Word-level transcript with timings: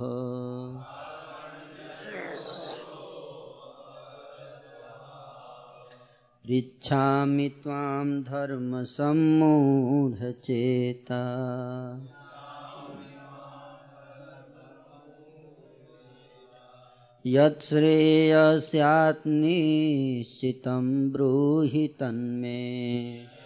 पृच्छामि 6.48 7.50
त्वां 7.50 8.22
धर्मसम्मूढचेता। 8.22 11.22
यत्श्रेयस्यात् 17.26 19.28
निश्चितं 19.28 21.12
ब्रूहि 21.12 21.88
तन्मे। 21.88 23.43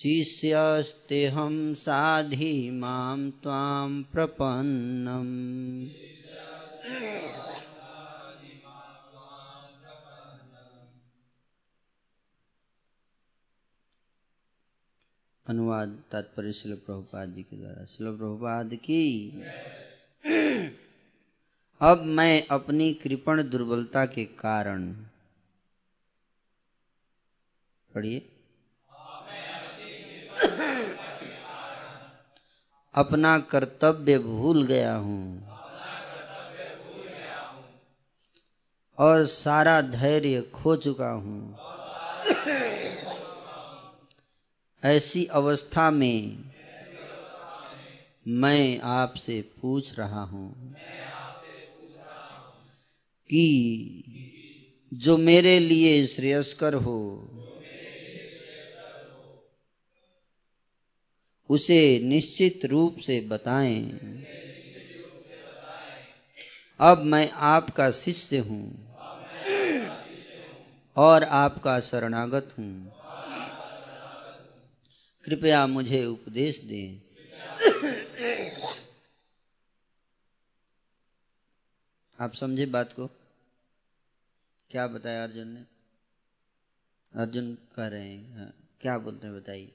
शिष्यस्तेऽहं 0.00 1.74
साधि 1.74 2.70
माँ 2.70 3.30
त्वां 3.30 4.02
प्रपन्नम्। 4.02 5.88
अनुवाद 15.46 16.02
तात्पर्य 16.12 16.52
शिल 16.52 16.74
प्रभुपाद 16.74 17.28
जी 17.28 17.42
के 17.42 17.56
द्वारा। 17.56 17.84
शिल 17.84 18.16
प्रभुपाद 18.16 18.74
की, 18.74 19.30
अब 21.80 22.02
मैं 22.02 22.46
अपनी 22.50 22.94
कृपण 22.94 23.42
दुर्बलता 23.42 24.06
के 24.06 24.24
कारण, 24.24 24.92
पढ़िए 27.94 28.29
अपना 32.94 33.38
कर्तव्य 33.38 34.18
भूल 34.18 34.66
गया 34.66 34.94
हूँ। 34.96 35.50
और 38.98 39.26
सारा 39.26 39.80
धैर्य 39.80 40.42
खो 40.42 40.76
चुका 40.76 41.10
हूँ। 41.10 41.58
ऐसी 44.84 45.24
अवस्था 45.24 45.90
में 45.90 46.38
मैं 48.28 48.80
आपसे 48.80 49.52
पूछ 49.62 49.98
रहा 49.98 50.22
हूँ 50.22 50.74
कि 53.30 54.02
जो 54.94 55.16
मेरे 55.16 55.58
लिए 55.58 56.06
श्रेयस्कर 56.06 56.74
हो 56.74 57.30
उसे 61.50 62.00
निश्चित 62.02 62.64
रूप 62.64 62.98
से 62.98 63.20
बताएँ। 63.20 63.82
अब 66.80 67.02
मैं 67.04 67.30
आपका 67.30 67.90
शिष्य 67.90 68.38
हूँ 68.38 68.64
और 70.96 71.24
आपका 71.24 71.80
शरणागत 71.80 72.54
हूँ। 72.58 72.90
कृपया 75.24 75.66
मुझे 75.66 76.04
उपदेश 76.06 76.60
दें। 76.60 77.00
आप 82.18 82.34
समझे 82.34 82.66
बात 82.66 82.92
को? 82.92 83.10
क्या 84.70 84.86
बताया 84.86 85.22
अर्जुन 85.22 85.48
ने? 85.48 85.64
अर्जुन 87.12 87.54
कह 87.76 87.86
रहे 87.86 88.08
हैं 88.08 88.36
हाँ, 88.38 88.52
क्या 88.80 88.98
बोलते 88.98 89.26
हैं 89.26 89.36
बताइए। 89.36 89.72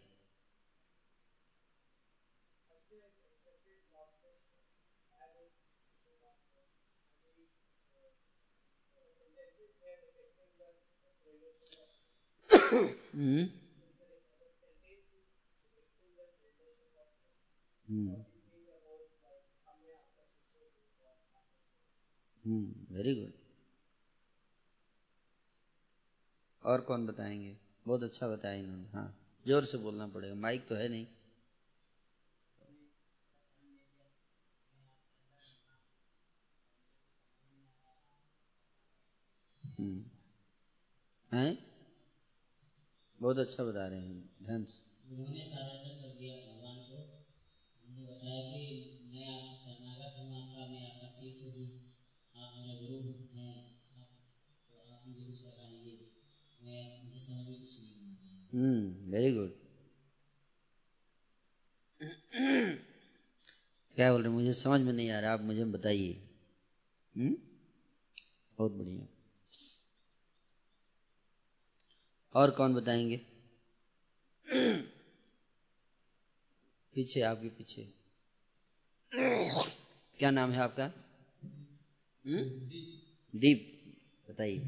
Very 22.91 23.15
good. 23.15 23.31
और 26.63 26.81
कौन 26.81 27.05
बताएँगे? 27.07 27.57
बहुत 27.87 28.03
अच्छा 28.03 28.27
बताया 28.27 28.53
इन्होंने 28.53 28.87
हाँ। 28.93 29.15
ज़ोर 29.47 29.63
से 29.63 29.77
बोलना 29.77 30.07
पड़ेगा, 30.07 30.35
माइक 30.35 30.67
तो 30.67 30.75
है 30.75 30.89
नहीं। 30.89 31.07
हम्म। 39.79 40.03
हैं? 41.31 41.64
बहुत 43.25 43.37
अच्छा 43.39 43.63
बता 43.65 43.87
रहे 43.87 43.99
हैं 44.01 44.17
ध्यान 44.43 44.63
से 44.65 44.81
उन्होंने 45.09 45.41
सरेंडर 45.43 45.93
कर 45.99 46.13
दिया 46.17 46.35
भगवान 46.41 46.77
को 46.89 46.99
उन्होंने 47.83 48.05
बताया 48.07 48.43
कि 48.47 48.77
मैं 49.09 49.25
आपका 49.29 49.55
शरणागत 49.59 50.19
हूँ 50.19 50.31
आपका 50.35 50.67
मैं 50.69 50.83
आपका 50.83 51.09
शिष्य 51.13 51.51
हूँ 51.51 51.67
आप 52.35 52.53
मेरा 52.57 52.75
गुरु 52.79 52.99
हैं 53.33 53.57
तो 54.69 54.79
आप 54.89 55.03
मुझे 55.05 55.25
कुछ 55.25 55.43
बताइए 55.43 55.97
मैं 56.61 56.81
मुझे 56.99 57.19
समझ 57.21 57.47
में 57.47 57.59
कुछ 57.59 57.79
नहीं 57.79 57.95
हम्म 58.53 59.11
वेरी 59.11 59.31
गुड 59.33 59.51
क्या 63.97 64.11
बोल 64.11 64.21
रहे 64.23 64.31
मुझे 64.33 64.53
समझ 64.53 64.79
में 64.81 64.91
नहीं 64.93 65.09
आ 65.11 65.19
रहा 65.19 65.33
आप 65.33 65.41
मुझे 65.43 65.65
बताइए। 65.73 66.13
हम्म? 67.15 67.35
बहुत 68.57 68.71
बढ़िया। 68.73 69.07
और 72.35 72.51
कौन 72.51 72.73
बताएँगे? 72.75 73.19
पीछे, 76.95 77.21
आपके 77.21 77.49
पीछे। 77.51 77.87
क्या 80.19 80.31
नाम 80.31 80.51
है 80.51 80.59
आपका? 80.61 80.91
दीप। 83.33 83.61
बताइए। 84.27 84.61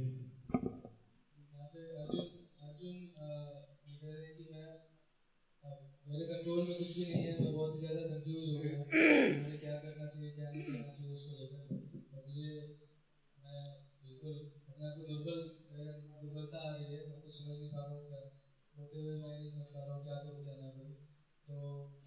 मेरे 6.05 6.25
कंट्रोल 6.25 6.61
में 6.61 6.75
कुछ 6.77 6.91
भी 6.91 7.01
नहीं 7.01 7.17
है 7.17 7.33
मैं 7.33 7.51
बहुत 7.51 7.79
ज़्यादा 7.79 8.01
कंफ्यूज 8.03 8.47
हो 8.47 8.59
गया 8.59 8.77
मुझे 9.33 9.57
क्या 9.57 9.75
करना 9.77 10.05
चाहिए 10.07 10.31
क्या 10.31 10.49
नहीं 10.49 10.65
करना 10.65 10.91
चाहिए 10.91 11.13
उसको 11.13 11.33
लेकर 11.33 11.67
मुझे 12.23 12.49
मैं 14.77 14.91
बिल्कुल 14.97 15.39
अपने 15.41 15.89
आप 15.89 15.99
को 15.99 16.06
दुर्बलता 16.37 16.59
आ 16.61 16.71
गई 16.71 16.89
है 16.93 17.05
मैं 17.09 17.21
कुछ 17.21 17.33
समझ 17.35 17.55
नहीं 17.57 17.69
पा 17.71 17.83
रहा 17.83 17.93
हूँ 17.93 18.07
क्या? 18.07 18.19
होते 18.73 18.99
हुए 18.99 19.13
मैं 19.21 19.29
नहीं 19.29 19.49
समझ 19.51 19.67
पा 19.67 19.85
रहा 19.85 19.95
हूँ 19.95 20.03
क्या 20.03 20.17
करूँ, 20.17 20.43
क्या 20.43 20.55
ना 20.55 20.69
करूँ। 20.69 20.93
तो 21.47 21.55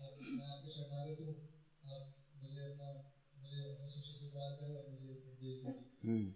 आप, 0.00 0.19
मैं 0.21 0.50
आपके 0.50 0.71
शरणागत 0.71 1.19
हूँ 1.21 1.35
आप 1.91 2.12
मुझे 2.43 2.61
अपना, 2.62 2.93
मुझे 3.35 3.65
अपने 3.65 3.91
शिष्य 3.91 4.19
से 4.19 4.31
प्यार 4.31 4.53
करें 4.55 4.77
और 4.77 4.87
मुझे 4.91 5.09
उपदेश 5.09 5.35
दीजिए 5.41 5.75
हम्म। 6.05 6.32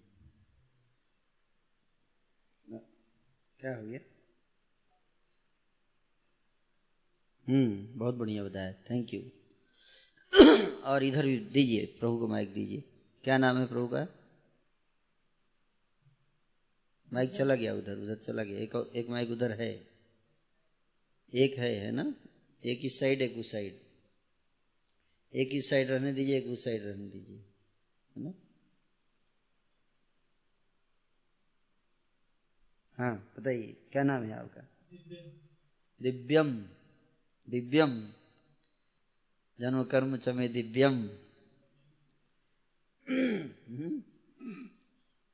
क्या 3.60 3.76
हो 3.76 3.86
गया? 3.86 4.00
हम्म 7.46 7.98
बहुत 7.98 8.14
बढ़िया 8.14 8.44
बताया 8.44 8.72
थैंक 8.90 9.14
यू 9.14 9.20
और 10.84 11.04
इधर 11.04 11.26
भी 11.26 11.38
दीजिए, 11.52 11.86
प्रभु 12.00 12.18
को 12.18 12.28
माइक 12.28 12.52
दीजिए। 12.54 12.82
क्या 13.24 13.38
नाम 13.38 13.56
है 13.56 13.66
प्रभु 13.66 13.86
का? 13.86 14.06
माइक 17.14 17.30
चला 17.30 17.54
गया 17.54 17.74
उधर 17.74 17.96
उधर 17.96 18.16
चला 18.16 18.44
गया। 18.44 18.58
एक 18.58 18.92
एक 18.96 19.08
माइक 19.08 19.30
उधर 19.30 19.52
है। 19.52 19.88
एक 21.34 21.58
है 21.58 21.74
है 21.74 21.90
ना? 21.90 22.14
एक 22.64 22.80
इस 22.84 23.00
साइड, 23.00 23.22
एक 23.22 23.38
उस 23.38 23.52
साइड। 23.52 23.80
एक 25.34 25.48
इस 25.52 25.70
साइड 25.70 25.90
रहने 25.90 26.12
दीजिए, 26.12 26.38
एक 26.38 26.46
उस 26.46 26.64
साइड 26.64 26.82
रहने 26.82 27.08
दीजिए, 27.08 27.36
है 28.16 28.22
ना? 28.22 28.34
हाँ 32.94 33.34
बताइए, 33.38 33.76
क्या 33.92 34.02
नाम 34.02 34.22
है 34.22 34.32
आपका? 34.32 34.62
दिव्यम। 36.02 36.66
दिव्यम। 37.50 38.12
जन्म 39.60 39.84
कर्म 39.84 40.16
चमे 40.16 40.48
दिव्यम। 40.48 41.08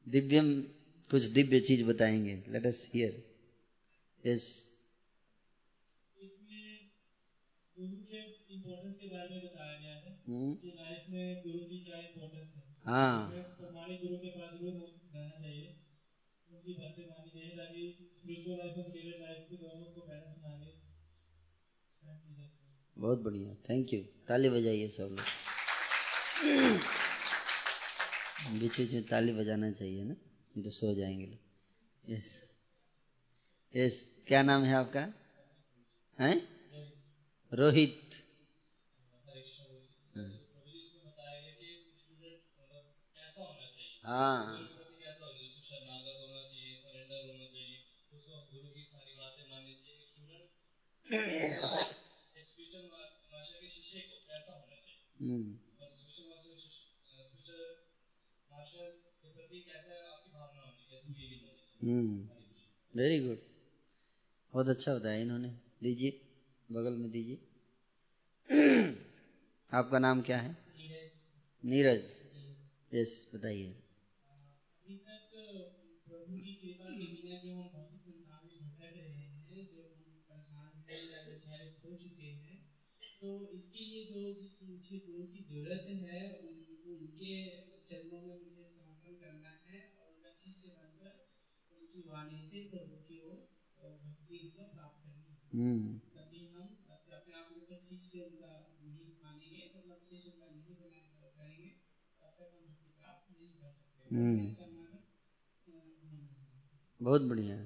दिव्यम 0.08 0.62
कुछ 1.10 1.24
दिव्य 1.30 1.60
चीज़ 1.60 1.84
बताएँगे। 1.84 2.42
लेट 2.48 2.66
अस 2.66 2.90
हियर 2.94 3.22
यस 4.22 4.70
है 10.26 10.26
हम्म। 10.26 10.56
है। 12.84 12.84
हाँ। 12.84 13.40
है 22.02 22.50
बहुत 22.96 23.18
बढ़िया। 23.18 23.54
थैंक 23.68 23.92
यू 23.92 24.00
ताली 24.28 24.48
बजाइए 24.48 24.88
सब 24.88 25.08
लोग। 25.10 25.24
बीच 28.52 28.80
बीच 28.80 28.94
में 28.94 29.02
ताली 29.04 29.32
बजाना 29.32 29.72
चाहिए 29.72 30.04
ना? 30.04 30.14
नहीं 30.54 30.64
तो 30.64 30.70
सो 30.70 30.94
जाएँगे 30.94 31.26
लोग। 31.26 31.56
यस 32.04 32.30
यस 33.74 33.96
क्या 34.26 34.42
नाम 34.42 34.64
है 34.64 34.74
आपका? 34.74 35.06
है? 36.18 36.30
रोहित। 37.52 38.22
हाँ। 40.14 40.30
हाँ 44.04 44.68
चाहिए 51.06 51.94
हम्म, 55.20 55.54
वेरी 62.94 63.18
गुड 63.20 63.38
बहुत 64.52 64.68
अच्छा 64.68 64.94
बताया 64.94 65.20
इन्होंने। 65.20 65.48
दीजिए, 65.82 66.20
बगल 66.72 66.96
में 66.96 67.10
दीजिए। 67.10 67.38
आपका 69.72 69.98
नाम 69.98 70.20
क्या 70.20 70.38
है? 70.38 70.56
नीरज। 71.62 72.10
यस 72.94 73.30
बताइए। 73.34 73.74
तो 83.22 83.30
इसके 83.54 83.84
लिए 83.84 84.04
जो 84.04 84.20
जिस 84.40 84.52
मुझे 84.62 84.98
गुरु 84.98 85.24
की 85.26 85.42
ज़रूरत 85.44 85.86
है 86.02 86.20
उनके 86.40 87.34
चरणों 87.90 88.20
में 88.20 88.36
मुझे 88.38 88.59
बनकर 91.96 92.08
वाणी 92.10 92.42
से 92.42 92.70
प्रभु 92.70 92.96
की 92.96 93.20
ओर 93.20 93.36
भक्ति 94.04 94.52
प्राप्त 94.74 95.04
करनी 95.04 95.60
है। 95.60 95.66
हम्म। 95.66 95.98
तभी 95.98 96.48
हम 96.48 96.84
अपने 96.88 97.34
आप 97.34 97.48
को 97.52 97.76
शिष्य 97.76 98.20
उनका 98.20 98.78
नहीं 98.82 99.12
मानेंगे 99.24 99.72
मतलब 99.76 100.00
शिष्य 100.02 100.30
उनका 100.30 100.46
नहीं 100.46 100.74
बना 100.74 101.30
करेंगे 101.36 101.66
तब 102.22 102.36
तक 102.38 102.52
हम 102.54 102.66
भक्ति 102.68 102.90
प्राप्त 102.90 103.38
नहीं 103.38 103.50
कर 103.50 103.72
सकते। 103.72 104.16
हम्म। 104.16 104.56
बहुत 107.02 107.22
बढ़िया। 107.22 107.56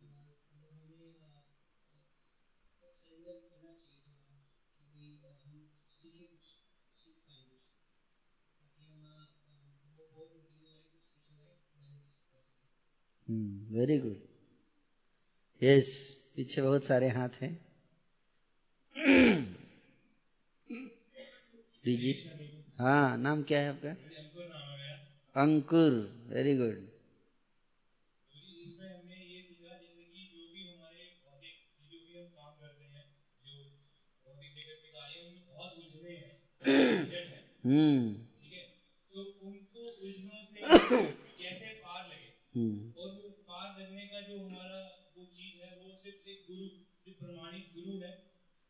वेरी 13.70 13.98
गुड 13.98 14.18
यस 15.62 15.88
पीछे 16.37 16.62
बहुत 16.62 16.84
सारे 16.84 17.08
हाथ 17.10 17.40
हैं। 17.42 17.56
हाँ 22.78 23.16
नाम 23.18 23.42
क्या 23.42 23.60
है 23.60 23.68
आपका? 23.68 23.94
अंकुर 25.34 25.92
वेरी 26.28 26.54
गुड 26.56 26.87
इसमें 28.60 28.88
हमने 28.88 29.16
ये 29.16 29.42
सीखा 29.42 29.75
जैसे 29.75 30.06
कि 30.06 30.26
जो 30.28 30.48
भी 30.48 30.64
हमारे 30.64 31.16
भौतिक 31.22 31.88
जो 31.90 32.00
भी 32.00 32.18
हम 32.18 32.30
काम 32.32 32.58
करते 32.58 32.87
हैं 32.87 33.10
जो 33.42 33.70
भौतिक 34.26 34.54
जगत 34.54 34.80
के 34.82 34.90
कार्य 34.90 35.22
उनमें 35.22 35.46
बहुत 35.46 35.76
उलझने 35.76 36.16
हैं 36.16 36.20
झंझट 36.20 36.34
है 36.34 36.48
हम्म। 36.59 38.15
तो 39.11 39.23
उनको 39.43 39.83
उलझनों 39.99 40.45
से 40.45 40.59
कैसे 41.38 41.69
पार 41.85 42.03
लगे 42.09 42.31
और 42.95 43.11
पार 43.49 43.81
लगने 43.81 44.07
का 44.07 44.21
जो 44.29 44.38
हमारा 44.38 44.81
वो 45.17 45.25
चीज़ 45.27 45.62
है 45.62 45.71
वो 45.77 45.93
सिर्फ़ 46.03 46.29
एक 46.29 46.41
गुरु 46.49 46.67
जो 47.07 47.12
प्रमाणित 47.21 47.71
गुरु 47.75 47.95
है 48.00 48.12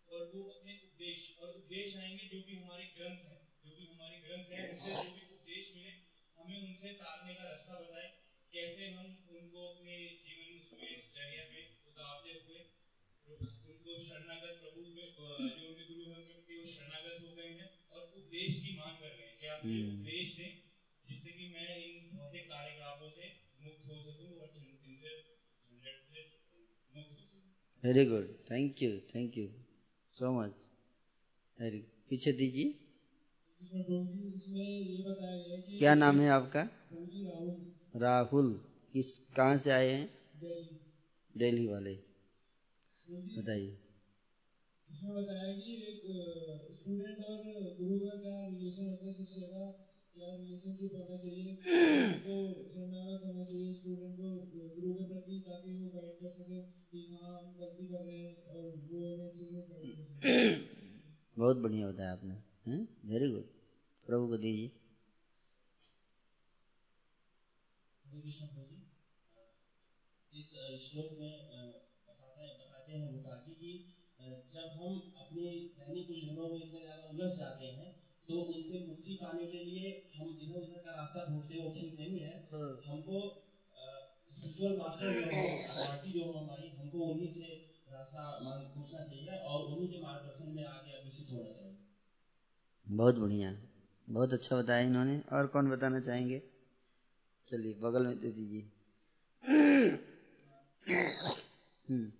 और 0.08 0.20
वो 0.34 0.42
अपने 0.50 0.72
उपदेश 0.84 1.24
और 1.40 1.48
उपदेश 1.54 1.96
आएँगे 1.98 2.28
जो 2.28 2.42
भी 2.42 2.56
हमारे 2.58 2.84
ग्रंथ 2.98 3.24
है 3.30 3.38
जो 3.64 3.76
भी 3.76 3.86
हमारे 3.86 4.20
ग्रंथ 4.26 4.52
है 4.52 4.68
उनसे 4.68 4.92
जो 4.92 5.08
भी 5.08 5.24
उपदेश 5.30 5.72
मिले 5.76 5.92
हमें 6.38 6.58
उनसे 6.60 6.92
तारने 7.00 7.34
का 7.34 7.44
रास्ता 7.44 7.80
बताए 7.80 8.08
कैसे 8.52 8.90
हम 8.90 9.06
उनको 9.32 9.66
अपने 9.66 9.96
जीवन 10.20 10.60
उसमें 10.60 10.92
चर्या 11.16 11.42
में 11.50 11.64
उतारते 11.88 12.38
हुए 12.38 12.60
उनको 13.28 13.98
शरणागत 14.04 14.54
प्रभु 14.62 14.86
में 14.94 15.08
जो 15.10 15.26
उनके 15.68 15.84
गुरु 15.84 16.04
हैं 16.10 16.22
उनके 16.28 16.64
शरणागत 16.68 17.20
हो 17.22 17.34
गए 17.36 17.52
हैं 17.60 17.68
उपदेश 18.28 18.56
की 18.62 18.72
मांग 18.78 18.96
कर 18.98 19.08
रहे 19.08 19.26
हैं। 19.26 19.36
कि 19.40 19.46
आप 19.46 19.64
मुझे 19.64 19.80
हम्म। 19.80 20.00
उपदेश 20.00 20.36
दें 20.36 20.52
जिससे 21.04 21.30
कि 21.30 21.46
मैं 21.48 21.68
इन 21.76 22.48
कार्यकलापों 22.48 23.08
से 23.10 23.28
मुक्त 23.64 23.86
हो 23.88 23.96
सकूँ 24.02 24.28
और 24.38 24.50
इनसे 24.56 24.92
झंझट 25.70 26.04
से 26.12 26.20
मुक्त 26.94 27.10
हो 27.10 27.24
सकूँ? 27.24 27.52
Very 27.82 28.04
good 28.04 28.28
thank 28.50 28.82
you 28.82 28.90
thank 29.14 29.38
you 29.38 29.46
so 30.16 30.32
much 30.40 30.68
very 31.58 31.80
पीछे 32.10 32.32
दीजिए। 32.32 32.74
क्या 35.78 35.94
नाम 35.94 36.20
है 36.20 36.28
आपका? 36.30 36.62
राहुल। 36.92 38.00
राहुल। 38.02 38.52
किस 38.92 39.18
कहाँ 39.36 39.56
से 39.56 39.70
आए 39.70 39.90
हैं? 39.90 40.06
दिल्ली। 40.40 40.78
दिल्ली 41.36 41.66
वाले। 41.68 41.94
बताइए। 43.38 43.87
इसमें 44.88 45.14
बताया 45.14 45.52
कि 45.54 45.74
एक 45.88 46.02
स्टूडेंट 46.76 47.20
और 47.24 47.42
गुरु 47.78 47.98
का 47.98 48.14
क्या 48.16 48.34
रिलेशन 48.46 48.86
होता 48.86 49.06
है 49.06 49.12
शिष्य 49.12 49.40
का 49.46 49.64
क्या 50.14 50.30
रिलेशनशिप 50.34 50.94
होना 50.94 51.16
चाहिए। 51.16 51.56
को 52.22 52.34
शरणागत 52.68 53.24
होना 53.24 53.44
चाहिए 53.44 53.72
स्टूडेंट 53.74 54.16
को 54.16 54.30
गुरु 54.74 54.94
के 54.94 55.04
प्रति 55.04 55.38
ताकि 55.46 55.72
वो 55.74 55.88
गाइड 55.90 56.18
कर 56.20 56.32
सके 56.32 56.60
कि 56.92 57.06
हाँ 57.12 57.34
हम 57.34 57.54
गलती 57.54 57.86
कर 57.86 58.02
रहे 58.02 58.18
हैं 58.18 58.36
और 58.46 58.70
वो 58.88 59.02
हमें 59.02 59.30
गाइड 59.32 59.98
बहुत 61.36 61.56
बढ़िया 61.58 61.88
बताया 61.88 62.12
आपने 62.12 62.34
वेरी 63.06 63.30
गुड 63.30 63.44
प्रभु 64.06 64.26
को 64.28 64.36
दीजिए। 64.38 64.70
इस 70.32 70.50
श्लोक 70.82 71.12
में 71.12 71.32
बताते 72.08 72.40
हैं 72.40 72.56
बताते 72.58 72.92
हैं 72.92 73.06
गोपाल 73.08 73.40
जी 73.42 73.52
की 73.54 73.72
जब 74.18 74.70
हम 74.74 75.00
अपनी 75.16 75.72
दैनिक 75.78 76.10
उलझनों 76.10 76.46
में 76.48 76.58
इतने 76.58 76.80
ज़्यादा 76.80 77.08
उलझ 77.08 77.30
जाते 77.32 77.66
हैं 77.66 77.94
तो 78.28 78.42
उनसे 78.44 78.80
मुक्ति 78.80 79.14
पाने 79.20 79.46
के 79.46 79.62
लिए 79.62 80.10
हम 80.14 80.34
इधर 80.38 80.58
उधर 80.58 80.78
का 80.78 80.92
रास्ता 80.92 81.24
ढूंढते 81.24 81.56
वो 81.56 81.68
ठीक 81.76 81.94
नहीं 81.94 82.20
है। 82.20 82.42
हमको 82.86 83.28
स्पिरिचुअल 84.30 84.76
मास्टर 84.78 85.12
जो 85.12 85.24
है। 85.24 85.46
अथॉरिटी 85.66 86.12
जो 86.12 86.24
है 86.24 86.38
हमारी 86.38 86.70
हमको 86.70 87.04
उन्हीं 87.04 87.28
से 87.28 87.44
रास्ता 87.86 88.38
मांग 88.40 88.66
पूछना 88.74 89.02
चाहिए 89.02 89.36
और 89.46 89.66
उन्हीं 89.66 89.88
के 89.88 89.98
मार्गदर्शन 89.98 90.50
में 90.50 90.64
आगे 90.64 90.92
अग्रसित 90.92 91.30
होना 91.30 91.50
चाहिए। 91.50 91.76
बहुत 92.86 93.18
बढ़िया। 93.18 93.54
बहुत 94.08 94.32
अच्छा 94.32 94.56
बताया 94.56 94.86
इन्होंने। 94.86 95.20
और 95.32 95.46
कौन 95.46 95.70
बताना 95.70 96.00
चाहेंगे? 96.00 96.42
चलिए 97.48 97.74
बगल 97.82 98.06
में 98.06 98.18
दे 98.20 98.30
दीजिए। 98.32 98.70
हम्म। 101.84 102.10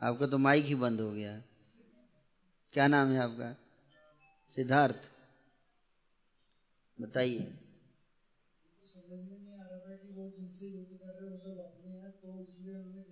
आपका 0.00 0.26
तो 0.26 0.38
माइक 0.38 0.64
ही 0.64 0.74
बंद 0.74 1.00
हो 1.00 1.10
गया। 1.12 1.42
क्या 2.74 2.88
नाम 2.88 3.08
है 3.08 3.18
आपका? 3.18 3.54
सिद्धार्थ। 4.54 5.10
बताइए। 6.98 7.52
समझ 8.82 9.18
में 9.20 9.38
नहीं 9.38 9.52
आ 9.54 9.66
रहा 9.66 9.78
था 9.78 9.94
कि 9.96 10.12
वो 10.12 10.26
जिनसे 10.28 10.66
युद्ध 10.66 10.96
कर 10.98 11.12
रहे 11.14 11.28
वो 11.28 11.36
सब 11.36 11.58
अपने 11.58 11.92
तो 12.22 12.32
हूँ 12.78 13.04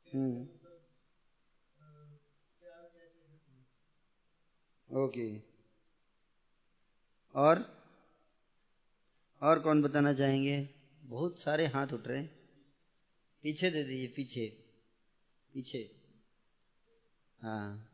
ओके। 4.91 5.29
और? 7.35 7.65
और 9.43 9.59
कौन 9.59 9.83
बताना 9.83 10.13
चाहेंगे? 10.13 10.69
बहुत 11.03 11.39
सारे 11.39 11.67
हाथ 11.67 11.93
उठ 11.93 12.07
रहे 12.09 12.23
पीछे 13.45 13.71
दे 13.71 13.85
दीजिए, 13.85 14.09
पीछे। 14.09 14.47
पीछे। 15.55 15.91
हाँ। 17.41 17.87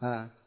हाँ। 0.00 0.39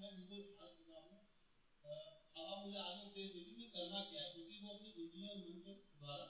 मैं 0.00 0.10
हूँ 1.00 1.20
अब 2.36 2.46
आप 2.46 2.66
मुझे 2.66 2.78
आगे 2.78 3.04
दीजिए 3.14 3.54
कि 3.54 3.64
करना 3.74 4.00
क्या 4.00 4.22
है 4.22 4.32
क्योंकि 4.32 4.60
वो 4.64 4.70
अपनी 4.70 4.88
इंद्रियों 4.88 5.34
मन 5.36 5.60
के 5.60 5.72
द्वारा 5.72 6.24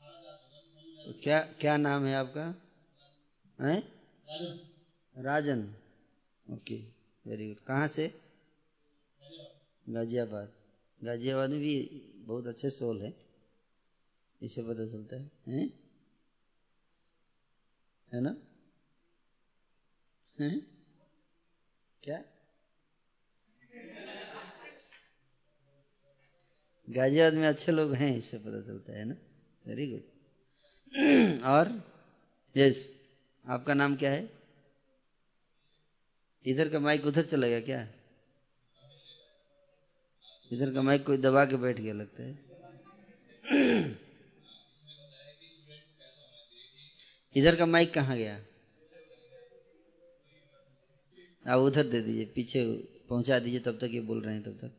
हारा 0.00 0.20
जा 0.22 0.36
चुका 0.36 0.56
है 0.56 0.62
तो 0.62 1.02
में 1.02 1.14
तो 1.14 1.20
क्या 1.22 1.40
क्या 1.40 1.76
नाम 1.76 2.04
है 2.04 2.14
आपका? 2.14 2.54
हैं? 3.60 3.82
राजन। 5.16 5.74
ओके 6.52 6.84
वेरी 7.26 7.48
गुड 7.48 7.66
कहाँ 7.66 7.88
से? 7.88 8.20
गाजियाबाद। 9.88 10.52
गाजियाबाद 11.04 11.50
में 11.50 11.60
भी 11.60 12.02
बहुत 12.16 12.46
अच्छे 12.46 12.70
सोल 12.70 13.02
है। 13.02 13.14
इससे 14.42 14.62
पता 14.62 14.86
चलता 14.86 15.16
है। 15.16 15.30
हैं? 15.48 15.72
है 18.12 18.20
ना? 18.20 18.36
हैं? 20.40 20.66
क्या? 22.02 22.24
गाजियाबाद 26.88 27.34
में 27.34 27.48
अच्छे 27.48 27.72
लोग 27.72 27.94
हैं, 27.94 28.16
इससे 28.16 28.38
पता 28.38 28.60
चलता 28.60 28.92
है 28.92 29.04
ना? 29.04 29.14
वेरी 29.66 29.86
गुड 29.86 31.42
और 31.42 31.92
यस, 32.56 33.02
आपका 33.44 33.74
नाम 33.74 33.96
क्या 33.96 34.10
है? 34.10 34.30
इधर 36.46 36.68
का 36.68 36.78
माइक 36.78 37.06
उधर 37.06 37.22
चला 37.22 37.46
गया 37.46 37.60
क्या? 37.60 37.88
इधर 40.52 40.74
का 40.74 40.82
माइक 40.82 41.06
कोई 41.06 41.16
दबा 41.16 41.44
के 41.44 41.56
बैठ 41.56 41.80
गया 41.80 41.94
लगता 41.94 42.22
है। 42.22 42.46
इधर 47.36 47.56
का 47.56 47.66
माइक 47.66 47.94
कहाँ 47.94 48.16
गया? 48.16 48.36
आप 51.46 51.60
उधर 51.60 51.86
दे 51.86 52.00
दीजिए, 52.00 52.24
पीछे 52.24 52.64
पहुँचा 53.08 53.38
दीजिए, 53.38 53.60
तब 53.60 53.78
तक 53.78 53.90
ये 53.90 54.00
बोल 54.00 54.22
रहे 54.22 54.34
हैं, 54.34 54.42
तब 54.42 54.58
तक। 54.58 54.70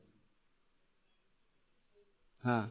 हाँ। 2.44 2.70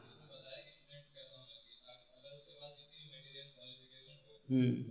हम्म 4.49 4.85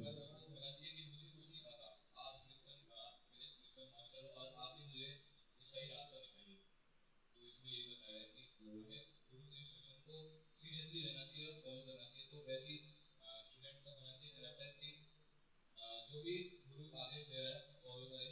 जो 16.08 16.20
भी 16.22 16.34
गुरु 16.66 16.86
आदेश 16.96 17.26
दे 17.26 17.40
रहा 17.40 17.52
है 17.52 17.60
फॉलो 17.82 18.06
करे 18.10 18.30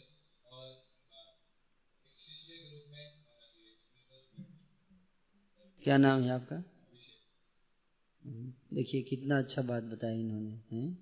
और 0.52 0.70
एक 2.04 2.20
शिष्य 2.20 2.58
के 2.58 2.70
रूप 2.70 2.86
में 2.90 3.04
होना 3.26 3.48
चाहिए 3.48 3.76
क्या 5.84 5.98
नाम 5.98 6.22
है 6.22 6.30
आपका? 6.30 6.64
देखिए, 8.74 9.02
कितना 9.02 9.38
अच्छा 9.38 9.62
बात 9.62 9.84
बताया 9.84 10.14
इन्होंने, 10.14 10.60
हैं? 10.72 10.98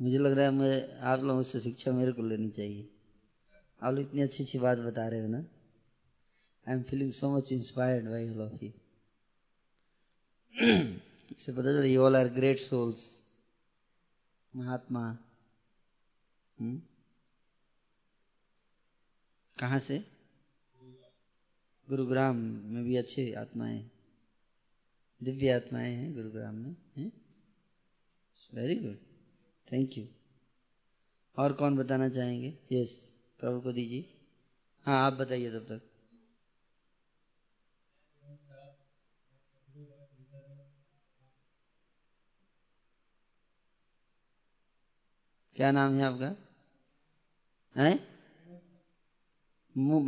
मुझे 0.00 0.18
लग 0.18 0.32
रहा 0.32 0.44
है 0.44 0.50
मैं 0.50 1.00
आप 1.00 1.22
लोगों 1.22 1.42
से 1.42 1.60
शिक्षा 1.60 1.92
मेरे 1.92 2.12
को 2.12 2.22
लेनी 2.22 2.50
चाहिए। 2.50 2.88
आप 3.82 3.94
लोग 3.94 4.04
इतनी 4.04 4.20
अच्छी 4.20 4.44
अच्छी 4.44 4.58
बात 4.58 4.78
बता 4.78 5.08
रहे 5.08 5.20
हो 5.20 5.28
ना? 5.28 5.44
I 6.66 6.74
am 6.74 6.82
feeling 6.82 7.12
so 7.12 7.36
much 7.36 7.52
inspired 7.52 8.08
by 8.10 8.28
all 8.30 8.40
of 8.40 8.64
you 8.64 8.70
इससे 11.32 11.52
पता 11.52 11.62
चला 11.62 11.84
you 11.84 12.02
all 12.02 12.16
are 12.16 12.28
great 12.28 12.58
souls 12.58 13.22
महात्मा। 14.54 15.16
हम्म? 16.58 16.80
कहाँ 19.58 19.78
से? 19.78 20.04
गुरुग्राम 21.88 22.36
में 22.36 22.84
भी 22.84 22.96
अच्छे 22.96 23.32
आत्माएँ, 23.32 23.90
दिव्य 25.20 25.50
आत्माएँ 25.50 25.94
हैं 25.94 26.14
गुरुग्राम 26.14 26.54
में, 26.54 26.76
हैं? 26.96 27.12
वेरी 28.54 28.74
गुड 28.74 28.96
थैंक 29.68 29.98
यू 29.98 30.06
और 31.36 31.52
कौन 31.52 31.76
बताना 31.76 32.08
चाहेंगे? 32.08 32.52
यस 32.72 32.94
प्रभु 33.40 33.60
को 33.60 33.72
दीजिए। 33.72 34.04
हाँ 34.86 35.06
आप 35.06 35.12
बताइए 35.12 35.50
तब 35.50 35.66
तक। 35.68 35.82
क्या 45.56 45.70
नाम 45.72 45.94
है 45.94 46.02
आपका? 46.02 46.34
है? 47.76 47.98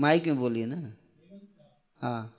माइक 0.00 0.26
में 0.26 0.36
बोलिए 0.36 0.66
ना। 0.66 0.96
हाँ। 2.00 2.30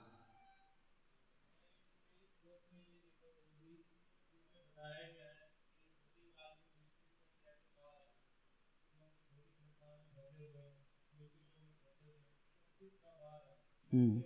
हम्म। 13.90 14.22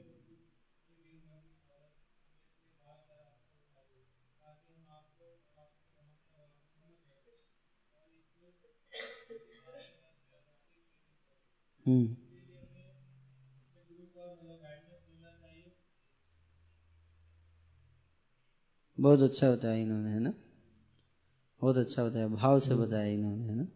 हम्म। 11.87 12.15
बहुत 18.99 19.21
अच्छा 19.21 19.51
बताया 19.53 19.75
इन्होंने 19.75 20.11
है 20.11 20.21
ना? 20.21 20.33
बहुत 21.63 21.77
अच्छा 21.77 22.05
बताया 22.05 22.29
भाव 22.29 22.59
से 22.59 22.75
बताया 22.75 23.13
इन्होंने 23.13 23.45
है 23.45 23.55
ना? 23.55 23.67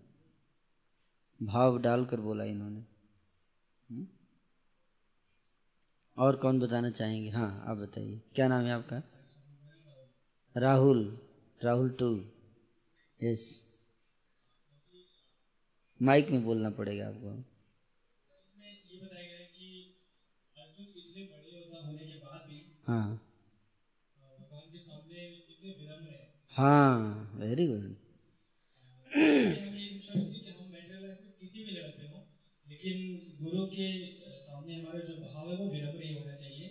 भाव 1.41 1.79
डालकर 1.79 2.21
बोला 2.21 2.45
इन्होंने। 2.45 2.85
हम्म? 3.89 4.07
और 6.17 6.37
कौन 6.37 6.61
बताना 6.61 6.91
चाहेंगे? 6.91 7.31
हाँ 7.31 7.65
आप 7.67 7.77
बताइए। 7.77 8.21
क्या 8.35 8.49
नाम 8.49 8.65
है 8.65 8.73
आपका? 8.73 9.03
Rahul 10.55 11.01
Rahul 11.61 11.91
two. 11.99 12.11
Yes 13.21 13.45
mike 16.01 16.31
में 16.31 16.43
बोलना 16.45 16.71
पड़ेगा 16.71 17.07
आपको। 17.07 17.37
हाँ। 22.87 23.19
लेवल 26.53 27.03
वेरी 27.41 27.67
गुड 27.67 27.85
लेकिन 32.67 32.99
गुरु 33.41 33.67
के 33.67 33.87
सामने 34.47 34.75
हमारा 34.75 35.01
जो 35.01 35.15
भाव 35.23 35.51
है 35.51 35.57
वो 35.57 35.67
विनम्र 35.73 36.03
ही 36.03 36.13
होना 36.15 36.35
चाहिए 36.37 36.69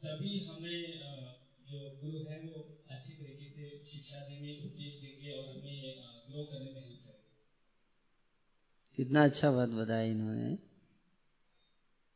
तभी 0.00 0.32
हमें 0.46 0.80
जो 1.70 1.78
गुरु 2.02 2.18
है 2.24 2.38
वो 2.40 2.62
अच्छी 2.90 3.12
तरीके 3.12 3.48
से 3.48 3.70
शिक्षा 3.92 4.20
देंगे 4.28 4.52
उपदेश 4.66 5.00
देंगे 5.02 5.30
और 5.32 5.44
हमें 5.48 5.78
ग्रो 6.28 6.44
करने 6.44 6.70
में 6.72 6.80
हेल्प 6.80 7.00
करेंगे 7.06 7.30
कितना 8.98 9.24
अच्छा 9.24 9.50
बात 9.52 9.68
बताया 9.80 10.10
इन्होंने। 10.10 10.50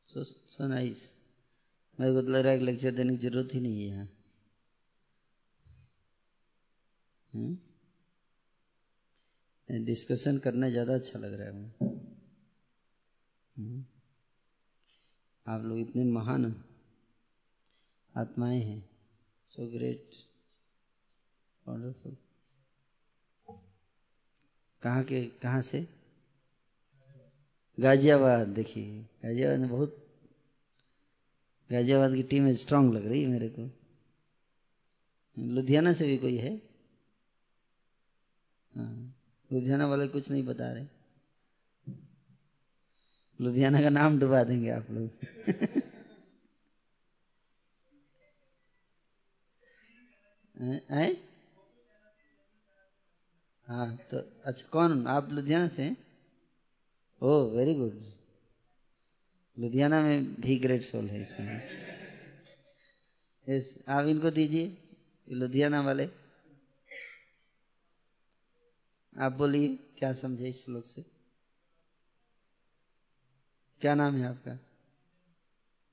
सो 0.08 0.24
सो 0.24 0.68
नाइस 0.68 1.00
तो 1.98 2.04
लग 2.22 2.36
रहा 2.36 2.52
है 2.52 2.58
लेक्चर 2.64 2.90
देने 2.94 3.16
की 3.16 3.28
ज़रूरत 3.28 3.54
ही 3.54 3.60
नहीं 3.60 3.80
है 3.80 3.88
यहाँ। 3.88 4.08
डिस्कशन 9.70 10.38
करना 10.38 10.70
ज़्यादा 10.70 10.94
अच्छा 10.94 11.18
लग 11.18 11.34
रहा 11.34 11.46
है 11.46 11.52
मुझे। 11.52 11.86
आप 15.46 15.62
लोग 15.64 15.78
इतने 15.78 16.04
महान 16.04 16.62
आत्माएँ 18.16 18.60
हैं। 18.60 18.88
सो 19.50 19.66
ग्रेट 19.66 20.10
वंडरफुल 21.68 22.16
कहाँ 24.82 25.04
के, 25.04 25.26
कहाँ 25.26 25.60
से? 25.60 25.86
गाजियाबाद, 27.80 28.48
देखिए। 28.48 29.06
गाजियाबाद 29.24 29.58
में 29.58 29.70
बहुत, 29.70 29.96
गाजियाबाद 31.72 32.14
की 32.14 32.22
टीम 32.22 32.52
स्ट्रांग 32.52 32.94
लग 32.94 33.06
रही 33.06 33.22
है 33.22 33.28
मेरे 33.28 33.48
को। 33.48 33.70
लुधियाना 35.38 35.92
से 35.92 36.06
भी 36.06 36.18
कोई 36.18 36.38
हाँ? 36.38 36.65
लुधियाना 38.76 39.86
वाले 39.86 40.08
कुछ 40.08 40.30
नहीं 40.30 40.44
बता 40.46 40.72
रहे। 40.72 40.86
लुधियाना 43.40 43.82
का 43.82 43.88
नाम 43.88 44.18
डुबा 44.18 44.44
देंगे 44.44 44.70
आप 44.70 44.86
लोग। 44.90 45.10
हैं? 50.90 51.16
हाँ 53.66 53.96
तो 53.96 54.18
अच्छा 54.44 54.68
कौन? 54.68 55.06
आप 55.06 55.28
लुधियाना 55.32 55.68
से 55.68 55.96
ओ 57.22 57.50
वेरी 57.50 57.74
गुड 57.74 58.02
लुधियाना 59.58 60.02
में 60.02 60.34
भी 60.34 60.58
ग्रेट 60.58 60.82
सोल 60.82 61.08
है 61.08 61.22
इसमें। 61.22 61.62
यस 63.48 63.78
आप 63.88 64.06
इनको 64.06 64.30
दीजिए 64.30 64.78
लुधियाना 65.30 65.80
वाले। 65.80 66.25
आप 69.18 69.32
बोलिए, 69.32 69.76
क्या 69.98 70.12
समझे 70.12 70.48
इस 70.48 70.64
श्लोक 70.64 70.84
से? 70.84 71.02
क्या 73.80 73.94
नाम 73.94 74.14
है 74.14 74.26
आपका? 74.26 74.58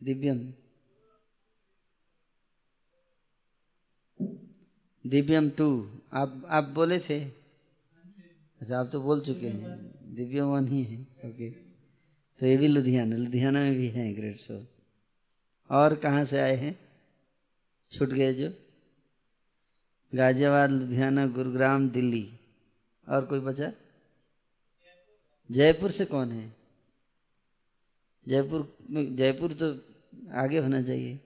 दिव्यम। 0.03 0.53
दिव्यम 5.07 5.49
टू। 5.49 5.99
आप 6.13 6.45
आप 6.47 6.63
बोले 6.63 6.99
थे? 6.99 7.25
अच्छा 8.62 8.79
आप 8.79 8.89
तो 8.91 9.01
बोल 9.01 9.21
चुके 9.21 9.47
हैं। 9.47 9.93
दिव्यम 10.15 10.45
वन 10.45 10.67
ही 10.67 10.83
है। 10.83 11.01
ओके। 11.01 11.49
तो 12.39 12.45
ये 12.45 12.57
भी 12.57 12.67
लुधियाना। 12.67 13.15
लुधियाना 13.15 13.59
में 13.59 13.75
भी 13.75 13.88
है 13.88 14.13
ग्रेट 14.13 14.38
सोल 14.38 14.67
और 15.69 15.95
कहाँ 15.95 16.23
से 16.23 16.39
आए 16.39 16.55
हैं? 16.55 16.79
छूट 17.91 18.09
गए 18.09 18.33
जो? 18.33 18.53
गाजियाबाद, 20.15 20.71
लुधियाना, 20.71 21.27
गुरुग्राम, 21.27 21.89
दिल्ली। 21.89 22.39
और 23.09 23.25
कोई 23.25 23.39
बचा? 23.39 23.71
जयपुर 25.51 25.91
से 25.91 26.05
कौन 26.05 26.31
है? 26.31 26.55
जयपुर 28.27 28.77
में 28.89 29.15
जयपुर 29.15 29.53
तो 29.53 29.73
आगे 30.31 30.57
होना 30.57 30.81
चाहिए। 30.81 31.19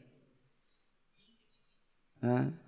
हाँ। 2.23 2.63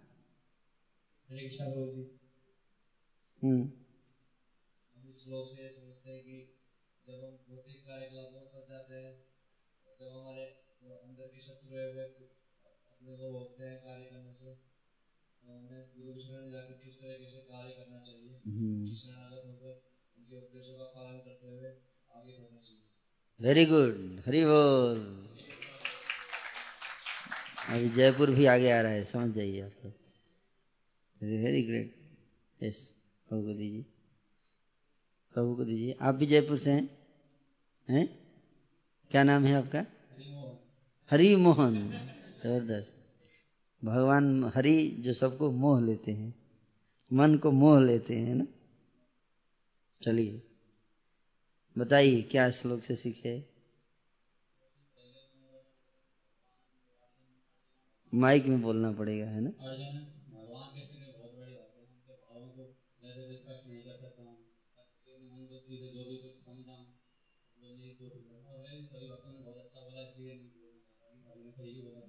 हम्म। 3.43 3.71
हम 4.95 5.09
इस 5.09 5.23
श्लोक 5.23 5.47
से 5.47 5.69
समझते 5.69 6.19
कि 6.19 6.57
जब 7.07 7.13
हम 7.13 7.31
भौतिक 7.49 7.87
कार्यकलापों 7.87 8.31
में 8.31 8.47
फंस 8.47 8.69
जाते 8.69 8.93
हैं 8.93 9.23
जब 9.99 10.07
हमारे 10.07 10.45
अंदर 11.03 11.27
के 11.27 11.39
शत्रु 11.39 11.77
अपने 11.77 13.17
को 13.17 13.29
हैं 13.63 13.79
कार्य 13.79 14.05
करने 14.05 14.33
से 14.33 14.68
वेरी 23.41 23.65
गुड 23.65 24.23
हरी 24.25 24.45
बोल। 24.45 24.97
अभी 27.69 27.89
जयपुर 27.89 28.31
भी 28.31 28.45
आगे 28.45 28.71
आ 28.71 28.81
रहा 28.81 28.91
है 28.91 29.03
समझ 29.03 29.35
जाइए 29.35 29.61
आप 29.61 29.71
लोग। 29.85 29.93
वेरी 31.23 31.61
ग्रेट 31.63 31.95
यस 32.63 32.95
प्रभु 33.29 33.43
को 33.43 33.53
दीजिए। 33.53 33.81
प्रभु 35.33 35.55
को 35.55 35.65
दीजिए। 35.65 35.97
आप 36.01 36.15
भी 36.15 36.25
जयपुर 36.25 36.57
से 36.57 36.71
हैं? 36.71 36.89
हैं? 37.89 38.19
क्या 39.11 39.23
नाम 39.23 39.45
है 39.45 39.53
आपका? 39.55 39.85
हरी 41.11 41.35
मोहन। 41.35 41.73
ज़बरदस्त। 42.43 42.98
भगवान 43.85 44.51
हरि 44.55 44.75
जो 44.99 45.13
सबको 45.13 45.51
मोह 45.51 45.81
लेते 45.81 46.11
हैं, 46.11 46.33
मन 47.11 47.37
को 47.37 47.51
मोह 47.51 47.81
लेते 47.81 48.19
हैं 48.19 48.35
ना? 48.35 48.45
चलिए, 50.01 50.41
बताइए, 51.77 52.21
क्या 52.21 52.49
श्लोक 52.49 52.81
से 52.83 52.95
सीखे 52.95 53.37
माइक 58.13 58.45
में 58.45 58.61
बोलना 58.61 58.91
पड़ेगा, 58.91 59.25
है 59.25 59.41
ना? 59.41 59.51
जो 71.59 71.65
भी 71.65 72.08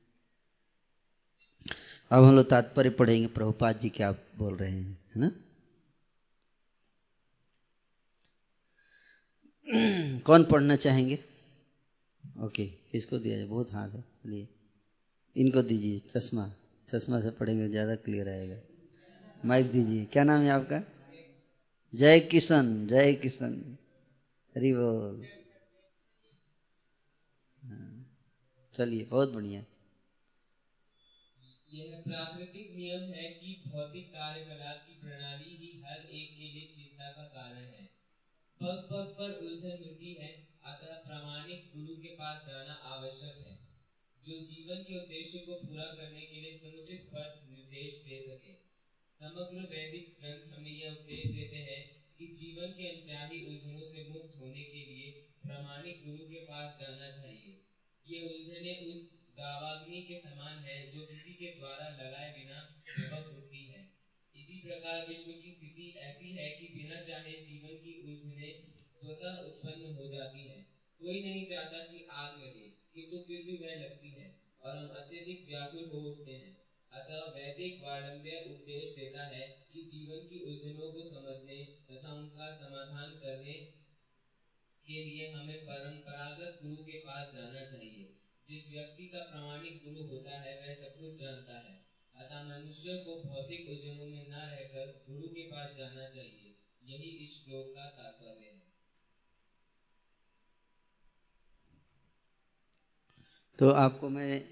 अब 2.11 2.23
हम 2.23 2.35
लोग 2.35 2.49
तात्पर्य 2.49 2.89
पढ़ेंगे 2.89 3.27
प्रभुपाद 3.27 3.79
जी 3.79 3.89
क्या 3.89 4.11
बोल 4.37 4.55
रहे 4.55 4.71
हैं 4.71 4.97
है 5.15 5.21
ना? 5.21 5.31
कौन 10.25 10.43
पढ़ना 10.43 10.75
चाहेंगे? 10.75 11.19
ओके 12.43 12.65
किसको 12.91 13.19
दिया 13.19 13.37
जाए 13.37 13.45
बहुत 13.47 13.73
हाथ 13.73 13.89
है 13.89 14.01
चलिए। 14.01 14.47
इनको 15.35 15.61
दीजिए 15.61 15.99
चश्मा 16.09 16.49
चश्मा 16.87 17.19
से 17.19 17.31
पढ़ेंगे 17.31 17.67
ज़्यादा 17.69 17.95
क्लियर 17.95 18.29
आएगा। 18.29 18.57
माइक 19.45 19.71
दीजिए 19.71 20.05
क्या 20.05 20.23
नाम 20.23 20.41
है 20.41 20.49
आपका? 20.49 20.81
जय 21.93 22.19
किशन 22.19 22.87
जय 22.87 23.13
किशन। 23.13 23.53
हरि 24.55 24.73
बोल। 24.73 25.25
हाँ, 27.63 28.05
चलिए 28.73 29.05
बहुत 29.11 29.33
बढ़िया। 29.33 29.63
यह 31.73 32.03
प्राकृतिक 32.07 32.75
नियम 32.75 33.13
है 33.13 33.27
कि 33.33 33.63
भौतिक 33.67 34.07
कार्यकलाप 34.07 34.85
की 34.87 34.93
प्रणाली 34.93 35.55
ही 35.55 35.81
हर 35.85 35.99
एक 36.09 36.33
के 36.37 36.43
लिए 36.43 36.65
चिंता 36.73 37.11
का 37.11 37.23
कारण 37.23 37.65
है। 37.65 37.85
पग 38.61 38.81
पग 38.91 39.05
पर 39.19 39.45
उलझन 39.45 39.79
मिलती 39.79 40.13
है, 40.13 40.31
अतः 40.63 40.95
प्रामाणिक 40.95 41.71
गुरु 41.75 41.93
के 41.93 42.09
पास 42.09 42.47
जाना 42.47 42.73
आवश्यक 42.73 43.37
है, 43.47 43.53
जो 44.25 44.39
जीवन 44.45 44.83
के 44.83 44.97
उद्देश्य 44.97 45.39
को 45.39 45.55
पूरा 45.55 45.83
करने 45.83 46.21
के 46.21 46.41
लिए 46.41 46.53
समुचित 46.53 47.09
पथ 47.13 47.47
निर्देश 47.49 48.01
दे 48.05 48.19
सके। 48.19 48.53
समग्र 49.19 49.63
वैदिक 49.71 50.13
ग्रंथ 50.19 50.53
हमें 50.53 50.71
यह 50.71 50.91
उपदेश 50.91 51.29
देते 51.29 51.57
हैं 51.57 51.81
कि 52.17 52.25
जीवन 52.25 52.67
के 52.67 52.89
अनचाही 52.89 53.45
उलझनों 53.45 53.85
से 53.85 54.03
मुक्त 54.09 54.37
होने 54.39 54.63
के 54.63 54.83
लिए 54.83 55.09
प्रामाणिक 55.43 56.03
गुरु 56.05 56.23
के 56.23 56.39
पास 56.43 56.77
जाना 56.79 57.11
चाहिए। 57.11 57.57
ये 58.05 58.19
उलझने 58.27 58.73
उस 58.91 59.20
दावाग्नि 59.37 60.01
के 60.01 60.19
समान 60.19 60.59
है, 60.59 60.91
जो 60.91 61.05
किसी 61.05 61.33
के 61.33 61.51
द्वारा 61.59 61.89
लगाए 61.89 62.29
बिना 62.31 62.59
भभक 62.89 63.37
उठती 63.37 63.63
है। 63.65 63.81
इसी 64.35 64.57
प्रकार 64.59 65.05
विश्व 65.07 65.31
की 65.31 65.51
स्थिति 65.51 65.87
ऐसी 65.99 66.31
है 66.31 66.49
कि 66.49 66.67
बिना 66.73 67.01
चाहे 67.03 67.33
जीवन 67.41 67.75
की 67.77 67.93
उलझने 68.01 68.51
स्वतः 68.91 69.37
उत्पन्न 69.41 69.93
हो 69.95 70.07
जाती 70.07 70.47
है। 70.47 70.57
कोई 70.99 71.21
नहीं 71.21 71.45
चाहता 71.45 71.83
कि 71.83 72.07
आग 72.11 72.41
लगे, 72.41 72.67
किंतु 72.95 73.17
फिर 73.27 73.41
भी 73.41 73.57
वह 73.57 73.75
लगती 73.75 74.09
है 74.09 74.27
और 74.61 74.77
हम 74.77 74.87
अत्यधिक 74.95 75.45
व्याकुल 75.47 75.89
हो 75.93 76.01
उठते 76.09 76.31
हैं। 76.31 76.55
अतः 76.91 77.19
वैदिक 77.35 77.83
वाडम्य 77.83 78.39
उपदेश 78.47 78.95
देता 78.95 79.27
है 79.27 79.43
कि 79.73 79.81
जीवन 79.83 80.25
की 80.29 80.39
उलझनों 80.39 80.91
को 80.91 81.03
समझने 81.09 81.59
तथा 81.91 82.11
उनका 82.13 82.53
समाधान 82.53 83.13
करने 83.21 83.53
के 84.85 85.03
लिए 85.03 85.31
हमें 85.31 85.57
परंपरागत 85.65 86.59
गुरु 86.63 86.83
के 86.83 86.97
पास 86.99 87.33
जाना 87.33 87.65
चाहिए। 87.65 88.20
जिस 88.51 88.71
व्यक्ति 88.71 89.07
का 89.07 89.19
प्रामाणिक 89.19 89.81
गुरु 89.85 90.07
होता 90.07 90.41
है, 90.41 90.67
वह 90.67 90.73
सब 90.73 90.99
कुछ 90.99 91.21
जानता 91.21 91.59
है। 91.59 91.85
अतः 92.15 92.43
मनुष्य 92.43 92.97
को 92.97 93.23
भौतिक 93.23 93.69
उलझनों 93.69 94.05
में 94.05 94.29
न 94.29 94.33
रहकर 94.33 95.05
गुरु 95.09 95.27
के 95.27 95.41
पास 95.41 95.77
जाना 95.77 96.09
चाहिए। 96.09 96.55
यही 96.83 97.23
इस 97.23 97.45
श्लोक 97.45 97.65
का 97.75 97.85
तात्पर्य 97.85 98.45
है। 98.45 98.61
तो 103.59 103.69
आपको 103.69 104.09
मैं 104.09 104.45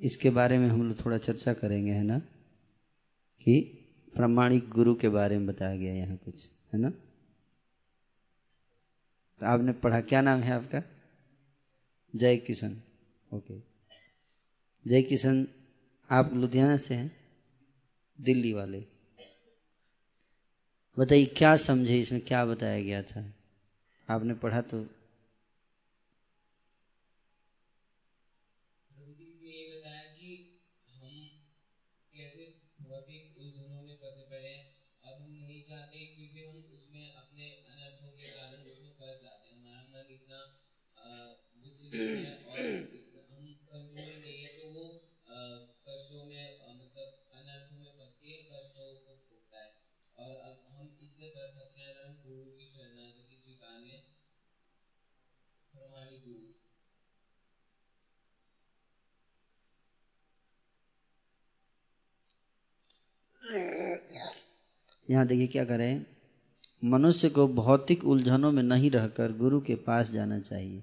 इसके 0.00 0.30
बारे 0.30 0.58
में 0.58 0.68
हम 0.68 0.88
लोग 0.88 1.04
थोड़ा 1.04 1.18
चर्चा 1.18 1.54
करेंगे, 1.54 1.92
है 1.92 2.02
ना? 2.02 2.18
कि 3.40 3.60
प्रामाणिक 4.14 4.68
गुरु 4.68 4.94
के 4.94 5.08
बारे 5.08 5.38
में 5.38 5.46
बताया 5.46 5.76
गया 5.76 5.94
यहाँ 5.94 6.16
कुछ, 6.16 6.50
है 6.72 6.80
ना? 6.80 6.90
तो 9.40 9.46
आपने 9.46 9.72
पढ़ा, 9.72 10.00
क्या 10.00 10.20
नाम 10.20 10.40
है 10.40 10.52
आपका? 10.52 10.82
जय 12.16 12.36
किशन। 12.36 12.82
ओके। 13.34 13.56
जय 14.84 15.02
किशन 15.02 15.46
आप 16.10 16.32
लुधियाना 16.34 16.76
से 16.78 16.94
हैं, 16.94 17.10
दिल्ली 18.18 18.52
वाले। 18.52 18.84
बताइए, 20.96 21.24
क्या 21.36 21.54
समझे 21.58 21.98
इसमें, 22.00 22.20
क्या 22.22 22.44
बताया 22.46 22.80
गया 22.80 23.02
था? 23.04 23.24
आपने 24.08 24.34
पढ़ा 24.42 24.60
तो 24.72 24.84
प्रभु 28.88 29.12
जी 29.16 29.24
इसमें 29.26 29.50
ये 29.50 29.64
बताया 29.70 30.04
कि 30.12 30.28
हम 30.94 31.14
कैसे 32.12 32.44
भौतिक 32.82 33.36
उलझनों 33.38 33.80
में 33.80 33.94
फंसे 33.96 34.22
पड़े 34.28 34.48
हैं 34.48 34.62
अब 35.02 35.18
हम 35.18 35.32
नहीं 35.40 35.62
चाहते 35.64 36.00
फिर 36.12 36.30
भी 36.32 36.44
हम 36.44 36.62
उसमें 36.72 37.04
अपने 37.14 37.48
अनर्थों 37.66 38.10
के 38.14 38.28
कारण 38.30 38.64
उसमें 38.66 38.90
फंस 38.98 39.20
जाते 39.20 39.46
हैं 39.46 39.54
हमारा 39.54 39.82
मन 39.90 40.12
इतना 40.12 40.40
अ, 40.96 41.08
विचलित 41.58 42.14
है 42.14 42.26
और 42.48 42.62
इतना- 42.92 43.24
हम 43.28 43.52
कंट्रोल 43.68 44.14
नहीं 44.18 44.38
है 44.38 44.50
तो 44.54 44.68
वो 44.70 44.86
अ, 45.28 45.38
कष्टों 45.86 46.24
में 46.24 46.42
अ, 46.58 46.72
मतलब 46.74 47.14
अनर्थों 47.34 47.78
में 47.78 47.90
फंस 47.92 48.16
के 48.20 48.36
कष्टों 48.48 48.88
को 49.02 49.16
भोगता 49.22 49.60
है 49.60 49.70
और 50.18 50.34
अब 50.42 50.58
हम 50.70 50.90
इससे 51.00 51.30
बच 51.36 51.54
सकते 51.54 51.80
हैं 51.80 51.88
अगर 51.90 52.04
हम 52.04 52.18
गुरु 52.22 52.46
की 52.54 52.66
शरणागति 52.70 53.38
स्वीकार 53.38 53.78
लें 53.80 53.96
प्रमाणिक 55.72 56.22
गुरु 56.22 56.40
की 56.44 56.62
यहाँ 65.10 65.26
देखिए 65.26 65.46
क्या 65.46 65.64
करें। 65.64 66.06
मनुष्य 66.84 67.28
को 67.28 67.48
भौतिक 67.48 68.04
उलझनों 68.04 68.52
में 68.52 68.62
नहीं 68.62 68.90
रहकर 68.90 69.32
गुरु 69.32 69.60
के 69.60 69.74
पास 69.74 70.10
जाना 70.10 70.40
चाहिए। 70.40 70.82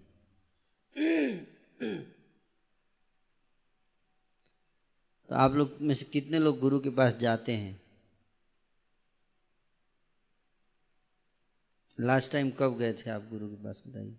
तो 5.30 5.36
आप 5.36 5.54
लोग 5.54 5.78
में 5.82 5.96
से 5.96 6.06
कितने 6.06 6.40
लोग 6.40 6.60
गुरु 6.60 6.80
के 6.80 6.90
पास 6.90 7.16
जाते 7.16 7.52
हैं? 7.52 7.82
लास्ट 12.00 12.32
टाइम 12.32 12.52
कब 12.52 12.78
गए 12.78 12.94
थे 12.94 13.10
आप 13.10 13.28
गुरु 13.30 13.48
के 13.48 13.56
पास, 13.56 13.84
बताइए। 13.88 14.16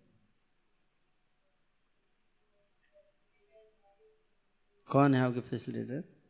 कौन 4.86 5.14
है 5.14 5.20
आपके 5.20 5.40
फैसिलिटेटर 5.40 6.21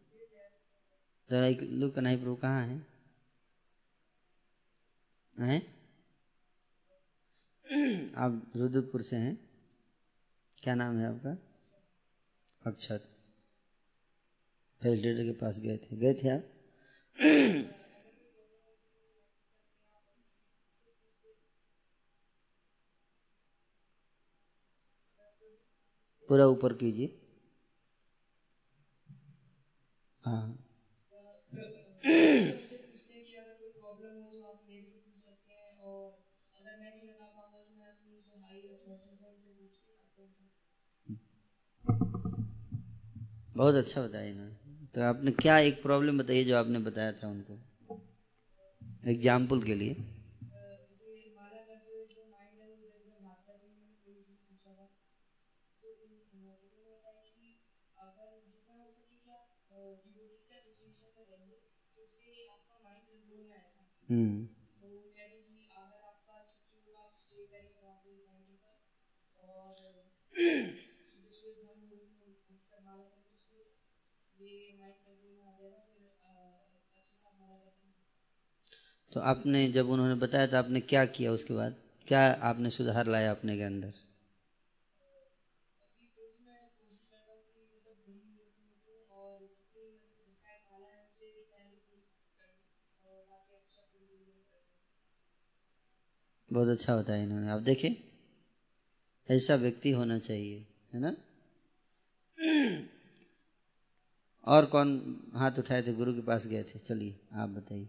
जरा 1.32 1.46
एक 1.46 1.62
लोग 1.62 1.94
कन्हई 1.94 2.16
प्रभु 2.16 2.34
कहाँ 2.34 2.66
है? 2.66 2.82
हैं? 5.36 5.62
आप 8.16 8.52
रुद्रपुर 8.56 9.02
से 9.02 9.16
हैं? 9.16 9.38
क्या 10.62 10.74
नाम 10.74 10.98
है 10.98 11.06
आपका? 11.06 11.36
अक्षत 12.66 13.08
फैसिलिटेटर 14.82 15.24
के 15.24 15.32
पास 15.32 15.60
गए 15.60 15.76
थे। 15.76 15.96
गए 15.96 16.14
थे 16.14 16.28
आप? 16.28 16.44
पूरा 26.28 26.46
ऊपर 26.46 26.72
कीजिए। 26.72 27.10
हाँ। 30.24 30.61
बहुत 43.56 43.74
अच्छा 43.74 44.02
बताया 44.02 44.24
इन्होंने। 44.24 44.86
तो 44.94 45.02
आपने 45.02 45.30
क्या 45.32 45.58
एक 45.58 45.82
प्रॉब्लम 45.82 46.18
बताई 46.18 46.44
जो 46.44 46.56
आपने 46.56 46.78
बताया 46.78 47.12
था 47.12 47.28
उनको? 47.28 47.58
एग्ज़ाम्पल 49.06 49.62
के 49.62 49.74
लिए। 49.74 49.96
हम्म 64.12 64.46
तो 79.12 79.20
आपने 79.22 79.60
जब 79.70 79.88
उन्होंने 79.88 80.14
बताया 80.16 80.46
तो 80.46 80.56
आपने 80.56 80.80
क्या 80.84 81.04
किया 81.08 81.32
उसके 81.32 81.54
बाद? 81.54 81.76
क्या 82.06 82.26
आपने 82.44 82.70
सुधार 82.72 83.06
लाया 83.08 83.30
अपने 83.30 83.56
के 83.56 83.62
अंदर? 83.64 83.92
बहुत 96.52 96.68
अच्छा 96.68 96.96
बताया 96.96 97.22
इन्होंने। 97.22 97.48
आप 97.50 97.60
देखे 97.62 97.94
ऐसा 99.28 99.54
व्यक्ति 99.54 99.90
होना 99.90 100.18
चाहिए 100.18 100.64
है 100.92 101.00
ना? 101.00 101.14
और 104.46 104.66
कौन 104.66 104.90
हाथ 105.34 105.58
उठाए 105.58 105.82
थे? 105.82 105.94
गुरु 105.94 106.14
के 106.14 106.22
पास 106.22 106.46
गए 106.46 106.62
थे। 106.64 106.78
चलिए 106.80 107.14
आप 107.34 107.48
बताइए। 107.48 107.88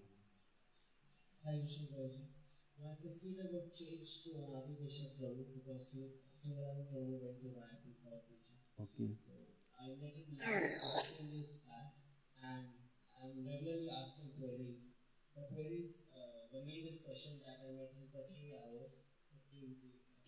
ओके 8.78 9.08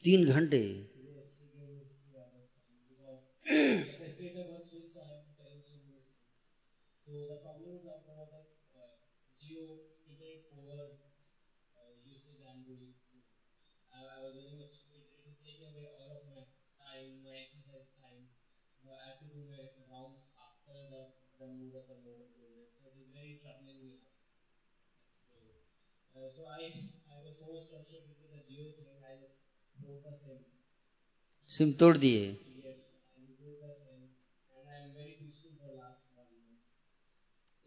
तीन 0.04 0.26
घंटे 0.34 0.64
the 15.46 15.62
of 15.66 15.74
the 15.74 15.86
uh, 15.86 16.20
uh, 16.38 16.44
I, 16.80 17.10
of 18.86 18.96
have 19.10 19.18
to 19.20 19.28
do 19.28 19.44
my 19.50 19.66
rounds 19.92 20.30
after 20.38 20.78
the 20.88 21.02
the 21.40 21.48
Murat 21.50 21.90
or 21.90 21.98
Murat 22.06 22.30
program. 22.38 22.64
So 22.72 22.86
it 22.88 22.96
is 23.02 23.10
very 23.12 23.36
troubling 23.42 23.82
me. 23.84 24.05
Uh, 26.16 26.32
so 26.32 26.48
I, 26.48 26.72
I 27.12 27.18
was 27.28 27.36
so 27.44 27.52
much 27.54 27.68
frustrated 27.70 28.16
with 28.16 28.32
the 28.32 28.42
Geo 28.48 28.72
thing, 28.80 28.96
I 29.04 29.20
just 29.22 29.52
broke 29.84 30.02
the 30.08 30.16
SIM. 30.24 30.40
SIM 31.50 31.72
तोड़ 31.82 31.96
दिए 31.98 32.22
Yes, 32.66 32.82
I 33.18 33.26
broke 33.40 33.60
the 33.64 33.74
SIM, 33.82 34.00
and 34.56 34.64
I 34.74 34.78
am 34.84 34.94
very 35.00 35.14
peaceful 35.22 35.52
for 35.60 35.70
last 35.82 36.04
one 36.22 36.32
month. 36.40 36.64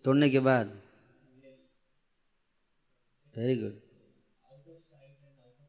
तोड़ने 0.04 0.30
के 0.30 0.40
बाद 0.48 0.72
Yes. 1.44 1.60
Very 3.36 3.56
good 3.62 3.76
Out 4.50 4.66
of 4.74 4.80
sight 4.88 5.16
and 5.28 5.36
out 5.44 5.56
of 5.64 5.68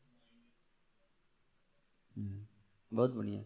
mind. 2.17 2.45
बहुत 2.93 3.11
बढ़िया 3.15 3.41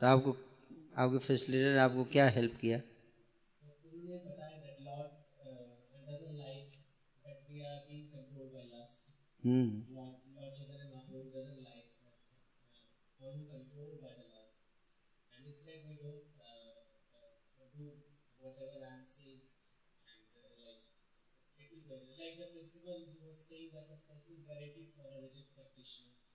तो 0.00 0.06
आपको 0.06 0.36
आपके 1.02 1.18
फैसिलिटेटर 1.26 1.78
आपको 1.84 2.04
क्या 2.12 2.28
हेल्प 2.38 2.56
किया 2.60 2.80
a 9.44 9.50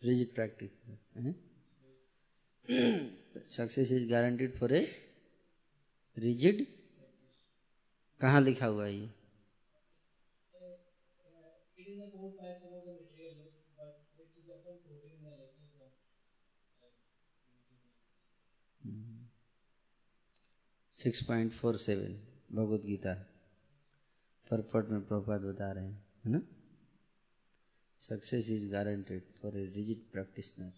rigid 0.07 0.33
practice 0.35 0.71
success 3.55 3.91
is 3.91 4.09
guaranteed 4.11 4.57
for 4.59 4.73
a 4.73 4.85
rigid 6.17 6.65
कहाँ 8.21 8.41
लिखा 8.41 8.65
हुआ 8.65 8.85
है 8.85 8.93
ये 8.93 9.09
Uh, 11.29 11.55
it 11.77 11.87
is 11.87 11.99
a 12.01 12.07
quote 12.11 12.37
by 12.37 12.51
some 12.53 12.73
of 12.73 12.83
the 12.85 12.93
materialists, 12.93 13.69
but 13.77 14.03
which 14.17 14.35
is 14.37 14.49
often 14.49 14.75
quoted 14.85 15.11
in 15.17 15.23
the 15.23 15.33
lectures 15.39 15.73
of 15.79 15.91
uh, 15.95 16.85
materialists. 18.83 19.29
Six 20.99 21.23
point 21.23 21.51
four 21.51 21.75
seven, 21.77 22.13
Bhagavad 22.55 22.81
Gita 22.81 23.13
purport 24.51 24.89
में 24.89 25.01
प्रभात 25.07 25.41
बता 25.41 25.71
रहे 25.71 25.85
हैं, 25.85 26.05
है 26.25 26.31
ना? 26.31 26.41
Success 27.99 28.49
is 28.49 28.71
guaranteed 28.71 29.21
for 29.41 29.57
a 29.57 29.65
rigid 29.65 30.01
practitioner 30.11 30.73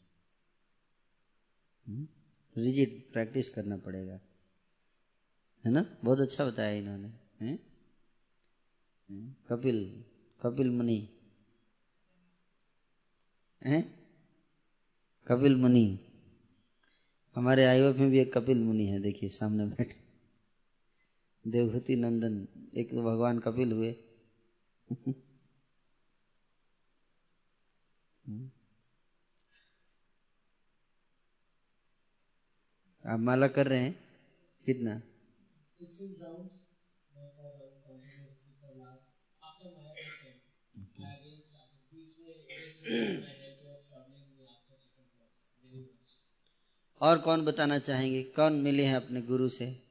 rigid 2.57 3.01
practice 3.13 3.49
करना 3.49 3.77
पड़ेगा, 3.77 4.19
है 5.65 5.71
ना? 5.71 5.86
बहुत 6.03 6.19
अच्छा 6.19 6.45
बताया 6.45 6.71
इन्होंने, 6.71 7.07
हैं? 7.41 7.57
हैं? 9.10 9.38
कपिल 9.49 10.03
कपिल 10.41 10.69
मुनि, 10.69 11.10
हैं? 13.63 13.84
कपिल 15.27 15.55
मुनि, 15.55 15.99
हमारे 17.36 17.65
आईओएफ 17.65 17.97
में 17.97 18.10
भी 18.10 18.19
एक 18.19 18.34
कपिल 18.34 18.63
मुनि 18.63 18.86
है, 18.86 18.99
देखिए 18.99 19.29
सामने 19.29 19.65
बैठे 19.65 20.00
देवहूति 21.47 21.95
नंदन 21.95 22.47
एक 22.75 22.91
तो 22.91 23.04
भगवान 23.04 23.39
कपिल 23.39 23.71
हुए। 23.71 23.95
आप 33.06 33.19
माला 33.19 33.47
कर 33.47 33.67
रहे 33.67 33.80
हैं? 33.80 33.95
कितना? 34.65 35.01
और 47.01 47.17
कौन 47.17 47.45
बताना 47.45 47.80
चाहेंगे? 47.80 48.23
कौन 48.23 48.54
मिले 48.54 48.84
हैं 48.86 48.95
अपने 48.95 49.21
गुरु 49.21 49.49
से? 49.49 49.90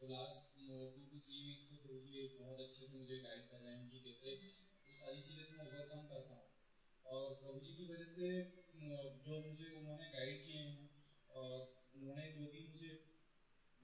तो 0.00 0.06
last 0.06 0.44
two 0.52 1.00
two 1.04 1.16
three 1.18 1.38
week 1.40 1.62
से 1.62 1.76
प्रभु 1.80 2.04
जी 2.04 2.20
बहुत 2.36 2.60
अच्छे 2.60 2.84
से 2.84 2.94
मुझे 2.94 3.16
गाइड 3.24 3.42
कर 3.46 3.58
रहे 3.58 3.74
हैं 3.74 3.88
कि 3.88 3.98
कैसे 4.00 4.30
उस 4.30 4.54
सारी 5.00 5.20
चीज़ें 5.20 5.44
से 5.44 5.54
मैं 5.54 5.64
ओवरकम 5.64 6.04
करता 6.06 6.34
हूँ। 6.34 6.46
और 7.10 7.34
प्रभु 7.40 7.60
जी 7.60 7.72
की 7.74 7.84
वजह 7.84 8.06
से 8.10 8.30
जो 9.24 9.38
मुझे 9.40 9.68
उन्होंने 9.72 10.08
गाइड 10.10 10.42
किए 10.42 10.62
हैं 10.62 10.80
और 11.34 11.68
उन्होंने 11.94 12.26
जो 12.30 12.46
भी 12.48 12.62
मुझे 12.64 12.90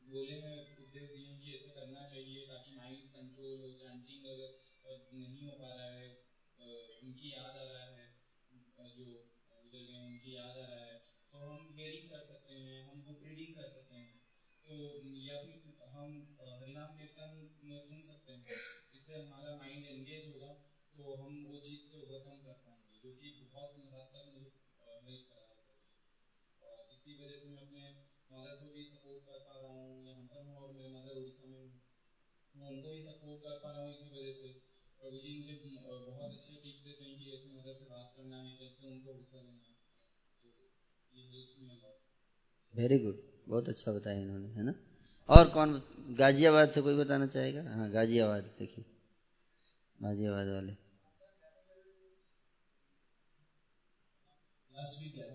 बोले 0.06 0.32
हैं, 0.34 0.56
उपदेश 0.78 1.10
दिए 1.10 1.26
हैं 1.26 1.38
कि 1.38 1.52
ऐसे 1.52 1.68
करना 1.70 2.02
चाहिए 2.06 2.42
ताकि 2.46 2.70
माइंड 2.72 3.06
कंट्रोल 3.12 3.58
हो 3.58 3.72
चैंटिंग 3.80 4.26
अगर 4.26 4.54
नहीं 5.14 5.42
हो 5.42 5.52
पा 5.60 5.72
रहा 5.72 5.90
है 5.92 6.08
उनकी 7.00 7.32
याद 7.32 7.56
आ 7.56 7.66
रहा 7.68 7.88
है 7.92 8.06
जो 8.90 9.08
गुजर 9.62 9.82
गए 9.84 9.98
उनकी 10.00 10.34
याद 10.34 10.56
आ 10.56 10.64
रहा 10.66 10.84
है। 10.84 10.96
तो 11.32 11.38
हम 11.40 11.68
हेयरिंग 11.72 12.08
कर 12.08 12.20
सकते 12.24 12.52
हैं, 12.54 12.80
हम 12.82 13.02
बुक 13.04 13.22
रीडिंग 13.22 13.54
कर 13.54 13.66
सकते 13.68 13.94
हैं। 13.96 14.15
तो 14.66 14.76
या 15.18 15.36
फिर 15.42 15.56
हम 15.88 16.14
हरिनाम 16.40 16.96
कीर्तन 16.96 17.30
में 17.64 17.80
सुन 17.82 18.00
सकते 18.04 18.32
हैं। 18.34 18.56
इससे 18.96 19.14
हमारा 19.16 19.52
माइंड 19.56 19.84
एंगेज 19.86 20.26
होगा 20.26 20.48
तो 20.92 21.14
हम 21.16 21.34
वो 21.44 21.58
चीज़ 21.60 21.82
से 21.84 21.98
ओवरकम 21.98 22.36
कर 22.44 22.56
पाएँगे, 22.64 22.98
जो 23.02 23.10
कि 23.14 23.30
बहुत 23.42 23.70
हद 23.92 24.08
तक 24.12 24.24
मुझे 24.28 24.50
हेल्प 25.04 25.26
करा 25.30 25.44
और 26.62 26.76
इसी 26.92 27.14
वजह 27.18 27.36
से 27.36 27.48
मैं 27.48 27.62
अपने 27.62 27.84
मदर 28.30 28.54
को 28.56 28.70
भी 28.72 28.84
सपोर्ट 28.86 29.20
कर 29.26 29.44
पा 29.46 29.58
रहा 29.60 29.74
हूँ 29.74 30.06
यहाँ 30.06 30.24
पर 30.30 30.42
हूँ 30.42 30.56
और 30.58 30.72
मेरे 30.72 30.90
मदर 30.94 31.20
उड़ीसा 31.20 31.46
में 31.46 31.60
मैं 32.54 32.68
उनको 32.68 32.90
भी 32.90 33.00
सपोर्ट 33.02 33.42
कर 33.42 33.58
पा 33.64 33.70
रहा 33.70 33.82
हूँ 33.82 33.90
इसी 33.90 34.10
वजह 34.10 34.32
से। 34.40 34.50
प्रभु 34.98 35.18
जी 35.18 35.36
मुझे 35.36 35.54
बहुत 35.76 36.20
अच्छे 36.22 36.54
टिप्स 36.56 36.82
देते 36.84 37.04
हैं 37.04 37.14
कि 37.18 37.30
ऐसे 37.32 37.52
मदर 37.52 37.78
से 37.78 37.86
बात 37.86 38.12
करना 38.16 38.42
है, 38.42 38.56
कैसे 38.56 38.86
उनको 38.86 39.14
गुस्सा 39.14 39.40
देना 39.40 39.62
है। 39.62 39.74
तो 40.34 40.48
ये 41.12 41.30
हेल्प्स 41.30 41.58
मी 41.60 41.80
वेरी 42.72 42.98
गुड 43.00 43.35
बहुत 43.46 43.68
अच्छा 43.68 43.92
बताया 43.92 44.20
इन्होंने 44.20 44.48
है 44.48 44.62
ना? 44.62 44.74
और 45.28 45.48
कौन 45.48 45.82
गाजियाबाद 46.18 46.70
से 46.70 46.80
कोई 46.80 46.94
बताना 46.94 47.26
चाहेगा? 47.26 47.62
हाँ 47.70 47.90
गाजियाबाद 47.90 48.42
देखिए। 48.58 48.84
गाजियाबाद 50.02 50.48
वाले। 50.48 50.76
ही 54.70 55.08
है 55.10 55.26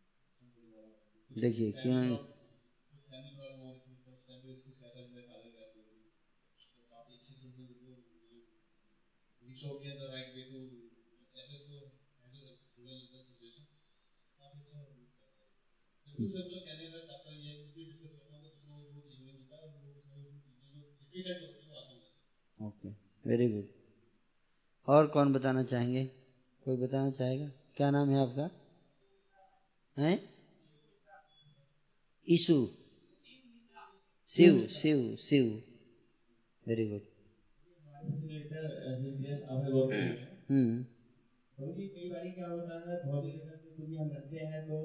थोड़ी 0.50 0.66
प्रॉब्लम 0.68 0.86
हुई 0.90 1.26
थी 1.27 1.27
देखिए 1.38 1.72
क्यों 1.72 1.96
ओके 22.58 22.88
वेरी 23.24 23.48
गुड 23.48 23.66
और 24.88 25.06
कौन 25.06 25.32
बताना 25.32 25.62
चाहेंगे? 25.64 26.04
कोई 26.62 26.76
बताना 26.76 27.10
चाहेगा? 27.10 27.50
क्या 27.76 27.90
नाम 27.90 28.08
है 28.08 28.20
आपका? 28.20 28.50
हैं? 29.96 30.18
ईशु 32.28 32.56
शिव 34.30 34.54
शिव 34.70 35.00
शिव 35.18 35.46
वेरी 36.66 36.88
गुड 36.88 37.02
क्योंकि 41.58 41.86
कई 41.88 42.08
बार 42.08 42.26
क्या 42.28 42.46
होता 42.46 42.74
है 42.80 42.96
भौतिक 43.04 43.34
जगत 43.36 43.78
में 43.80 43.96
हम 43.96 44.10
रहते 44.10 44.44
हैं 44.44 44.60
तो 44.66 44.76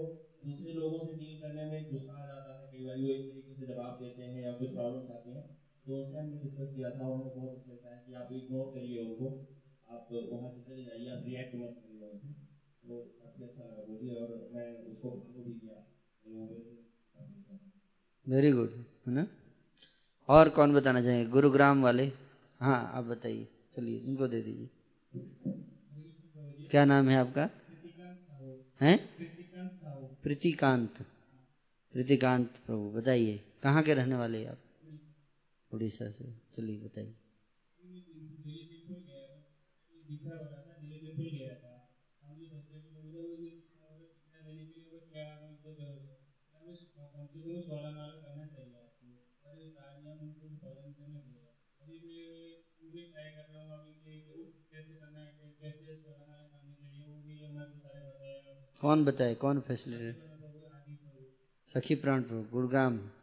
दूसरे 0.43 0.73
लोगों 0.73 0.99
से 1.01 1.13
डील 1.13 1.39
करने 1.39 1.65
में 1.65 1.85
गुस्सा 1.85 2.13
आ 2.13 2.25
जाता 2.25 2.53
है 2.53 2.67
कई 2.71 2.83
बार 2.83 2.97
वो 2.97 3.11
इस 3.11 3.27
तरीके 3.27 3.53
से 3.53 3.65
जवाब 3.65 3.99
देते 3.99 4.23
हैं 4.23 4.41
या 4.41 4.53
कुछ 4.53 4.71
प्रॉब्लम्स 4.71 5.11
आती 5.11 5.35
हैं 5.35 5.43
तो 5.85 6.01
उसमें 6.01 6.19
हमने 6.19 6.37
डिस्कस 6.37 6.73
किया 6.75 6.89
था 6.91 7.07
उन्होंने 7.07 7.33
बहुत 7.35 7.53
अच्छा 7.53 7.73
बताया 7.73 8.01
कि 8.01 8.13
आप 8.21 8.33
इग्नोर 8.33 8.71
करिए 8.75 8.99
उनको 9.01 9.29
आप 9.89 10.09
वहाँ 10.11 10.49
से 10.49 10.61
चले 10.63 10.83
जाइए 10.83 11.09
आप 11.09 11.23
रिएक्ट 11.25 11.55
मत 11.55 11.77
करिए 11.77 12.09
उनसे 12.09 12.33
तो 12.83 13.01
काफ़ी 13.19 13.45
अच्छा 13.45 13.63
लगा 13.63 13.85
मुझे 13.85 14.13
और 14.17 14.35
मैं 14.53 14.67
उसको 14.85 15.15
फॉलो 15.17 15.43
भी 15.43 15.53
किया 15.55 15.79
तो 15.79 16.29
वो 16.29 16.41
मुझे 16.41 16.69
काफ़ी 17.15 17.35
अच्छा 17.35 17.53
लगा 17.53 17.81
वेरी 18.29 18.51
गुड 18.51 18.69
है 19.07 19.13
ना? 19.13 19.27
और 20.29 20.49
कौन 20.49 20.73
बताना 20.73 21.01
चाहेंगे? 21.01 21.29
गुरुग्राम 21.29 21.83
वाले? 21.83 22.11
हाँ 22.59 22.91
आप 22.93 23.03
बताइए। 23.03 23.47
चलिए 23.75 23.99
इनको 23.99 24.27
दे 24.27 24.41
दीजिए। 24.41 24.69
क्या 26.71 26.85
नाम 26.85 27.09
है 27.09 27.17
आपका? 27.17 27.49
हैं? 28.81 28.97
प्रीतिकांत। 30.23 31.05
प्रीतिकांत 31.93 32.53
प्रभु, 32.65 32.89
बताइए, 32.89 33.43
कहाँ 33.63 33.83
के 33.83 33.93
रहने 33.93 34.15
वाले 34.15 34.37
हैं 34.37 34.49
आप? 34.49 34.57
उड़ीसा 35.71 36.09
से। 36.09 36.33
चलिए, 36.55 36.79
बताइए। 36.79 37.13
कौन 58.83 59.03
बताए? 59.05 59.35
कौन 59.35 59.59
फैसिलिटी 59.59 60.11
सखी 61.73 61.95
प्राणपुर 61.95 62.41
प्रभु 62.51 63.22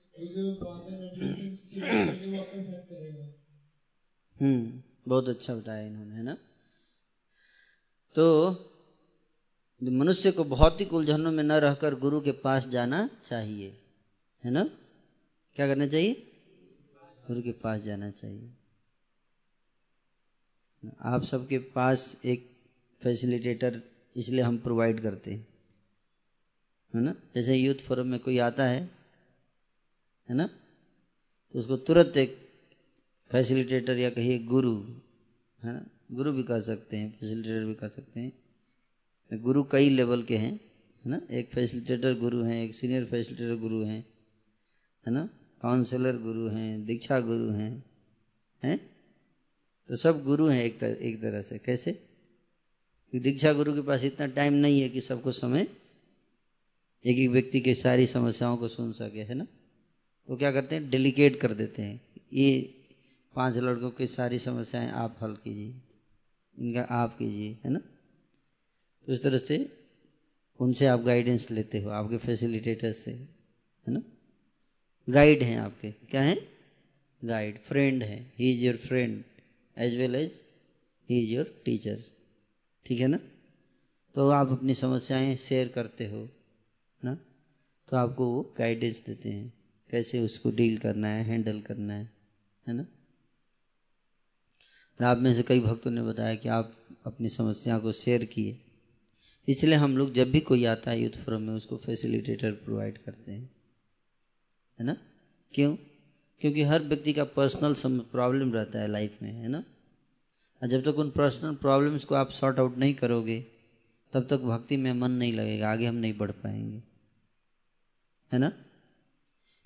हम्म 4.37 4.81
बहुत 5.07 5.29
अच्छा 5.29 5.55
बताया 5.55 5.87
इन्होंने, 5.87 6.15
है 6.15 6.23
ना? 6.23 6.37
तो 8.15 8.25
मनुष्य 9.81 10.31
को 10.31 10.43
भौतिक 10.43 10.93
उलझनों 10.93 11.31
में 11.31 11.43
न 11.43 11.51
रहकर 11.59 11.95
गुरु 11.95 12.21
के 12.21 12.31
पास 12.43 12.67
जाना 12.67 12.99
चाहिए, 13.23 13.69
है 14.43 14.51
ना? 14.51 14.63
क्या 15.55 15.67
करना 15.67 15.87
चाहिए? 15.87 16.13
गुरु 17.27 17.41
के 17.41 17.51
पास 17.63 17.81
जाना 17.81 18.09
चाहिए। 18.11 18.49
आप 21.05 21.23
सबके 21.23 21.57
पास 21.75 22.03
एक 22.25 22.49
फैसिलिटेटर 23.01 23.81
इसलिए 24.15 24.41
हम 24.41 24.57
प्रोवाइड 24.57 25.01
करते 25.01 25.31
हैं, 25.31 25.45
है 26.93 27.01
ना? 27.01 27.13
जैसे 27.35 27.55
यूथ 27.55 27.83
फोरम 27.85 28.07
में 28.07 28.19
कोई 28.19 28.37
आता 28.39 28.65
है 28.65 28.79
है 30.31 30.37
ना? 30.37 30.47
तो 31.53 31.59
उसको 31.59 31.77
तुरंत 31.77 32.17
एक 32.17 32.49
फैसिलिटेटर 33.31 33.97
या 33.97 34.09
कहिए 34.09 34.39
गुरु, 34.39 34.75
है 35.63 35.73
ना? 35.73 35.85
गुरु 36.11 36.31
भी 36.31 36.43
कह 36.43 36.59
सकते 36.59 36.97
हैं 36.97 37.11
फैसिलिटेटर 37.19 37.65
भी 37.65 37.73
कह 37.73 37.87
सकते 37.87 38.19
हैं। 38.19 38.33
गुरु 39.33 39.63
कई 39.63 39.89
लेवल 39.89 40.23
के 40.23 40.37
हैं, 40.37 40.53
है 41.05 41.09
ना? 41.11 41.21
एक 41.31 41.49
फैसिलिटेटर 41.49 42.19
गुरु 42.19 42.43
हैं, 42.43 42.63
एक 42.63 42.75
सीनियर 42.75 43.05
फैसिलिटेटर 43.05 43.55
गुरु 43.55 43.83
हैं, 43.83 44.07
है 45.07 45.13
ना? 45.13 45.29
काउंसलर 45.61 46.17
गुरु 46.17 46.47
हैं, 46.47 46.85
दीक्षा 46.85 47.19
गुरु 47.19 47.51
हैं 47.51 47.83
हैं? 48.63 48.89
तो 49.87 49.95
सब 49.95 50.23
गुरु 50.23 50.47
हैं 50.47 50.63
एक 50.63 50.79
तरह 50.79 50.97
एक 51.01 51.21
तरह 51.21 51.41
से। 51.41 51.57
कैसे? 51.57 52.07
दीक्षा 53.15 53.53
गुरु 53.53 53.73
के 53.73 53.81
पास 53.81 54.03
इतना 54.03 54.27
टाइम 54.27 54.53
नहीं 54.53 54.81
है 54.81 54.89
कि 54.89 55.01
सबको 55.01 55.31
समय 55.31 55.61
एक 57.05 57.17
एक 57.17 57.29
व्यक्ति 57.29 57.59
के 57.59 57.73
सारी 57.73 58.07
समस्याओं 58.07 58.57
को 58.57 58.67
सुन 58.67 58.93
सके, 58.93 59.19
है 59.19 59.33
ना? 59.33 59.47
तो 60.31 60.37
क्या 60.37 60.51
करते 60.51 60.75
हैं? 60.75 60.89
डेलीकेट 60.89 61.35
कर 61.35 61.53
देते 61.53 61.81
हैं। 61.81 62.01
ये 62.33 62.73
पाँच 63.35 63.57
लड़कों 63.57 63.91
की 63.91 64.07
सारी 64.07 64.39
समस्याएँ 64.39 64.91
आप 64.91 65.17
हल 65.21 65.33
कीजिए। 65.35 65.73
इनका 66.59 66.81
आप 66.81 67.17
कीजिए, 67.17 67.57
है 67.65 67.71
ना? 67.71 67.79
तो 69.05 69.13
इस 69.13 69.23
तरह 69.23 69.37
से 69.37 69.77
उनसे 70.59 70.87
आप 70.87 70.99
गाइडेंस 70.99 71.51
लेते 71.51 71.79
हो, 71.79 71.89
आपके 71.89 72.17
फैसिलिटेटर 72.17 72.91
से, 72.91 73.11
है 73.87 73.93
ना? 73.93 74.01
गाइड 75.09 75.43
हैं 75.43 75.57
आपके। 75.57 75.91
क्या 75.91 76.21
है? 76.21 76.37
गाइड 77.25 77.59
फ्रेंड 77.59 78.03
है। 78.03 78.33
He 78.39 78.53
is 78.53 78.65
your 78.65 78.77
friend 78.77 79.23
as 79.77 79.97
well 79.97 80.15
as 80.15 80.41
he 81.09 81.23
is 81.23 81.31
your 81.31 81.61
teacher 81.65 82.03
ठीक 82.85 82.99
है 82.99 83.07
ना? 83.07 83.19
तो 84.15 84.29
आप 84.29 84.49
अपनी 84.49 84.73
समस्याएँ 84.73 85.35
शेयर 85.35 85.67
करते 85.67 86.07
हो 86.07 86.29
ना? 87.05 87.15
तो 87.89 87.97
आपको 87.97 88.25
वो 88.25 88.53
गाइडेंस 88.57 89.03
देते 89.05 89.29
हैं। 89.29 89.60
कैसे 89.91 90.19
उसको 90.19 90.51
डील 90.51 90.77
करना 90.77 91.07
है, 91.07 91.23
हैंडल 91.23 91.61
करना 91.61 91.93
है 91.93 92.11
है 92.67 92.73
ना? 92.73 92.83
और 94.99 95.03
आप 95.03 95.17
में 95.17 95.33
से 95.33 95.43
कई 95.43 95.59
भक्तों 95.59 95.91
ने 95.91 96.01
बताया 96.01 96.35
कि 96.35 96.49
आप 96.49 96.77
अपनी 97.05 97.29
समस्या 97.29 97.79
को 97.79 97.91
शेयर 97.91 98.25
किए। 98.25 98.61
इसलिए 99.49 99.75
हम 99.75 99.97
लोग 99.97 100.13
जब 100.13 100.31
भी 100.31 100.39
कोई 100.39 100.65
आता 100.65 100.91
है 100.91 101.01
यूथ 101.01 101.09
फोरम 101.09 101.41
में, 101.41 101.53
उसको 101.53 101.77
फैसिलिटेटर 101.77 102.51
प्रोवाइड 102.51 102.97
करते 102.97 103.31
हैं। 103.31 103.49
है 104.79 104.85
ना? 104.85 104.97
क्यों? 105.53 105.75
क्योंकि 106.41 106.61
हर 106.61 106.83
व्यक्ति 106.83 107.13
का 107.13 107.23
पर्सनल 107.23 107.99
प्रॉब्लम 107.99 108.53
रहता 108.53 108.79
है 108.79 108.87
लाइफ 108.87 109.21
में, 109.21 109.31
है 109.31 109.47
ना? 109.47 109.63
और 110.61 110.67
जब 110.67 110.81
तक 110.81 110.99
उन 110.99 111.09
पर्सनल 111.09 111.55
प्रॉब्लम्स 111.55 112.05
को 112.05 112.15
आप 112.15 112.29
सॉर्ट 112.29 112.59
आउट 112.59 112.77
नहीं 112.77 112.93
करोगे, 112.93 113.45
तब 114.13 114.27
तक 114.27 114.37
भक्ति 114.37 114.77
में 114.77 114.93
मन 114.93 115.11
नहीं 115.11 115.33
लगेगा, 115.33 115.71
आगे 115.71 115.85
हम 115.85 115.95
नहीं 115.95 116.17
बढ़ 116.17 116.31
पाएँगे। 116.31 116.83
है 118.33 118.39
ना? 118.39 118.65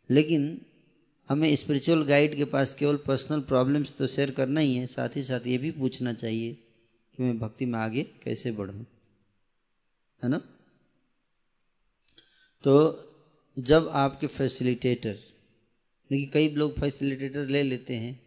लेकिन 0.10 0.62
हमें 1.30 1.56
स्पिरिचुअल 1.56 2.04
गाइड 2.04 2.36
के 2.36 2.46
पास 2.46 2.74
केवल 2.74 2.98
पर्सनल 2.98 3.42
प्रॉब्लम्स 3.42 3.96
तो 3.98 4.08
शेयर 4.08 4.32
करना 4.32 4.60
ही 4.60 4.76
है, 4.76 4.86
साथ 4.88 5.16
ही 5.16 5.24
साथ 5.24 5.48
ये 5.48 5.58
भी 5.58 5.72
पूछना 5.72 6.14
चाहिए 6.14 6.54
कि 7.18 7.24
मैं 7.24 7.38
भक्ति 7.40 7.66
में 7.66 7.80
आगे 7.80 8.04
कैसे 8.24 8.52
बढ़ूं, 8.52 8.84
है 10.22 10.30
ना? 10.30 10.42
तो 12.64 12.74
जब 13.58 13.88
आपके 13.94 14.28
फैसिलिटेटर 14.28 15.18
लेकिन 16.10 16.30
कई 16.30 16.50
लोग 16.50 16.80
फैसिलिटेटर 16.80 17.48
ले 17.48 17.64
लेते 17.64 17.96
हैं, 17.96 18.20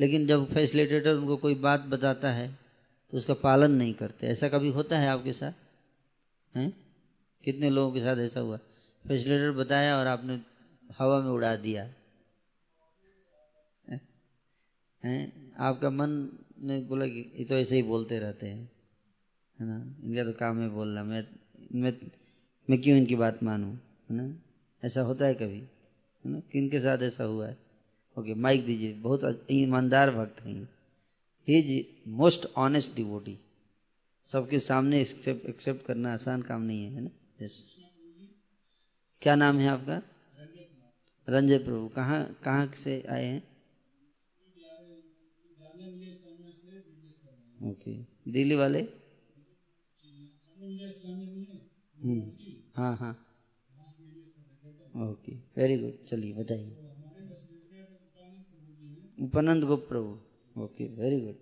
लेकिन 0.00 0.26
जब 0.26 0.46
फैसिलिटेटर 0.52 1.14
उनको 1.14 1.36
कोई 1.36 1.54
बात 1.54 1.80
बताता 1.80 2.32
है 2.32 2.48
तो 3.12 3.16
उसका 3.16 3.34
पालन 3.34 3.72
नहीं 3.72 3.94
करते। 3.94 4.26
ऐसा 4.26 4.48
कभी 4.48 4.68
होता 4.68 4.98
है 4.98 5.08
आपके 5.08 5.32
साथ? 5.32 5.52
हैं? 6.54 6.70
कितने 7.44 7.70
लोगों 7.70 7.92
के 7.92 8.00
साथ 8.00 8.16
ऐसा 8.16 8.40
हुआ? 8.40 8.56
फैसिलिटेटर 9.04 9.52
बताया 9.52 9.98
और 9.98 10.06
आपने 10.06 10.36
हवा 10.92 11.20
में 11.20 11.30
उड़ा 11.30 11.56
दिया। 11.56 11.94
हैं? 15.04 15.52
आपका 15.56 15.90
मन 15.90 16.10
ने 16.62 16.80
बोला 16.80 17.06
कि 17.06 17.32
ये 17.36 17.44
तो 17.44 17.54
ऐसे 17.54 17.76
ही 17.76 17.82
बोलते 17.82 18.18
रहते 18.18 18.46
हैं, 18.46 18.70
है 19.60 19.66
ना? 19.66 19.96
इनका 20.04 20.24
तो 20.24 20.32
काम 20.32 20.60
है 20.60 20.68
बोलना। 20.68 21.04
मैं 21.04 21.26
मैं 21.74 21.92
मैं 22.70 22.82
क्यों 22.82 22.98
इनकी 22.98 23.16
बात 23.16 23.42
मानूं, 23.42 23.74
है 23.74 24.12
ना? 24.12 24.34
ऐसा 24.84 25.00
होता 25.00 25.24
है 25.24 25.34
कभी, 25.34 25.58
है 25.58 26.30
ना? 26.30 26.40
किन 26.40 26.68
के 26.68 26.80
साथ 26.80 26.98
ऐसा 26.98 27.24
हुआ 27.24 27.46
है। 27.46 27.56
ओके, 28.18 28.34
माइक 28.34 28.66
दीजिए। 28.66 28.94
बहुत 28.94 29.46
ईमानदार 29.50 30.10
भक्त 30.10 30.40
हैं 30.40 30.68
he 31.48 31.58
is 31.58 32.10
most 32.10 32.46
honest 32.56 32.96
devotee. 32.96 33.38
सबके 34.26 34.58
सामने 34.58 35.00
एक्सेप्ट 35.00 35.46
एक्सेप्ट 35.46 35.86
करना 35.86 36.12
आसान 36.14 36.42
काम 36.42 36.62
नहीं 36.62 36.84
है 36.84 36.90
है 36.90 37.00
ना? 37.00 37.10
यस 37.42 37.76
क्या 39.22 39.34
नाम 39.34 39.58
है 39.58 39.68
आपका? 39.68 40.02
रंजय 41.28 41.58
प्रभु 41.58 41.88
कहाँ 41.90 42.22
कहाँ 42.42 42.66
से 42.76 43.00
आए 43.10 43.24
हैं? 43.24 43.42
ओके। 47.62 47.94
दिल्ली 48.32 48.56
वाले? 48.56 48.86
हम्म, 51.98 52.32
हाँ 52.74 52.94
हाँ। 52.96 53.14
ओके 55.02 55.36
वेरी 55.56 55.76
गुड 55.78 55.94
चलिए 56.08 56.32
बताइए। 56.34 56.76
उपानंद 59.18 59.64
गुप्त 59.64 59.86
प्रभु। 59.88 60.62
ओके 60.64 60.88
वेरी 60.96 61.20
गुड 61.20 61.36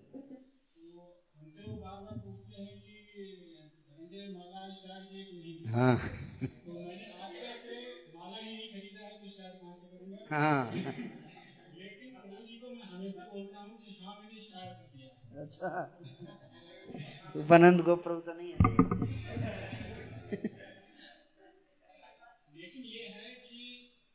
हाँ। 5.66 5.99
हाँ। 10.31 10.70
लेकिन 11.74 12.11
प्रभु 12.12 12.41
जी 12.43 12.59
को 12.59 12.70
मैं 12.70 12.85
हमेशा 12.85 13.24
बोलता 13.24 13.59
हूँ 13.61 13.79
कि 13.81 13.95
हाँ 14.01 14.14
मैंने 14.16 14.41
स्टार्ट 14.41 14.72
कर 14.72 14.89
दिया। 14.93 15.43
अच्छा। 15.43 15.70
उपानंद 17.37 17.83
को 17.83 17.97
प्रभु 18.07 18.20
तो 18.20 18.33
नहीं 18.33 18.53
है। 18.53 18.59
लेकिन 22.55 22.85
ये 22.85 23.07
है 23.09 23.31
कि 23.41 23.59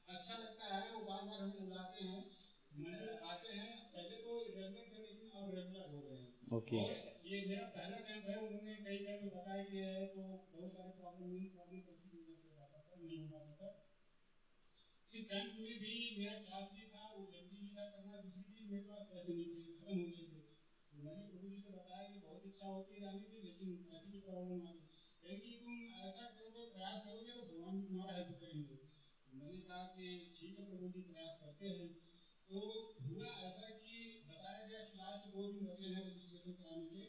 अच्छा 0.07 0.35
लगता 0.35 0.65
है 0.67 0.81
वो 0.87 0.99
बार 1.01 1.21
बार 1.23 1.39
हमें 1.39 1.59
बुलाते 1.59 2.03
हैं। 2.03 2.23
मंदिर 2.71 3.13
आते 3.25 3.53
हैं 3.53 3.71
पहले 3.91 4.17
तो 4.19 4.35
रेगुलर 4.49 4.85
थे 4.91 5.01
लेकिन 5.03 5.29
अब 5.39 5.49
रेगुलर 5.49 5.89
हो 5.89 6.01
गए 6.01 6.17
हैं। 6.17 6.57
ओके। 6.57 6.77
और 6.77 6.91
ये 7.25 7.41
मेरा 7.45 7.65
पहला 7.75 7.97
कैंप 8.07 8.29
है 8.29 8.37
उन्होंने 8.39 8.75
कई 8.83 8.97
कैंप 9.05 9.33
बताया 9.33 9.63
कि 9.65 9.77
है 9.79 10.05
तो 10.09 10.25
बहुत 10.51 10.71
सारे 10.71 10.91
प्रॉब्लम 10.97 11.27
नहीं 11.29 11.49
प्रॉब्लम 11.49 11.79
कैसी 11.81 12.17
वजह 12.17 12.35
से 12.37 12.49
नहीं 12.49 13.25
हो 13.25 13.35
पाता। 13.37 13.67
था 13.67 13.90
इस 15.13 15.25
कैंप 15.27 15.55
में 15.57 15.79
भी 15.79 15.93
मेरा 16.13 16.33
क्लास 16.39 16.69
भी 16.73 16.83
था, 16.87 17.01
वो 17.07 17.23
जल्दी 17.27 17.57
भी 17.59 17.71
था 17.71 17.83
करना 17.87 18.17
दूसरी 18.17 18.43
चीज़, 18.45 18.67
मेरे 18.67 18.83
पास 18.83 19.07
पैसे 19.09 19.33
नहीं 19.33 19.49
थे, 19.49 19.63
खत्म 19.71 19.95
हो 19.97 20.05
गए 20.09 20.23
थे। 20.27 20.39
तो 20.91 20.99
मैंने 20.99 21.23
प्रभु 21.23 21.47
जी 21.47 21.57
से 21.57 21.69
बताया 21.71 22.05
कि 22.05 22.17
बहुत 22.19 22.45
इच्छा 22.45 22.67
होती 22.67 22.93
है 22.93 22.99
जाने 23.01 23.25
की, 23.25 23.41
लेकिन 23.41 23.73
पैसे 23.89 24.09
की 24.09 24.21
प्रॉब्लम 24.21 24.61
आ 24.61 24.69
गई। 24.69 24.85
कहें 25.23 25.57
तुम 25.57 25.75
ऐसा 26.01 26.23
करोगे, 26.29 26.63
प्रयास 26.69 27.03
करोगे 27.03 27.33
तो 27.33 27.43
भगवान 27.43 27.81
तुम्हारा 27.81 28.13
हेल्प 28.13 28.39
करेंगे। 28.39 28.77
तो 29.27 29.35
मैंने 29.35 29.59
कहा 29.61 29.83
कि 29.91 30.07
ठीक 30.33 30.57
है, 30.57 30.63
प्रभु 30.65 30.87
जी 30.89 31.03
प्रयास 31.03 31.37
करते 31.41 31.73
हैं। 31.73 31.89
तो 32.49 32.61
हुआ 33.01 33.27
ऐसा 33.43 33.67
कि 33.75 33.91
बताया 34.25 34.63
गया 34.63 34.79
कि 34.83 34.95
लास्ट 34.95 35.27
दो 35.33 35.45
दिन 35.47 35.63
बचे 35.63 35.85
हैं 35.87 36.01
रजिस्ट्रेशन 36.01 36.55
कराने 36.55 36.87
के 36.87 37.05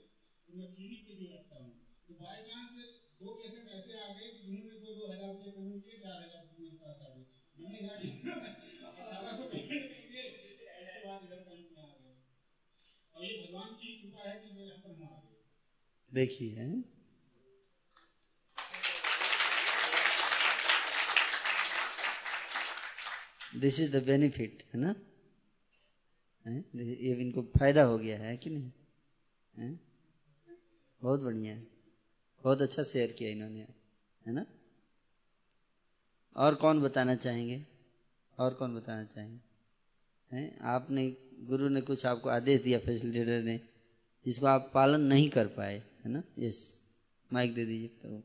तो 0.49 0.53
मैं 0.55 0.67
क्लिनिक 0.69 1.05
पे 1.07 1.15
भी 1.15 1.27
रखता 1.29 1.57
हूँ। 1.59 1.73
तो 2.09 2.15
बाई 2.21 2.43
चांस 2.47 2.77
दो 3.21 3.33
पेशेंट 3.35 3.69
ऐसे 3.71 3.99
आ 3.99 4.09
गए 4.11 4.31
कि 4.31 4.43
जिन्होंने 4.43 4.77
दो 4.79 4.93
दो 4.95 5.07
हज़ार 5.07 5.29
रुपये 5.29 5.49
पेमेंट 5.53 5.83
किए 5.83 5.97
चार 5.99 6.23
हज़ार 6.23 6.41
रुपये 6.41 6.61
मेरे 6.61 6.75
पास 6.77 7.03
आ 7.03 7.09
गए। 7.11 7.25
देखिए। 16.13 16.83
दिस 23.57 23.81
इज़ 23.81 23.97
द 23.97 24.07
बेनिफिट 24.07 24.63
है 24.75 24.81
ना? 24.81 24.95
है? 26.47 26.65
ये 26.77 27.15
इनको 27.15 27.43
फ़ायदा 27.43 27.83
हो 27.83 27.99
गया 27.99 28.19
है 28.19 28.37
कि 28.37 28.51
नहीं? 28.51 28.71
है? 29.59 29.81
बहुत 31.03 31.21
बढ़िया 31.21 31.55
है। 31.55 31.67
बहुत 32.45 32.63
अच्छा 32.63 32.83
शेयर 32.83 33.13
किया 33.13 33.31
इन्होंने, 33.31 33.61
है 34.27 34.33
ना? 34.33 34.47
और 36.37 36.55
कौन 36.55 36.81
बताना 36.81 37.15
चाहेंगे? 37.15 37.67
और 38.39 38.55
कौन 38.55 38.77
बताना 38.77 39.05
चाहेंगे? 39.05 39.41
हैं? 40.37 40.59
आपने, 40.61 41.17
गुरु 41.41 41.69
ने 41.69 41.81
कुछ 41.81 42.07
आपको 42.07 42.29
आदेश 42.29 42.61
दिया 42.61 42.79
फैसिलिटेटर 42.79 43.43
ने, 43.43 43.61
जिसको 44.27 44.47
आप 44.47 44.71
पालन 44.75 45.01
नहीं 45.01 45.31
कर 45.31 45.47
पाए, 45.47 45.83
है 46.05 46.11
ना? 46.11 46.23
यस 46.39 46.81
माइक 47.33 47.55
दे 47.55 47.65
दीजिए 47.65 47.89
तो 47.89 48.23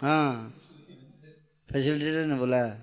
हाँ। 0.00 0.65
फैसिलिटेटर 1.76 2.24
ने 2.26 2.34
बोला 2.34 2.60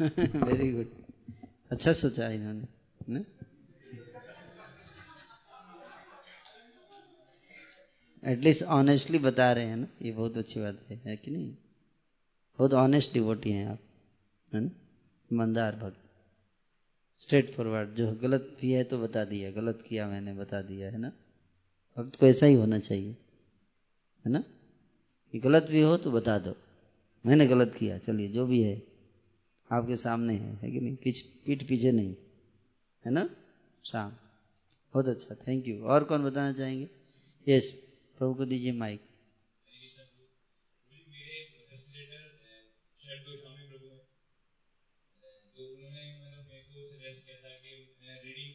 वेरी 0.00 0.72
गुड 0.72 0.90
अच्छा 1.70 1.92
सोचा 1.92 2.28
इन्होंने 2.28 3.41
एटलीस्ट 8.24 8.62
ऑनेस्टली 8.62 9.18
बता 9.18 9.52
रहे 9.52 9.64
हैं 9.64 9.76
ना, 9.76 9.86
ये 10.02 10.12
बहुत 10.12 10.36
अच्छी 10.36 10.60
बात 10.60 10.80
है 10.90 11.02
है 11.04 11.16
कि 11.16 11.30
नहीं? 11.30 11.56
बहुत 12.58 12.74
ऑनेस्ट 12.74 13.12
डिवोटी 13.12 13.50
हैं 13.50 13.66
आप, 13.66 13.78
है 14.54 14.60
ना? 14.60 14.70
ईमानदार 15.32 15.76
भक्त। 15.76 15.96
स्ट्रेट 17.18 17.50
फॉरवर्ड 17.50 17.90
जो 17.90 18.12
गलत 18.12 18.56
भी 18.60 18.72
है 18.72 18.84
तो 18.84 18.98
बता 18.98 19.24
दिया, 19.24 19.50
गलत 19.50 19.84
किया 19.88 20.08
मैंने, 20.08 20.34
बता 20.34 20.62
दिया, 20.62 20.90
है 20.90 20.98
ना? 20.98 21.12
भक्त 21.98 22.20
को 22.20 22.26
ऐसा 22.26 22.46
ही 22.46 22.54
होना 22.54 22.78
चाहिए, 22.78 23.16
है 24.26 24.32
ना? 24.32 24.44
कि 25.32 25.38
गलत 25.38 25.62
भी 25.62 25.80
हो 25.80 25.96
तो 25.96 26.10
बता 26.10 26.38
दो। 26.38 26.56
मैंने 27.26 27.46
गलत 27.46 27.74
किया, 27.78 27.98
चलिए, 27.98 28.28
जो 28.28 28.46
भी 28.46 28.62
है, 28.62 28.82
आपके 29.72 29.96
सामने 29.96 30.34
है 30.34 30.56
है 30.56 30.70
कि 30.70 30.80
नहीं? 30.80 30.96
पीछ, 30.96 31.20
पीठ 31.20 31.68
पीछे 31.68 31.92
नहीं, 31.92 32.14
है 33.06 33.12
ना? 33.12 33.30
शाम। 33.84 34.10
बहुत 34.94 35.08
अच्छा 35.08 35.34
थैंक 35.34 35.68
यू 35.68 35.84
और 35.84 36.04
कौन 36.04 36.24
बताना 36.24 36.52
चाहेंगे? 36.52 36.88
यस 37.48 37.91
प्रभु 38.22 38.34
को 38.38 38.44
दीजिए 38.46 38.72
माइक। 38.78 39.00
मेरे 41.12 41.38
फैसिलिटेटर 41.70 42.26
शरद 43.00 43.24
गोस्वामी 43.28 43.64
प्रभु 43.70 43.88
हैं 43.88 44.02
तो 45.56 45.64
उन्होंने 45.68 46.04
मतलब 46.18 46.44
मेरे 46.50 46.62
को 46.66 46.84
सजेस्ट 46.92 47.24
किया 47.26 47.38
था 47.42 47.54
कि 47.64 47.72
रीडिंग 48.26 48.52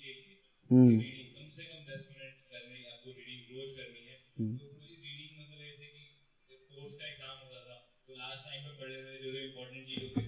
हम्म। 0.70 0.96
कम 1.36 1.50
से 1.58 1.64
कम 1.64 1.84
दस 1.90 2.08
मिनट 2.14 2.40
करनी 2.54 2.78
है 2.78 2.86
आपको 2.94 3.12
रीडिंग 3.18 3.42
रोज 3.52 3.76
करनी 3.80 4.04
है। 4.06 4.16
तो 4.56 4.72
मुझे 4.72 4.96
रीडिंग 4.96 5.34
मतलब 5.42 5.60
ऐसे 5.68 5.92
कि 5.98 6.04
कोर्स 6.72 6.96
का 6.96 7.06
एग्ज़ाम 7.12 7.36
होता 7.44 7.60
था 7.68 7.76
तो 8.08 8.12
लास्ट 8.24 8.50
टाइम 8.50 8.64
पे 8.64 8.72
पढ़े 8.80 8.96
हुए 9.02 9.18
जो 9.18 9.30
जो 9.32 9.42
इम्पोर्टेंट 9.42 9.84
चीज़ 9.88 10.04
होती 10.06 10.27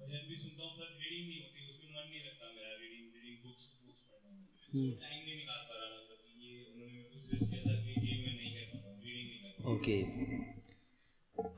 भजन 0.00 0.22
भी 0.28 0.36
सुनता 0.42 0.62
हूँ 0.64 0.72
पर 0.78 0.88
रीडिंग 1.02 1.24
नहीं 1.28 1.40
होती 1.42 1.60
उसमें 1.70 1.90
मन 1.94 2.04
नहीं 2.10 2.22
लगता 2.26 2.46
मेरा 2.56 2.72
रीडिंग 2.82 3.06
रीडिंग 3.16 3.38
बुक्स 3.44 3.64
बुक्स 3.86 4.02
पढ़ने 4.10 4.30
में। 4.34 4.96
टाइम 5.04 5.20
नहीं 5.24 5.36
निकाल 5.36 5.62
पा 5.68 5.74
रहा 5.80 5.88
मतलब 5.98 6.18
कि 6.24 6.30
ये 6.44 6.52
उन्होंने 6.72 6.92
मेरे 6.92 7.08
को 7.12 7.18
सजेस्ट 7.24 7.46
किया 7.50 7.60
था 7.66 7.74
कि 7.82 7.90
ये 8.06 8.14
मैं 8.24 8.34
नहीं 8.38 8.52
कर 8.54 8.64
पाता 8.72 8.88
रीडिंग 9.04 9.26
नहीं 9.30 9.40
कर 9.42 9.50
पाता 9.56 9.70
ओके 9.74 9.96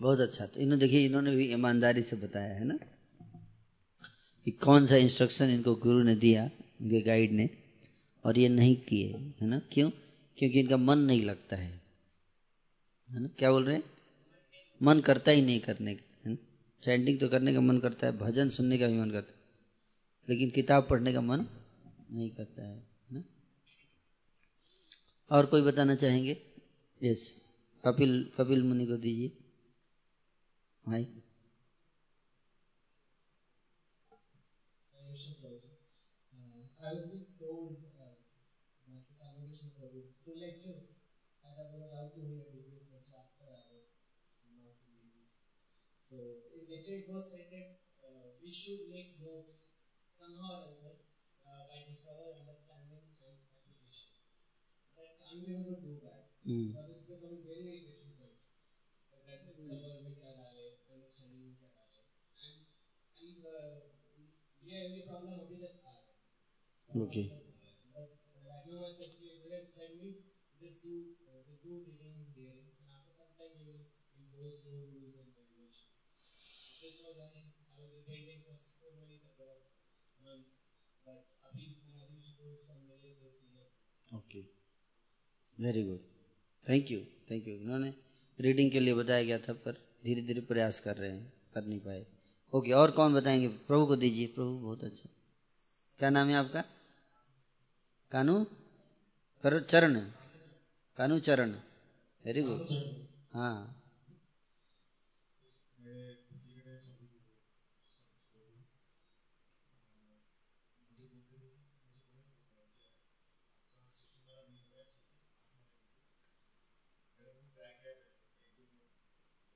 बहुत 0.02 0.20
अच्छा। 0.20 0.46
तो 0.46 0.60
इन्होंने 0.60 0.80
देखिए 0.80 1.04
इन्होंने 1.06 1.34
भी 1.36 1.46
ईमानदारी 1.52 2.02
से 2.02 2.16
बताया 2.16 2.54
है 2.54 2.64
ना? 2.64 2.78
कि 4.46 4.50
कौन 4.64 4.86
सा 4.86 4.96
इंस्ट्रक्शन 4.96 5.50
इनको 5.50 5.74
गुरु 5.84 6.02
ने 6.02 6.14
दिया 6.16 6.44
इनके 6.80 7.00
गाइड 7.00 7.32
ने 7.32 7.48
और 8.24 8.38
ये 8.38 8.48
नहीं 8.48 8.76
किए 8.88 9.08
है 9.40 9.46
ना? 9.46 9.58
क्यों? 9.72 9.90
क्योंकि 10.38 10.60
इनका 10.60 10.76
मन 10.76 10.98
नहीं 10.98 11.22
लगता 11.24 11.56
है। 11.56 11.70
है 13.08 13.20
ना? 13.20 13.28
क्या 13.38 13.50
बोल 13.52 13.64
रहे 13.64 13.76
हैं? 13.76 13.84
मन 14.80 15.00
करता 15.00 15.30
ही 15.32 15.42
नहीं 15.42 15.60
करने 15.60 15.94
का 15.94 16.08
चैंटिंग 16.82 17.20
तो 17.20 17.28
करने 17.28 17.54
का 17.54 17.60
मन 17.60 17.78
करता 17.78 18.06
है, 18.06 18.18
भजन 18.18 18.50
सुनने 18.50 18.78
का 18.78 18.86
भी 18.86 18.98
मन 18.98 19.10
करता 19.10 19.32
है, 19.32 19.40
लेकिन 20.28 20.50
किताब 20.50 20.86
पढ़ने 20.90 21.12
का 21.12 21.20
मन 21.20 21.46
नहीं 22.10 22.30
करता 22.30 22.62
है 22.62 22.86
ना? 23.12 23.24
और 25.30 25.46
कोई 25.46 25.62
बताना 25.62 25.94
चाहेंगे? 25.94 26.36
यस 27.02 27.44
कपिल 27.84 28.32
कपिल 28.36 28.62
मुनि 28.62 28.86
को 28.86 28.96
दीजिए। 28.96 29.28
भाई। 30.86 31.22
So 46.10 46.42
later 46.66 46.90
it 46.90 47.06
was 47.06 47.30
said 47.30 47.46
that 47.54 47.86
uh, 48.02 48.34
we 48.42 48.50
should 48.50 48.90
make 48.90 49.22
notes 49.22 49.78
somehow 50.10 50.66
or 50.66 50.74
other 50.74 51.06
uh, 51.46 51.70
by 51.70 51.86
other 51.86 52.34
understanding 52.34 53.14
and 53.14 53.46
application. 53.46 54.18
But 54.98 55.22
I'm 55.22 55.38
able 55.38 55.70
to 55.70 55.78
do 55.78 56.02
that. 56.02 56.34
Mm. 56.42 56.74
it's 56.90 57.06
becoming 57.06 57.46
very, 57.46 57.62
very 57.62 57.86
difficult. 57.86 58.42
But 59.06 59.22
that 59.22 59.46
is 59.46 59.54
discover 59.54 60.02
we 60.02 60.18
can 60.18 60.34
understanding 60.90 61.54
we 61.54 61.54
And, 62.42 62.66
and 63.22 63.38
uh, 63.46 63.86
we 64.58 64.74
have 64.74 64.90
problem 65.06 65.38
only 65.46 65.62
this 65.62 65.78
R. 65.78 66.10
Okay. 67.06 67.30
But 67.94 68.18
uh, 68.34 68.50
right 68.50 68.66
now, 68.66 68.82
as 68.82 68.98
I 68.98 69.06
see, 69.06 69.46
it 69.46 69.46
is 69.46 69.78
me. 69.94 70.26
just 70.58 70.82
do, 70.82 71.14
uh, 71.22 71.38
just 71.46 71.62
do 71.62 71.86
reading, 71.86 72.34
there. 72.34 72.66
and 72.82 72.90
after 72.90 73.14
some 73.14 73.30
time, 73.38 73.54
you 73.54 73.62
will 73.62 73.86
impose 74.12 74.58
new 74.66 74.90
rules 74.90 75.19
Months, 80.20 80.54
but 81.06 81.22
अभी. 81.44 81.66
Okay 84.08 84.40
very 85.56 85.82
good 85.82 86.00
thank 86.66 86.90
you 86.90 86.98
thank 87.30 87.46
you 87.48 87.54
इन्होंने 87.54 87.92
reading 88.38 88.70
के 88.72 88.80
लिए 88.80 88.94
बताया 88.94 89.22
गया 89.24 89.38
था 89.38 89.52
पर 89.64 89.78
धीरे 90.04 90.22
धीरे 90.22 90.40
प्रयास 90.40 90.80
कर 90.80 90.96
रहे 90.96 91.10
हैं 91.10 91.32
कर 91.54 91.64
नहीं 91.64 91.80
पाए। 91.80 92.04
ओके 92.52 92.72
और 92.72 92.90
कौन 92.90 93.14
बताएँगे? 93.14 93.48
प्रभु 93.68 93.86
को 93.86 93.96
दीजिए। 93.96 94.26
प्रभु 94.26 94.58
बहुत 94.58 94.84
अच्छा। 94.84 95.08
क्या 95.98 96.10
नाम 96.10 96.28
है 96.28 96.34
आपका? 96.34 96.62
कानू? 98.12 98.36
करो 99.44 99.60
चरण। 99.72 99.94
कानू 100.98 101.18
चरण। 101.28 101.54
वेरी 102.24 102.42
गुड 102.42 102.66
हाँ 103.34 103.54
मेरे 105.78 106.14
फैसिलिटेटर 106.24 106.78
सब 106.78 106.98
मुझे 110.90 111.06
बोलते 111.06 111.36
थे 111.38 111.50
मुझे 111.80 112.00
बोले 112.08 112.28
कि 112.30 112.58
आपका 112.58 112.86
सिस्टम 113.88 114.28
वाला 114.28 114.44
नहीं 114.44 114.64
हो 114.64 114.76
रहा 114.76 114.82
है 114.82 114.98
मैंने 117.16 117.32
वो 117.32 117.32
ट्राई 117.54 117.74
किया 117.80 117.92
एक 117.92 118.02
दिन 118.56 118.82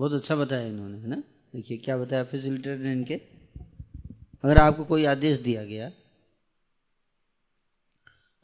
बहुत 0.00 0.12
अच्छा 0.12 0.36
बताया 0.36 0.66
इन्होंने, 0.66 0.98
है 0.98 1.06
ना? 1.06 1.16
देखिए, 1.54 1.78
क्या 1.78 1.98
बताया? 1.98 2.24
फैसिलिटेटर 2.24 2.78
ने 2.78 2.92
इनके। 2.92 3.14
अगर 4.44 4.58
आपको 4.58 4.84
कोई 4.84 5.04
आदेश 5.04 5.38
दिया 5.38 5.64
गया 5.64 5.92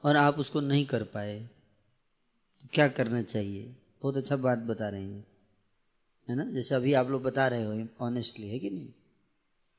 और 0.04 0.16
आप 0.16 0.38
उसको 0.38 0.60
नहीं 0.60 0.86
कर 0.86 1.02
पाए 1.02 1.40
तो 2.62 2.68
क्या 2.72 2.88
करना 2.88 3.22
चाहिए? 3.22 3.76
बहुत 4.02 4.16
अच्छा 4.16 4.36
बात 4.36 4.58
बता 4.58 4.88
रहे 4.88 5.02
हैं। 5.02 5.26
है 6.28 6.36
ना? 6.36 6.44
जैसे 6.44 6.74
अभी 6.74 6.92
आप 6.92 7.08
लोग 7.08 7.22
बता 7.22 7.48
रहे 7.48 7.64
हो 7.64 7.88
ऑनेस्टली 8.00 8.48
है 8.48 8.58
कि 8.58 8.70
नहीं? 8.70 8.88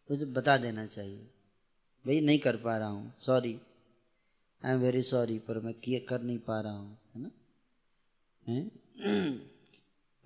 तो 0.07 0.15
जो 0.15 0.25
बता 0.25 0.57
देना 0.57 0.85
चाहिए। 0.85 1.27
भाई, 2.07 2.21
नहीं 2.21 2.39
कर 2.39 2.55
पा 2.55 2.77
रहा 2.77 2.87
हूँ। 2.87 3.13
Sorry 3.25 3.61
I 4.65 4.73
am 4.73 4.79
very 4.79 5.01
sorry 5.01 5.39
पर 5.39 5.59
मैं 5.59 5.99
कर 6.05 6.21
नहीं 6.21 6.37
पा 6.37 6.61
रहा 6.61 6.77
हूँ, 6.77 6.97
है 7.15 7.21
ना? 7.21 7.31
हैं? 8.47 8.71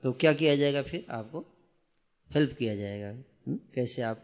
तो 0.04 0.14
क्या 0.14 0.34
किया 0.34 0.56
जाएगा 0.56 0.82
फिर? 0.82 1.06
आपको 1.10 1.46
हेल्प 2.32 2.58
किया 2.58 2.76
जाएगा। 2.76 3.10
हम्म? 3.10 3.60
कैसे 3.74 4.02
आप, 4.02 4.24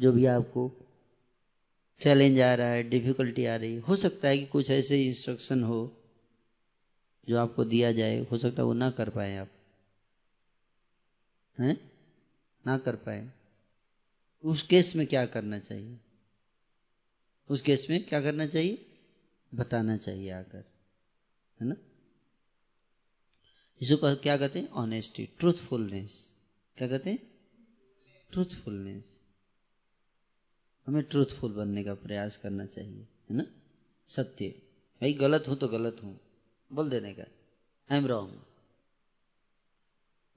जो 0.00 0.12
भी 0.12 0.26
आपको 0.26 0.86
चैलेंज 2.00 2.40
आ 2.40 2.54
रहा 2.54 2.66
है 2.66 2.82
डिफिकल्टी 2.82 3.44
आ 3.44 3.56
रही, 3.56 3.74
है 3.74 3.80
हो 3.80 3.96
सकता 3.96 4.28
है 4.28 4.38
कि 4.38 4.46
कुछ 4.46 4.70
ऐसे 4.70 5.06
इंस्ट्रक्शन 5.06 5.62
हो 5.62 5.96
जो 7.28 7.38
आपको 7.38 7.64
दिया 7.64 7.92
जाए। 7.92 8.18
हो 8.18 8.38
सकता 8.38 8.62
है 8.62 8.66
वो 8.66 8.72
ना 8.72 8.90
कर 8.90 9.10
पाए 9.10 9.36
आप। 9.36 9.48
हैं? 11.58 11.90
ना 12.66 12.78
कर 12.78 12.96
पाए। 12.96 13.30
उस 14.44 14.62
केस 14.62 14.96
में 14.96 15.06
क्या 15.06 15.26
करना 15.26 15.58
चाहिए? 15.58 15.96
उस 17.48 17.60
केस 17.62 17.86
में 17.90 18.02
क्या 18.02 18.22
करना 18.22 18.46
चाहिए? 18.46 18.86
बताना 19.54 19.96
चाहिए 19.96 20.30
आकर। 20.30 20.64
है 21.60 21.66
ना? 21.66 21.74
इसको 23.82 24.16
क्या 24.16 24.36
कहते 24.36 24.58
हैं? 24.58 24.68
ऑनेस्टी 24.68 25.26
ट्रूथफुलनेस 25.26 26.36
क्या 26.76 26.88
कहते 26.88 27.10
हैं? 27.10 27.18
ट्रूथफुलनेस 28.32 29.24
हमें 30.86 31.02
ट्रूथफुल 31.02 31.52
बनने 31.52 31.84
का 31.84 31.94
प्रयास 31.94 32.36
करना 32.36 32.66
चाहिए, 32.66 33.08
है 33.30 33.36
ना? 33.36 33.44
सत्य। 34.08 34.48
भाई, 35.00 35.12
गलत 35.12 35.44
हूँ 35.48 35.56
तो 35.56 35.68
गलत 35.68 35.96
हूँ। 36.04 36.20
बोल 36.72 36.90
देने 36.90 37.14
का। 37.14 37.22
आई 37.90 37.98
एम 37.98 38.06
रॉन्ग 38.06 38.40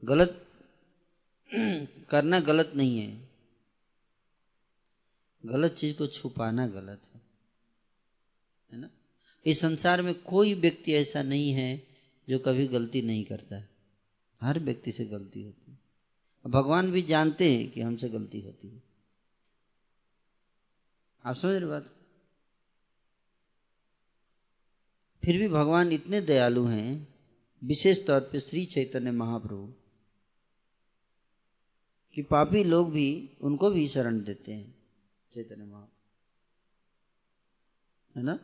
गलत 0.03 0.47
करना 2.09 2.39
गलत 2.39 2.71
नहीं 2.75 2.99
है। 2.99 3.29
गलत 5.45 5.71
चीज़ 5.71 5.97
को 5.97 6.07
छुपाना 6.07 6.67
गलत 6.67 7.01
है। 7.13 7.21
है 8.73 8.79
ना? 8.79 8.89
इस 9.45 9.59
संसार 9.59 10.01
में 10.01 10.21
कोई 10.21 10.53
व्यक्ति 10.53 10.93
ऐसा 10.93 11.23
नहीं 11.23 11.51
है 11.51 11.92
जो 12.29 12.39
कभी 12.39 12.67
गलती 12.67 13.01
नहीं 13.01 13.25
करता 13.25 13.55
है। 13.55 13.69
हर 14.41 14.59
व्यक्ति 14.59 14.91
से 14.91 15.05
गलती 15.05 15.43
होती 15.43 15.71
है। 15.71 15.79
भगवान 16.47 16.91
भी 16.91 17.01
जानते 17.01 17.57
हैं 17.57 17.71
कि 17.71 17.81
हमसे 17.81 18.09
गलती 18.09 18.41
होती 18.41 18.69
है। 18.69 18.83
आप 21.25 21.35
समझ 21.35 21.51
रहे 21.51 21.65
बात? 21.65 21.95
फिर 25.23 25.39
भी 25.39 25.47
भगवान 25.47 25.91
इतने 25.91 26.21
दयालु 26.21 26.65
हैं, 26.65 27.15
विशेष 27.63 28.07
तौर 28.07 28.21
पे 28.21 28.39
श्री 28.39 28.65
चैतन्य 28.65 29.11
महाप्रभु, 29.11 29.73
कि 32.13 32.21
पापी 32.21 32.63
लोग 32.63 32.91
भी 32.91 33.29
उनको 33.41 33.69
भी 33.69 33.87
शरण 33.87 34.23
देते 34.23 34.53
हैं, 34.53 34.75
चैतन्य 35.33 35.65
महाप्रभु। 35.65 35.93
है 38.19 38.25
ना? 38.25 38.39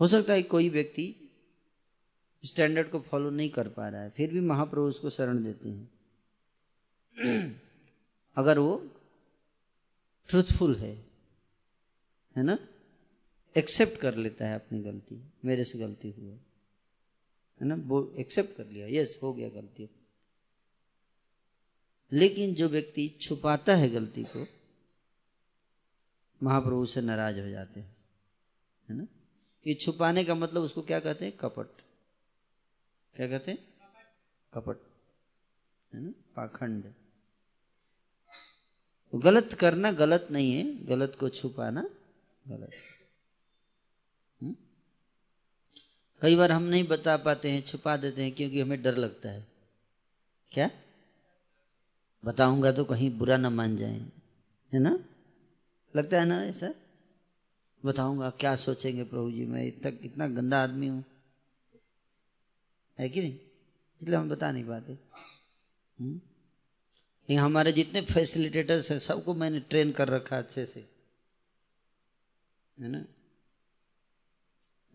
हो 0.00 0.08
सकता 0.08 0.32
है 0.32 0.42
कोई 0.42 0.68
व्यक्ति 0.68 1.21
स्टैंडर्ड 2.44 2.90
को 2.90 3.00
फॉलो 3.00 3.30
नहीं 3.30 3.50
कर 3.50 3.68
पा 3.68 3.88
रहा 3.88 4.02
है, 4.02 4.10
फिर 4.10 4.32
भी 4.32 4.40
महाप्रभु 4.40 4.86
उसको 4.86 5.10
शरण 5.10 5.44
देते 5.44 5.68
हैं। 5.68 5.90
अगर 8.36 8.58
वो 8.58 8.90
ट्रूथफुल 10.28 10.76
है 10.76 11.12
है 12.36 12.42
ना? 12.42 12.68
एक्सेप्ट 13.56 14.00
कर 14.00 14.14
लेता 14.14 14.46
है 14.46 14.54
अपनी 14.54 14.82
गलती, 14.82 15.22
मेरे 15.44 15.64
से 15.64 15.78
गलती 15.78 16.10
हुई, 16.10 16.30
है 17.60 17.66
ना? 17.66 17.74
वो 17.74 18.12
एक्सेप्ट 18.18 18.56
कर 18.56 18.66
लिया 18.66 18.86
यस 18.90 19.20
हो 19.22 19.32
गया 19.32 19.48
गलती। 19.48 19.88
लेकिन 22.12 22.54
जो 22.54 22.68
व्यक्ति 22.68 23.18
छुपाता 23.20 23.74
है 23.74 23.88
गलती 23.88 24.24
को, 24.24 24.48
महाप्रभु 26.42 26.86
से 26.86 27.00
नाराज़ 27.00 27.40
हो 27.40 27.48
जाते 27.48 27.80
हैं, 27.80 27.96
है 28.90 28.96
ना? 28.96 29.06
ये 29.66 29.74
छुपाने 29.74 30.24
का 30.24 30.34
मतलब 30.34 30.62
उसको 30.62 30.82
क्या 30.82 31.00
कहते 31.00 31.24
हैं? 31.24 31.36
कपट। 31.36 31.66
क्या 33.16 33.28
कहते 33.28 33.50
हैं? 33.50 33.58
कपट। 34.54 34.76
है 35.94 36.00
ना? 36.00 36.10
पाखंड। 36.36 36.84
तो 39.12 39.18
गलत 39.18 39.52
करना 39.52 39.92
गलत 39.92 40.28
नहीं 40.30 40.52
है 40.52 40.86
गलत 40.86 41.16
को 41.20 41.28
छुपाना 41.28 41.82
गलत। 42.48 42.70
हुँ? 44.42 44.56
कई 46.22 46.36
बार 46.36 46.52
हम 46.52 46.62
नहीं 46.62 46.84
बता 46.84 47.16
पाते 47.16 47.50
हैं 47.50 47.62
छुपा 47.62 47.96
देते 47.96 48.22
हैं 48.22 48.32
क्योंकि 48.32 48.60
हमें 48.60 48.82
डर 48.82 48.96
लगता 48.96 49.28
है। 49.28 49.46
क्या? 50.52 50.70
बताऊँगा 52.24 52.72
तो 52.72 52.84
कहीं 52.84 53.18
बुरा 53.18 53.36
ना 53.36 53.50
मान 53.50 53.76
जाए 53.76 54.00
है 54.72 54.78
ना? 54.78 54.98
लगता 55.96 56.20
है 56.20 56.26
ना 56.26 56.44
ऐसा? 56.44 56.74
बताऊँगा 57.84 58.30
क्या 58.30 58.56
सोचेंगे 58.56 59.04
प्रभु 59.04 59.30
जी 59.30 59.46
मैं 59.46 59.66
इतना 59.66 59.92
इतना 60.04 60.28
गंदा 60.28 60.62
आदमी 60.62 60.88
हूँ। 60.88 61.04
है 62.98 63.08
कि 63.08 63.20
नहीं? 63.20 63.38
इसलिए 64.02 64.14
हम 64.14 64.28
बता 64.28 64.52
नहीं 64.52 64.64
पाते। 64.64 64.92
ये 67.30 67.34
हमारे 67.34 67.72
जितने 67.72 68.00
फैसिलिटेटर्स 68.00 68.90
हैं, 68.90 68.98
सबको 68.98 69.34
मैंने 69.34 69.60
ट्रेन 69.60 69.92
कर 69.92 70.08
रखा 70.08 70.38
अच्छे 70.38 70.66
से। 70.66 70.80
है 72.80 72.88
ना? 72.88 73.04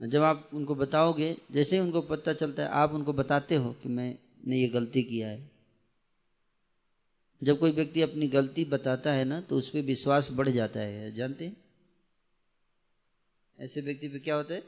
जब 0.07 0.21
आप 0.21 0.49
उनको 0.53 0.75
बताओगे, 0.75 1.37
जैसे 1.51 1.75
ही 1.75 1.81
उनको 1.81 2.01
पता 2.01 2.33
चलता 2.33 2.63
है, 2.63 2.69
आप 2.69 2.91
उनको 2.91 3.13
बताते 3.13 3.55
हो 3.55 3.73
कि 3.73 3.89
मैंने 3.89 4.57
ये 4.57 4.67
गलती 4.67 5.03
किया 5.03 5.27
है। 5.29 5.51
जब 7.43 7.59
कोई 7.59 7.71
व्यक्ति 7.71 8.01
अपनी 8.01 8.27
गलती 8.27 8.65
बताता 8.65 9.13
है 9.13 9.25
ना 9.25 9.41
तो 9.41 9.57
उस 9.57 9.69
पर 9.69 9.81
विश्वास 9.81 10.31
बढ़ 10.31 10.49
जाता 10.49 10.79
है। 10.79 11.15
जानते 11.15 11.45
हैं? 11.45 11.57
ऐसे 13.59 13.81
व्यक्ति 13.81 14.07
पे 14.07 14.19
क्या 14.19 14.35
होता 14.35 14.53
है? 14.53 14.63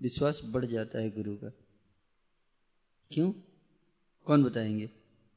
विश्वास 0.00 0.40
बढ़ 0.44 0.64
जाता 0.64 0.98
है 0.98 1.10
गुरु 1.10 1.36
का। 1.36 1.61
क्यों? 3.12 3.32
कौन 4.26 4.44
बताएँगे? 4.44 4.90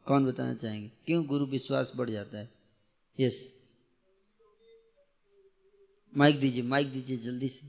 कौन 0.05 0.25
बताना 0.25 0.53
चाहेंगे? 0.53 0.91
क्यों 1.05 1.25
गुरु 1.25 1.45
विश्वास 1.45 1.91
बढ़ 1.95 2.09
जाता 2.09 2.37
है? 2.37 2.49
यस 3.19 3.53
माइक 6.13 6.39
दीजिए 6.39 6.63
माइक 6.63 6.87
दीजिए 6.93 7.17
जल्दी 7.17 7.49
से। 7.49 7.67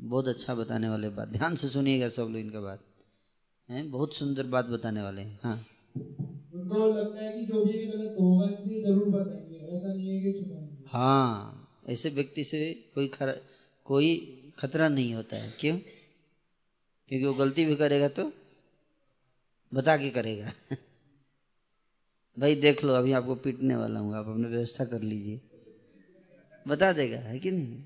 बहुत 0.00 0.28
अच्छा 0.28 0.54
बताने 0.54 0.88
वाले 0.88 1.08
बात। 1.08 1.28
ध्यान 1.28 1.56
से 1.56 1.68
सुनिएगा 1.68 2.08
सब 2.08 2.22
लोग 2.22 2.36
इनका 2.36 2.60
बात। 2.60 2.80
है? 3.68 3.88
बहुत 3.88 4.14
सुंदर 4.14 4.46
बात 4.46 4.64
बताने 4.64 5.02
वाले 5.02 5.22
हैं। 5.22 5.38
हाँ। 5.42 5.66
उनको 6.54 6.88
लगता 6.88 7.22
है 7.22 7.32
कि 7.32 7.46
जो 7.46 7.64
भी 7.64 7.86
गलत 7.86 8.14
होगा 8.18 8.60
इसे 8.60 8.82
ज़रूर 8.82 9.08
बताएँगे। 9.08 9.56
ऐसा 9.56 9.92
नहीं 9.92 10.10
है 10.10 10.22
कि 10.22 10.38
छुपाएँगे। 10.38 10.84
हाँ। 10.86 11.68
ऐसे 11.88 12.10
व्यक्ति 12.10 12.44
से 12.44 12.74
कोई 12.94 13.08
खरा 13.08 13.34
कोई 13.84 14.16
खतरा 14.58 14.88
नहीं 14.88 15.14
होता 15.14 15.36
है। 15.36 15.54
क्यों? 15.60 15.78
क्योंकि 17.10 17.26
वो 17.26 17.32
गलती 17.34 17.64
भी 17.64 17.76
करेगा 17.76 18.08
तो 18.08 18.30
बता 19.72 19.96
के 19.96 20.10
करेगा। 20.10 20.52
भाई 22.36 22.54
देख 22.54 22.82
लो, 22.84 22.94
अभी 22.94 23.12
आपको 23.12 23.34
पीटने 23.36 23.76
वाला 23.76 24.00
हूँ, 24.00 24.14
आप 24.16 24.28
अपने 24.28 24.48
व्यवस्था 24.48 24.84
कर 24.84 25.02
लीजिए। 25.02 25.40
बता 26.66 26.92
देगा, 26.92 27.18
है 27.18 27.38
कि 27.38 27.50
नहीं? 27.50 27.82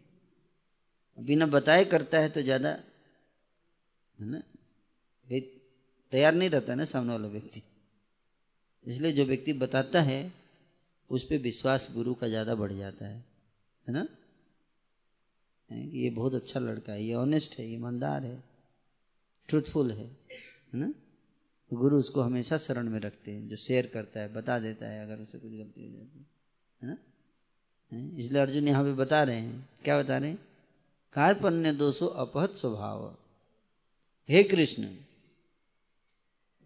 बिना 1.18 1.46
बताए 1.46 1.84
करता 1.84 2.18
है 2.18 2.28
तो 2.28 2.42
ज़्यादा, 2.42 2.68
है 4.18 4.26
ना? 4.26 4.42
तैयार 6.12 6.34
नहीं 6.34 6.50
रहता 6.50 6.74
ना 6.74 6.84
सामने 6.84 7.12
वाला 7.12 7.28
व्यक्ति। 7.28 7.62
इसलिए 8.84 9.12
जो 9.12 9.24
व्यक्ति 9.24 9.52
बताता 9.52 10.00
है, 10.02 10.32
उस 11.10 11.22
पर 11.22 11.38
विश्वास 11.38 11.88
गुरु 11.94 12.14
का 12.14 12.28
ज़्यादा 12.28 12.54
बढ़ 12.54 12.72
जाता 12.72 13.06
है 13.06 13.16
है 13.86 13.92
ना? 13.92 14.06
ये 15.70 16.10
बहुत 16.10 16.34
अच्छा 16.34 16.60
लड़का 16.60 16.92
है, 16.92 17.04
ये 17.04 17.14
ऑनेस्ट 17.14 17.58
है, 17.58 17.72
ईमानदार 17.74 18.24
है। 18.24 18.53
ट्रूथफुल 19.48 19.90
है 19.92 20.06
है 20.06 20.80
ना? 20.80 20.92
गुरु 21.72 21.98
उसको 21.98 22.20
हमेशा 22.20 22.58
शरण 22.58 22.88
में 22.88 23.00
रखते 23.00 23.30
हैं, 23.30 23.48
जो 23.48 23.56
शेयर 23.56 23.86
करता 23.86 24.20
है, 24.20 24.32
बता 24.34 24.58
देता 24.58 24.86
है, 24.86 25.04
अगर 25.04 25.22
उसे 25.22 25.38
कुछ 25.38 25.50
गलती 25.50 25.84
हो 25.84 25.92
जाती 25.92 26.18
है 26.18 26.26
है 26.82 26.88
ना? 26.88 28.18
इसलिए 28.18 28.42
अर्जुन 28.42 28.68
यहाँ 28.68 28.84
पे 28.84 28.92
बता 28.92 29.22
रहे 29.22 29.36
हैं, 29.36 29.68
क्या 29.84 30.02
बता 30.02 30.18
रहे 30.18 30.30
हैं? 30.30 30.38
कार्पण्य 31.12 31.72
दोषो 31.72 32.06
अपहत 32.06 32.54
स्वभाव। 32.54 33.16
हे 34.28 34.42
कृष्ण, 34.42 34.96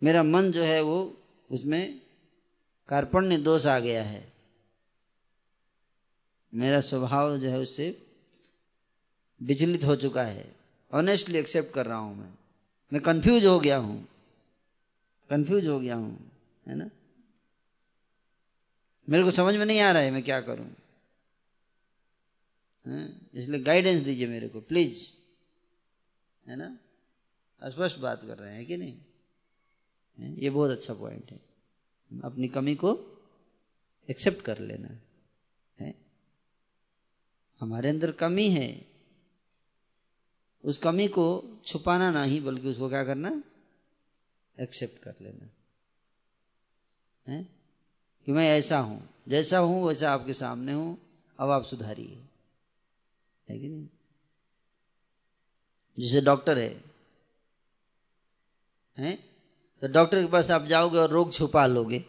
मेरा 0.03 0.23
मन 0.23 0.53
जो 0.53 0.63
है 0.63 0.81
वो 0.81 1.17
उसमें 1.51 2.01
कार्पण्य 2.89 3.39
दोष 3.39 3.67
आ 3.67 3.79
गया 3.79 4.03
है। 4.03 4.33
मेरा 6.55 6.81
स्वभाव 6.81 7.39
जो 7.39 7.49
है 7.49 7.59
उससे 7.59 8.07
विचलित 9.43 9.85
हो 9.85 9.97
चुका 9.97 10.23
है। 10.23 10.57
ऑनेस्टली 10.93 11.39
एक्सेप्ट 11.39 11.75
कर 11.75 11.87
रहा 11.87 11.97
हूँ 11.97 12.17
मैं। 12.17 12.35
मैं 12.93 13.03
कंफ्यूज 13.03 13.45
हो 13.45 13.59
गया 13.61 13.77
हूँ। 13.79 14.09
कंफ्यूज 15.31 15.67
हो 15.67 15.81
गया 15.81 15.95
हूँ, 15.95 16.31
है 16.67 16.75
ना? 16.75 16.91
मेरे 19.09 19.25
को 19.25 19.31
समझ 19.31 19.55
में 19.57 19.65
नहीं 19.67 19.81
आ 19.81 19.93
रहा 19.93 20.03
है 20.03 20.11
मैं 20.11 20.23
क्या 20.23 20.41
करूँ। 20.41 20.71
इसलिए 23.35 23.61
गाइडेंस 23.61 24.05
दीजिए 24.05 24.27
मेरे 24.27 24.49
को 24.49 24.61
प्लीज़ 24.61 25.07
है 26.47 26.57
ना? 26.57 26.79
स्पष्ट 27.63 27.99
बात 27.99 28.21
कर 28.27 28.39
रहे 28.39 28.55
हैं 28.55 28.67
कि 28.67 28.77
नहीं? 28.77 28.99
है? 30.19 30.41
ये 30.43 30.51
बहुत 30.51 30.71
अच्छा 30.71 30.95
पॉइंट 30.95 31.31
है। 31.31 31.41
अपनी 32.25 32.49
कमी 32.49 32.75
को 32.75 32.99
एक्सेप्ट 34.11 34.45
कर 34.45 34.59
लेना। 34.59 34.89
है, 35.81 35.95
हमारे 37.61 37.89
अंदर 37.89 38.13
कमी 38.13 38.49
है। 38.51 38.88
उस 40.65 40.79
कमी 40.79 41.09
को 41.09 41.45
छुपाना 41.67 42.11
नहीं, 42.11 42.45
बल्कि 42.45 42.69
उसको 42.69 42.89
क्या 42.89 43.05
करना? 43.05 43.43
एक्सेप्ट 44.61 45.03
कर 45.03 45.15
लेना। 45.21 45.51
है? 47.33 47.49
कि 48.27 48.33
मैं 48.33 48.59
ऐसा 48.59 48.79
हूँ, 48.79 49.09
जैसा 49.29 49.59
हूँ, 49.59 49.89
वैसा 49.89 50.13
आपके 50.13 50.33
सामने 50.33 50.73
हूँ, 50.73 50.99
अब 51.39 51.51
आप 51.51 51.65
सुधारिए। 51.65 52.23
है 53.49 53.59
कि 53.59 53.69
नहीं? 53.69 53.89
जैसे 55.99 56.21
डॉक्टर 56.21 56.59
है। 56.59 56.85
हैं? 58.99 59.29
तो 59.81 59.89
डॉक्टर 59.89 60.27
के 60.27 60.33
पास 60.33 60.51
आप 60.51 60.65
जाओगे 60.65 60.99
और 60.99 61.11
रोग 61.11 61.33
छुपा 61.33 61.67
लोगे। 61.67 62.05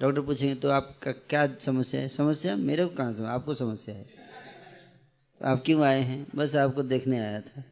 डॉक्टर 0.00 0.20
पूछेंगे 0.20 0.54
तो 0.54 0.70
आपका 0.70 1.12
क्या 1.12 1.54
समस्या 1.54 2.00
है? 2.00 2.08
समस्या 2.08 2.56
मेरे 2.56 2.86
को 2.86 2.96
कहाँ 2.96 3.12
समस्या? 3.12 3.30
आपको 3.30 3.54
समस्या 3.54 3.94
है। 3.94 4.15
आप 5.42 5.62
क्यों 5.66 5.82
आए 5.82 6.00
हैं? 6.00 6.26
बस 6.34 6.56
आपको 6.56 6.82
देखने 6.82 7.18
आया 7.18 7.40
था। 7.40 7.64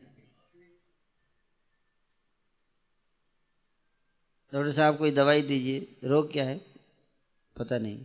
डॉक्टर 4.52 4.72
साहब, 4.72 4.98
कोई 4.98 5.10
दवाई 5.10 5.42
दीजिए। 5.42 5.96
रोग 6.04 6.32
क्या 6.32 6.44
है? 6.44 6.60
पता 7.56 7.78
नहीं। 7.78 8.04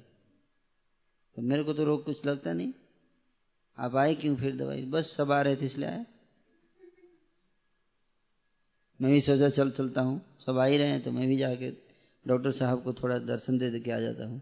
तो 1.36 1.42
मेरे 1.42 1.64
को 1.64 1.74
तो 1.74 1.84
रोग 1.84 2.06
कुछ 2.06 2.26
लगता 2.26 2.54
नहीं। 2.54 2.74
आप 3.78 3.96
आए 3.96 4.16
क्यों 4.16 4.36
फिर 4.36 4.56
दवाई? 4.56 4.86
बस 4.86 5.12
सब 5.12 5.32
आ 5.32 5.42
रहे 5.42 5.56
थे 5.56 5.66
इसलिए 5.66 5.90
आए। 5.90 6.06
मैं 9.02 9.12
भी 9.12 9.22
सोचा, 9.22 9.50
चल 9.50 9.72
चलता 9.72 10.02
हूँ। 10.02 10.22
सब 10.46 10.58
आ 10.58 10.66
ही 10.66 10.78
रहे 10.78 10.88
हैं 10.88 11.04
तो 11.04 11.12
मैं 11.12 11.28
भी 11.28 11.38
जाके 11.38 11.72
डॉक्टर 12.28 12.52
साहब 12.52 12.84
को 12.84 12.94
थोड़ा 12.94 13.18
दर्शन 13.18 13.58
दे 13.58 13.70
दे 13.70 13.80
के 13.80 13.92
आ 13.92 14.00
जाता 14.00 14.26
हूँ 14.26 14.38
जब 14.38 14.42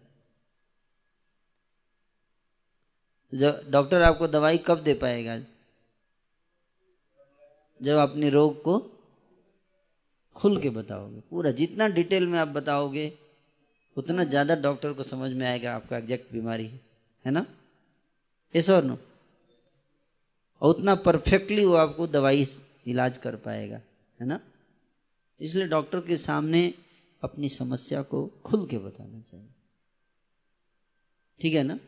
डॉक्टर 3.34 4.02
आपको 4.02 4.28
दवाई 4.28 4.58
कब 4.58 4.84
दे 4.84 4.94
पाएगा? 4.94 5.40
जब 7.82 7.98
अपने 7.98 8.30
रोग 8.30 8.62
को 8.62 8.80
खुल 10.36 10.62
के 10.62 10.70
बताओगे। 10.70 11.20
पूरा 11.20 11.52
जितना 11.52 11.88
डिटेल 11.88 12.28
में 12.28 12.40
आप 12.40 12.48
बताओगे, 12.48 13.12
उतना 13.98 14.24
ज़्यादा 14.24 14.56
डॉक्टर 14.56 14.94
को 14.94 15.04
समझ 15.04 15.32
में 15.32 15.48
आएगा 15.48 15.76
आपका 15.76 15.98
एग्जैक्ट 15.98 16.32
बीमारी 16.34 16.66
है। 16.66 16.80
है 17.26 17.32
ना? 17.32 17.46
इस 18.54 18.70
और 18.70 18.84
नो? 18.84 18.98
और 20.62 20.70
उतना 20.70 20.96
परफेक्टली 20.96 21.66
वो 21.66 21.74
आपको 21.74 22.08
दवाई 22.08 22.48
इलाज 22.88 23.18
कर 23.18 23.36
पाएगा। 23.36 23.82
है 24.20 24.26
ना? 24.28 24.40
इसलिए 25.40 25.68
डॉक्टर 25.68 26.00
के 26.00 26.18
सामने 26.18 26.74
अपनी 27.24 27.50
समस्या 27.50 28.02
को 28.02 28.26
खुल 28.46 28.66
के 28.68 28.78
बताना 28.78 29.22
चाहिए। 29.22 29.50
ठीक 31.40 31.54
है 31.54 31.64
ना? 31.64 31.80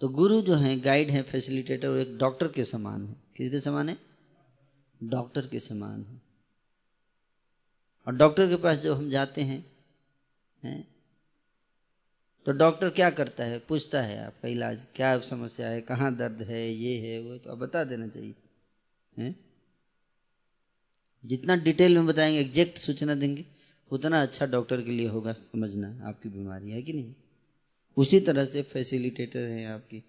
तो 0.00 0.08
गुरु 0.08 0.42
जो 0.42 0.54
है 0.54 0.80
गाइड 0.80 1.10
है 1.10 1.22
फैसिलिटेटर 1.22 1.96
एक 1.98 2.18
डॉक्टर 2.18 2.48
के 2.48 2.64
समान 2.64 3.06
है। 3.06 3.16
किसके 3.36 3.60
समान 3.60 3.88
है? 3.88 3.98
डॉक्टर 5.02 5.46
के 5.46 5.60
समान 5.60 6.04
है। 6.04 6.20
और 8.06 8.16
डॉक्टर 8.16 8.48
के 8.48 8.56
पास 8.56 8.78
जब 8.78 8.96
हम 8.96 9.10
जाते 9.10 9.42
हैं 9.42 9.66
हैं 10.64 10.88
तो 12.46 12.52
डॉक्टर 12.52 12.90
क्या 12.90 13.10
करता 13.10 13.44
है? 13.44 13.58
पूछता 13.58 14.02
है 14.02 14.26
आपका 14.26 14.48
इलाज, 14.48 14.86
क्या 14.94 15.20
समस्या 15.20 15.68
है, 15.68 15.80
कहाँ 15.80 16.16
दर्द 16.16 16.42
है, 16.42 16.72
ये 16.72 16.98
है, 16.98 17.20
वो 17.20 17.38
तो 17.38 17.52
आप 17.52 17.58
बता 17.58 17.84
देना 17.84 18.08
चाहिए। 18.08 18.34
हैं? 19.18 19.36
जितना 21.24 21.56
डिटेल 21.56 21.94
में 21.94 22.06
बताएँगे 22.06 22.40
एग्जैक्ट 22.40 22.78
सूचना 22.78 23.14
देंगे, 23.14 23.44
उतना 23.90 24.22
अच्छा 24.22 24.46
डॉक्टर 24.46 24.82
के 24.82 24.90
लिए 24.90 25.08
होगा, 25.08 25.32
समझना, 25.32 26.08
आपकी 26.08 26.28
बीमारी, 26.28 26.70
है 26.70 26.82
कि 26.82 26.92
नहीं? 26.92 27.14
उसी 27.96 28.20
तरह 28.20 28.44
से 28.44 28.62
फैसिलिटेटर 28.62 29.40
है 29.40 29.66
आपकी। 29.66 30.04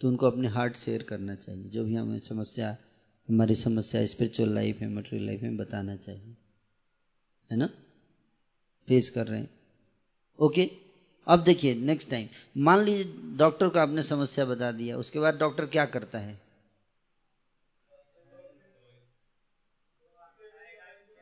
तो 0.00 0.08
उनको 0.08 0.26
अपने 0.26 0.48
हार्ट 0.48 0.76
शेयर 0.76 1.02
करना 1.02 1.34
चाहिए। 1.34 1.64
जो 1.64 1.84
भी 1.84 1.94
हमें 1.94 2.20
समस्या, 2.20 2.76
हमारी 3.28 3.54
समस्या 3.54 4.06
स्पिरिचुअल 4.06 4.48
लाइफ 4.48 4.78
है 4.78 4.88
मटेरियल 4.88 5.26
लाइफ 5.26 5.42
में 5.42 5.56
बताना 5.56 5.96
चाहिए। 5.96 6.36
है 7.50 7.56
ना? 7.56 7.66
फेस 8.88 9.10
कर 9.10 9.26
रहे 9.26 9.40
हैं। 9.40 9.50
ओके 10.38 10.70
अब 11.28 11.44
देखिए 11.44 11.74
नेक्स्ट 11.74 12.10
टाइम 12.10 12.28
मान 12.56 12.80
लीजिए 12.80 13.36
डॉक्टर 13.36 13.68
को 13.68 13.78
आपने 13.78 14.02
समस्या 14.02 14.44
बता 14.44 14.72
दिया। 14.72 14.96
उसके 14.96 15.18
बाद 15.18 15.34
डॉक्टर 15.34 15.66
क्या 15.66 15.84
करता 15.84 16.18
है? 16.18 16.40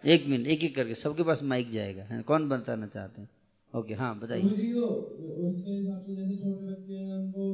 एक 0.06 0.26
मिनट 0.26 0.46
एक 0.46 0.64
एक 0.64 0.76
करके 0.76 0.94
सबके 0.94 1.22
पास 1.22 1.42
माइक 1.42 1.70
जाएगा। 1.70 2.04
है, 2.04 2.22
कौन 2.22 2.48
बताना 2.48 2.86
चाहते 2.86 3.20
हैं? 3.20 3.28
ओके 3.74 3.94
हाँ 3.94 4.10
बताइए। 4.18 4.42
उसके 4.44 5.70
हिसाब 5.70 6.02
से 6.02 6.14
जैसे 6.16 6.36
छोटे 6.42 6.64
बच्चे 6.66 6.94
हैं 6.94 7.14
उनको 7.14 7.44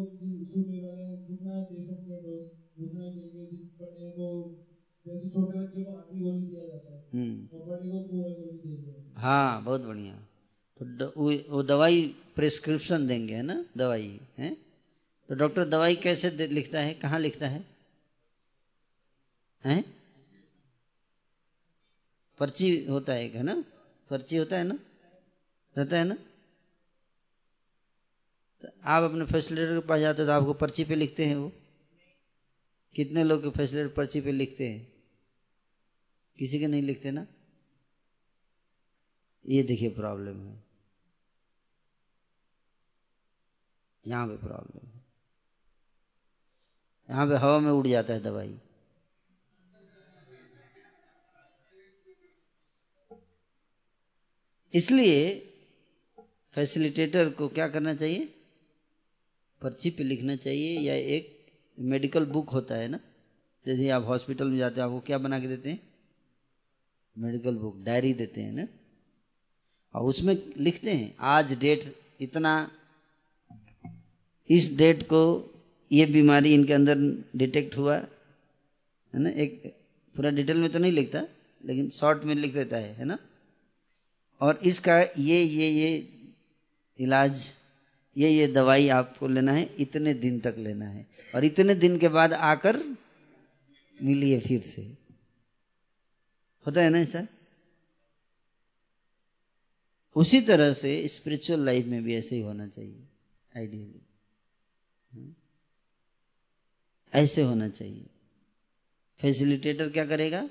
सूखे 0.51 0.81
वाले 0.87 1.17
जितना 1.29 1.61
दे 1.71 1.83
सकते 1.83 2.13
हैं 2.13 2.23
डोज 2.23 2.85
उतना 2.87 3.09
देंगे। 3.15 3.45
बड़े 3.81 4.11
को 4.11 4.29
जैसे 5.07 5.29
छोटे 5.31 5.59
बच्चे 5.59 5.85
को 5.85 5.95
आधी 5.97 6.21
गोली 6.23 6.47
दिया 6.47 6.67
जाता 6.67 6.93
है। 6.93 6.99
हम्म। 7.15 7.47
तो 7.47 7.65
बड़े 7.67 7.89
को 7.91 8.01
पूरा 8.09 8.29
गोली 8.31 8.61
देंगे 8.65 8.95
हाँ। 9.17 9.63
बहुत 9.65 9.81
बढ़िया। 9.81 10.15
तो 10.81 11.13
वो, 11.17 11.33
वो 11.51 11.63
दवाई 11.63 12.03
प्रिस्क्रिप्शन 12.37 13.07
देंगे 13.07 13.35
है 13.35 13.43
ना? 13.43 13.65
दवाई 13.77 14.21
है? 14.39 14.57
तो 15.29 15.35
डॉक्टर 15.35 15.69
दवाई 15.69 15.97
कैसे 15.97 16.31
लिखता 16.49 16.81
है? 16.81 16.95
कहाँ 16.95 17.19
लिखता 17.21 17.49
है? 17.49 17.65
हैं? 19.65 19.83
पर्ची 22.41 22.69
होता 22.87 23.13
है 23.13 23.43
ना? 23.43 23.55
पर्ची 24.11 24.37
होता 24.37 24.57
है 24.57 24.65
ना? 24.65 24.79
रहता 25.81 25.99
है 25.99 26.05
ना? 26.05 26.15
तो 28.63 28.69
आप 28.85 29.03
अपने 29.03 29.25
फैसिलिटर 29.25 29.81
के 29.81 29.87
पास 29.87 30.01
जाते 30.01 30.23
हो 30.23 30.27
तो 30.27 30.33
आपको 30.33 30.53
पर्ची 30.55 30.85
पे 30.85 30.95
लिखते 30.95 31.25
हैं 31.25 31.37
वो। 31.37 31.53
कितने 32.95 33.25
लोग 33.25 33.43
के 33.43 33.51
फैसिलिटर 33.51 33.89
पर्ची 33.89 34.21
पे 34.21 34.33
लिखते 34.33 34.69
हैं? 34.69 34.93
किसी 36.39 36.59
के 36.59 36.67
नहीं 36.67 36.83
लिखते 36.83 37.11
ना? 37.11 37.27
ये 39.49 39.63
देखिए 39.63 39.89
प्रॉब्लम 39.89 40.47
है। 40.47 40.65
यहाँ 44.07 44.27
पे 44.29 44.37
प्रॉब्लम 44.37 44.87
है। 44.89 45.05
यहाँ 47.11 47.27
पे 47.29 47.35
हवा 47.35 47.59
में 47.59 47.71
उड़ 47.71 47.87
जाता 47.87 48.13
है 48.13 48.21
दवाई। 48.21 48.59
इसलिए 54.75 55.47
फैसिलिटेटर 56.55 57.31
को 57.31 57.49
क्या 57.49 57.69
करना 57.69 57.95
चाहिए? 57.95 58.35
पर्ची 59.63 59.91
पे 59.91 60.05
लिखना 60.05 60.37
चाहिए 60.37 60.81
या 60.81 60.95
एक 60.95 61.47
मेडिकल 61.79 62.25
बुक 62.25 62.49
होता 62.49 62.75
है 62.75 62.89
ना? 62.89 63.01
जैसे 63.67 63.91
आप 63.91 64.05
हॉस्पिटल 64.05 64.49
में 64.49 64.59
जाते 64.59 64.81
हैं, 64.81 64.89
आपको 64.89 65.01
क्या 65.01 65.19
बना 65.19 65.41
के 65.41 65.49
देते 65.49 65.71
हैं? 65.71 65.81
मेडिकल 67.19 67.55
बुक 67.55 67.77
डायरी 67.79 68.15
देते 68.15 68.41
हैं 68.41 68.53
ना? 68.53 68.69
और 69.95 70.03
उसमें 70.03 70.53
लिखते 70.57 70.91
हैं, 70.91 71.17
आज 71.21 71.59
डेट 71.59 71.97
इतना, 72.21 72.71
इस 74.51 74.77
डेट 74.79 75.03
को 75.03 75.51
ये 75.93 76.07
बीमारी 76.07 76.55
इनके 76.55 76.73
अंदर 76.73 77.25
डिटेक्ट 77.37 77.77
हुआ, 77.77 77.97
है 77.97 79.19
ना? 79.21 79.31
एक 79.31 79.77
पूरा 80.17 80.31
डिटेल 80.31 80.57
में 80.57 80.73
तो 80.73 80.79
नहीं 80.79 80.93
लिखता, 80.93 81.23
लेकिन 81.65 81.91
शॉर्ट 81.91 82.25
में 82.25 82.35
लिख 82.35 82.55
देता 82.55 82.77
है 82.77 82.95
है 82.95 83.05
ना? 83.05 83.19
और 84.41 84.61
इसका 84.65 85.01
ये 85.01 85.43
ये 85.43 85.71
ये 85.71 86.17
इलाज, 87.01 87.55
ये 88.17 88.31
ये 88.31 88.47
दवाई 88.47 88.89
आपको 88.89 89.29
लेना 89.29 89.53
है, 89.53 89.77
इतने 89.77 90.15
दिन 90.15 90.41
तक 90.41 90.55
लेना 90.59 90.89
है। 90.89 91.07
और 91.35 91.45
इतने 91.45 91.75
दिन 91.75 91.99
के 91.99 92.09
बाद 92.09 92.33
आकर 92.33 92.77
मिलिए 94.03 94.41
फिर 94.41 94.63
से। 94.63 94.83
होता 96.67 96.83
है 96.83 96.91
ना 96.91 96.99
ऐसा? 96.99 97.27
उसी 100.17 100.41
तरह 100.41 100.73
से 100.73 101.09
स्पिरिचुअल 101.09 101.61
लाइफ 101.61 101.87
में 101.87 102.03
भी 102.03 102.15
ऐसे 102.15 102.37
ही 102.37 102.43
होना 102.43 102.67
चाहिए 102.67 103.09
आइडियली 103.57 104.01
ऐसे 107.15 107.43
होना 107.43 107.69
चाहिए। 107.69 108.07
फैसिलिटेटर 109.21 109.91
क्या 109.91 110.07
करेगा? 110.07 110.51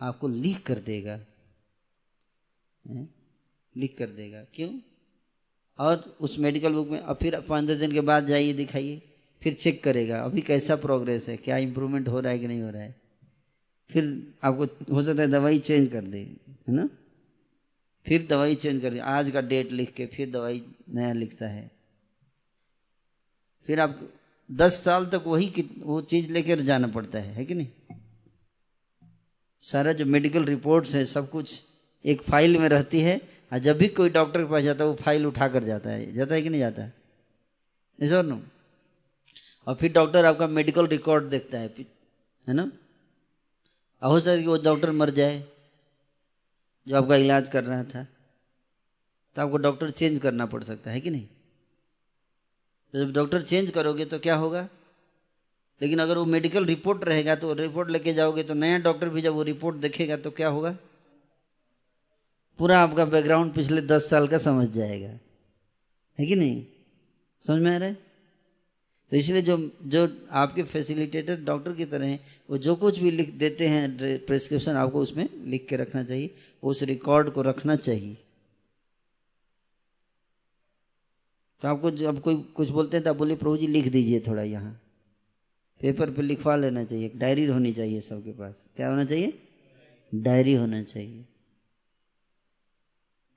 आपको 0.00 0.28
लिख 0.28 0.66
कर 0.66 0.78
देगा। 0.78 1.20
लिख 3.76 3.98
कर 3.98 4.06
देगा। 4.06 4.44
क्यों? 4.44 4.80
और 5.78 6.16
उस 6.20 6.38
मेडिकल 6.38 6.72
बुक 6.72 6.88
में 6.88 7.00
और 7.00 7.14
फिर 7.14 7.40
पंद्रह 7.40 7.78
दिन 7.78 7.92
के 7.92 8.00
बाद 8.00 8.26
जाइए, 8.26 8.52
दिखाइए, 8.52 9.02
फिर 9.42 9.54
चेक 9.54 9.84
करेगा, 9.84 10.20
अभी 10.20 10.40
कैसा 10.40 10.76
प्रोग्रेस 10.76 11.28
है, 11.28 11.36
क्या 11.36 11.56
इंप्रूवमेंट 11.56 12.08
हो 12.08 12.20
रहा 12.20 12.32
है 12.32 12.38
कि 12.38 12.46
नहीं 12.46 12.62
हो 12.62 12.70
रहा 12.70 12.82
है। 12.82 12.96
फिर 13.90 14.34
आपको 14.42 14.94
हो 14.94 15.02
सकता 15.02 15.22
है 15.22 15.28
दवाई 15.28 15.58
चेंज 15.58 15.88
कर 15.92 16.04
दे, 16.04 16.18
है 16.68 16.74
ना? 16.74 16.88
फिर 18.06 18.26
दवाई 18.26 18.54
चेंज 18.54 18.82
कर 18.82 18.90
दे, 18.90 18.98
आज 18.98 19.30
का 19.30 19.40
डेट 19.40 19.72
लिख 19.72 19.94
के 19.94 20.06
फिर 20.06 20.30
दवाई 20.30 20.64
नया 20.88 21.12
लिखता 21.12 21.48
है। 21.48 21.70
फिर 23.66 23.80
आप 23.80 24.12
दस 24.52 24.84
साल 24.84 25.06
तक 25.06 25.22
वही 25.26 25.70
वो 25.78 26.00
चीज़ 26.00 26.32
लेकर 26.32 26.60
जाना 26.60 26.86
पड़ता 26.86 27.18
है 27.18 27.32
है 27.32 27.44
कि 27.44 27.54
नहीं? 27.54 27.68
सारा 29.62 29.92
जो 29.92 30.06
मेडिकल 30.06 30.44
रिपोर्ट्स 30.44 30.94
है, 30.94 31.04
सब 31.04 31.30
कुछ 31.30 31.60
एक 32.04 32.22
फ़ाइल 32.22 32.58
में 32.58 32.68
रहती 32.68 33.00
है 33.00 33.37
और 33.52 33.58
जब 33.58 33.78
भी 33.78 33.88
कोई 33.88 34.08
डॉक्टर 34.08 34.44
के 34.44 34.50
पास 34.50 34.62
जाता 34.62 34.84
है, 34.84 34.90
वो 34.90 34.96
फ़ाइल 34.96 35.26
उठा 35.26 35.48
कर 35.48 35.64
जाता 35.64 35.90
है। 35.90 36.12
जाता 36.14 36.34
है 36.34 36.42
कि 36.42 36.48
नहीं 36.48 36.60
जाता 36.60 36.82
है? 36.82 36.92
इस 37.98 38.12
और 38.12 38.40
और 39.66 39.74
फिर 39.74 39.92
डॉक्टर 39.92 40.24
आपका 40.24 40.46
मेडिकल 40.46 40.86
रिकॉर्ड 40.86 41.24
देखता 41.24 41.58
है 41.58 41.68
है 42.46 42.54
ना? 42.54 42.70
हो 44.02 44.20
सकता 44.20 44.30
है 44.30 44.40
कि 44.40 44.46
वो 44.46 44.56
डॉक्टर 44.56 44.90
मर 44.90 45.10
जाए, 45.10 45.44
जो 46.86 46.96
आपका 46.96 47.16
इलाज 47.16 47.48
कर 47.48 47.64
रहा 47.64 47.84
था। 47.84 48.06
तो 49.36 49.42
आपको 49.42 49.56
डॉक्टर 49.56 49.90
चेंज 49.90 50.18
करना 50.18 50.46
पड़ 50.46 50.62
सकता 50.62 50.90
है 50.90 51.00
कि 51.00 51.10
नहीं? 51.10 51.26
तो 52.94 53.04
जब 53.04 53.12
डॉक्टर 53.12 53.42
चेंज 53.42 53.70
करोगे 53.70 54.04
तो 54.04 54.18
क्या 54.18 54.36
होगा? 54.36 54.68
लेकिन 55.82 55.98
अगर 55.98 56.18
वो 56.18 56.24
मेडिकल 56.24 56.64
रिपोर्ट 56.64 57.04
रहेगा 57.04 57.34
तो 57.36 57.52
रिपोर्ट 57.52 57.90
लेके 57.90 58.12
जाओगे 58.12 58.42
तो 58.42 58.54
नया 58.54 58.78
डॉक्टर 58.78 59.08
भी 59.08 59.22
जब 59.22 59.32
वो 59.32 59.42
रिपोर्ट 59.42 59.76
देखेगा 59.76 60.16
तो 60.16 60.30
क्या 60.30 60.48
होगा? 60.48 60.76
पूरा 62.58 62.78
आपका 62.80 63.04
बैकग्राउंड 63.04 63.52
पिछले 63.52 63.80
दस 63.80 64.10
साल 64.10 64.28
का 64.28 64.38
समझ 64.38 64.68
जाएगा। 64.68 65.18
है 66.18 66.26
कि 66.26 66.36
नहीं? 66.36 66.66
समझ 67.40 67.62
में 67.62 67.74
आ 67.74 67.78
रहा 67.78 67.88
है? 67.88 67.96
तो 69.10 69.16
इसलिए 69.16 69.42
जो 69.42 69.72
जो 69.82 70.26
आपके 70.30 70.62
फैसिलिटेटर 70.62 71.40
डॉक्टर 71.40 71.72
की 71.72 71.84
तरह 71.84 72.06
हैं, 72.06 72.20
वो 72.50 72.58
जो 72.58 72.74
कुछ 72.76 72.98
भी 72.98 73.10
लिख 73.10 73.30
देते 73.30 73.68
हैं 73.68 73.96
प्रेस्क्रिप्शन 74.24 74.72
आपको 74.72 75.00
उसमें 75.00 75.28
लिख 75.44 75.66
के 75.68 75.76
रखना 75.76 76.02
चाहिए 76.02 76.34
उस 76.62 76.82
रिकॉर्ड 76.82 77.30
को 77.30 77.42
रखना 77.42 77.76
चाहिए। 77.76 78.16
तो 81.62 81.68
आपको 81.68 81.90
जब 81.90 82.20
कोई 82.20 82.36
कुछ 82.36 82.68
बोलते 82.68 82.96
हैं 82.96 83.04
तो 83.04 83.10
आप 83.10 83.16
बोलिए, 83.16 83.36
प्रभु 83.36 83.56
जी, 83.56 83.66
लिख 83.66 83.88
दीजिए 83.88 84.20
थोड़ा 84.20 84.42
यहाँ। 84.42 84.82
पेपर 85.80 86.10
पे 86.10 86.22
लिखवा 86.22 86.56
लेना 86.56 86.84
चाहिए। 86.84 87.08
डायरी 87.16 87.44
होनी 87.44 87.72
चाहिए 87.72 88.00
सबके 88.00 88.32
पास। 88.32 88.68
क्या 88.76 88.88
होना 88.88 89.04
चाहिए? 89.04 89.38
डायरी 90.14 90.54
होना 90.54 90.82
चाहिए। 90.82 91.24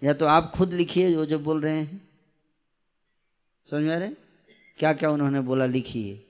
या 0.04 0.14
तो 0.14 0.26
आप 0.26 0.52
खुद 0.56 0.74
लिखिए 0.74 1.12
जो 1.12 1.26
जो 1.26 1.40
बोल 1.40 1.62
रहे 1.62 1.78
हैं। 1.78 2.10
समझ 3.72 3.84
में 3.84 3.96
आ 3.96 3.98
रहे 3.98 4.10
क्या 4.78 4.94
क्या 4.94 5.12
उन्होंने 5.12 5.42
बोला? 5.42 5.66
लिखिए। 5.66 6.26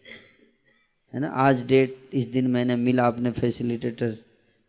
है 1.14 1.20
ना? 1.20 1.28
आज 1.28 1.68
डेट, 1.68 2.10
इस 2.14 2.28
दिन 2.28 2.48
मैंने 2.48 2.76
मिला 2.76 3.08
अपने 3.08 3.32
फैसिलिटेटर 3.32 4.18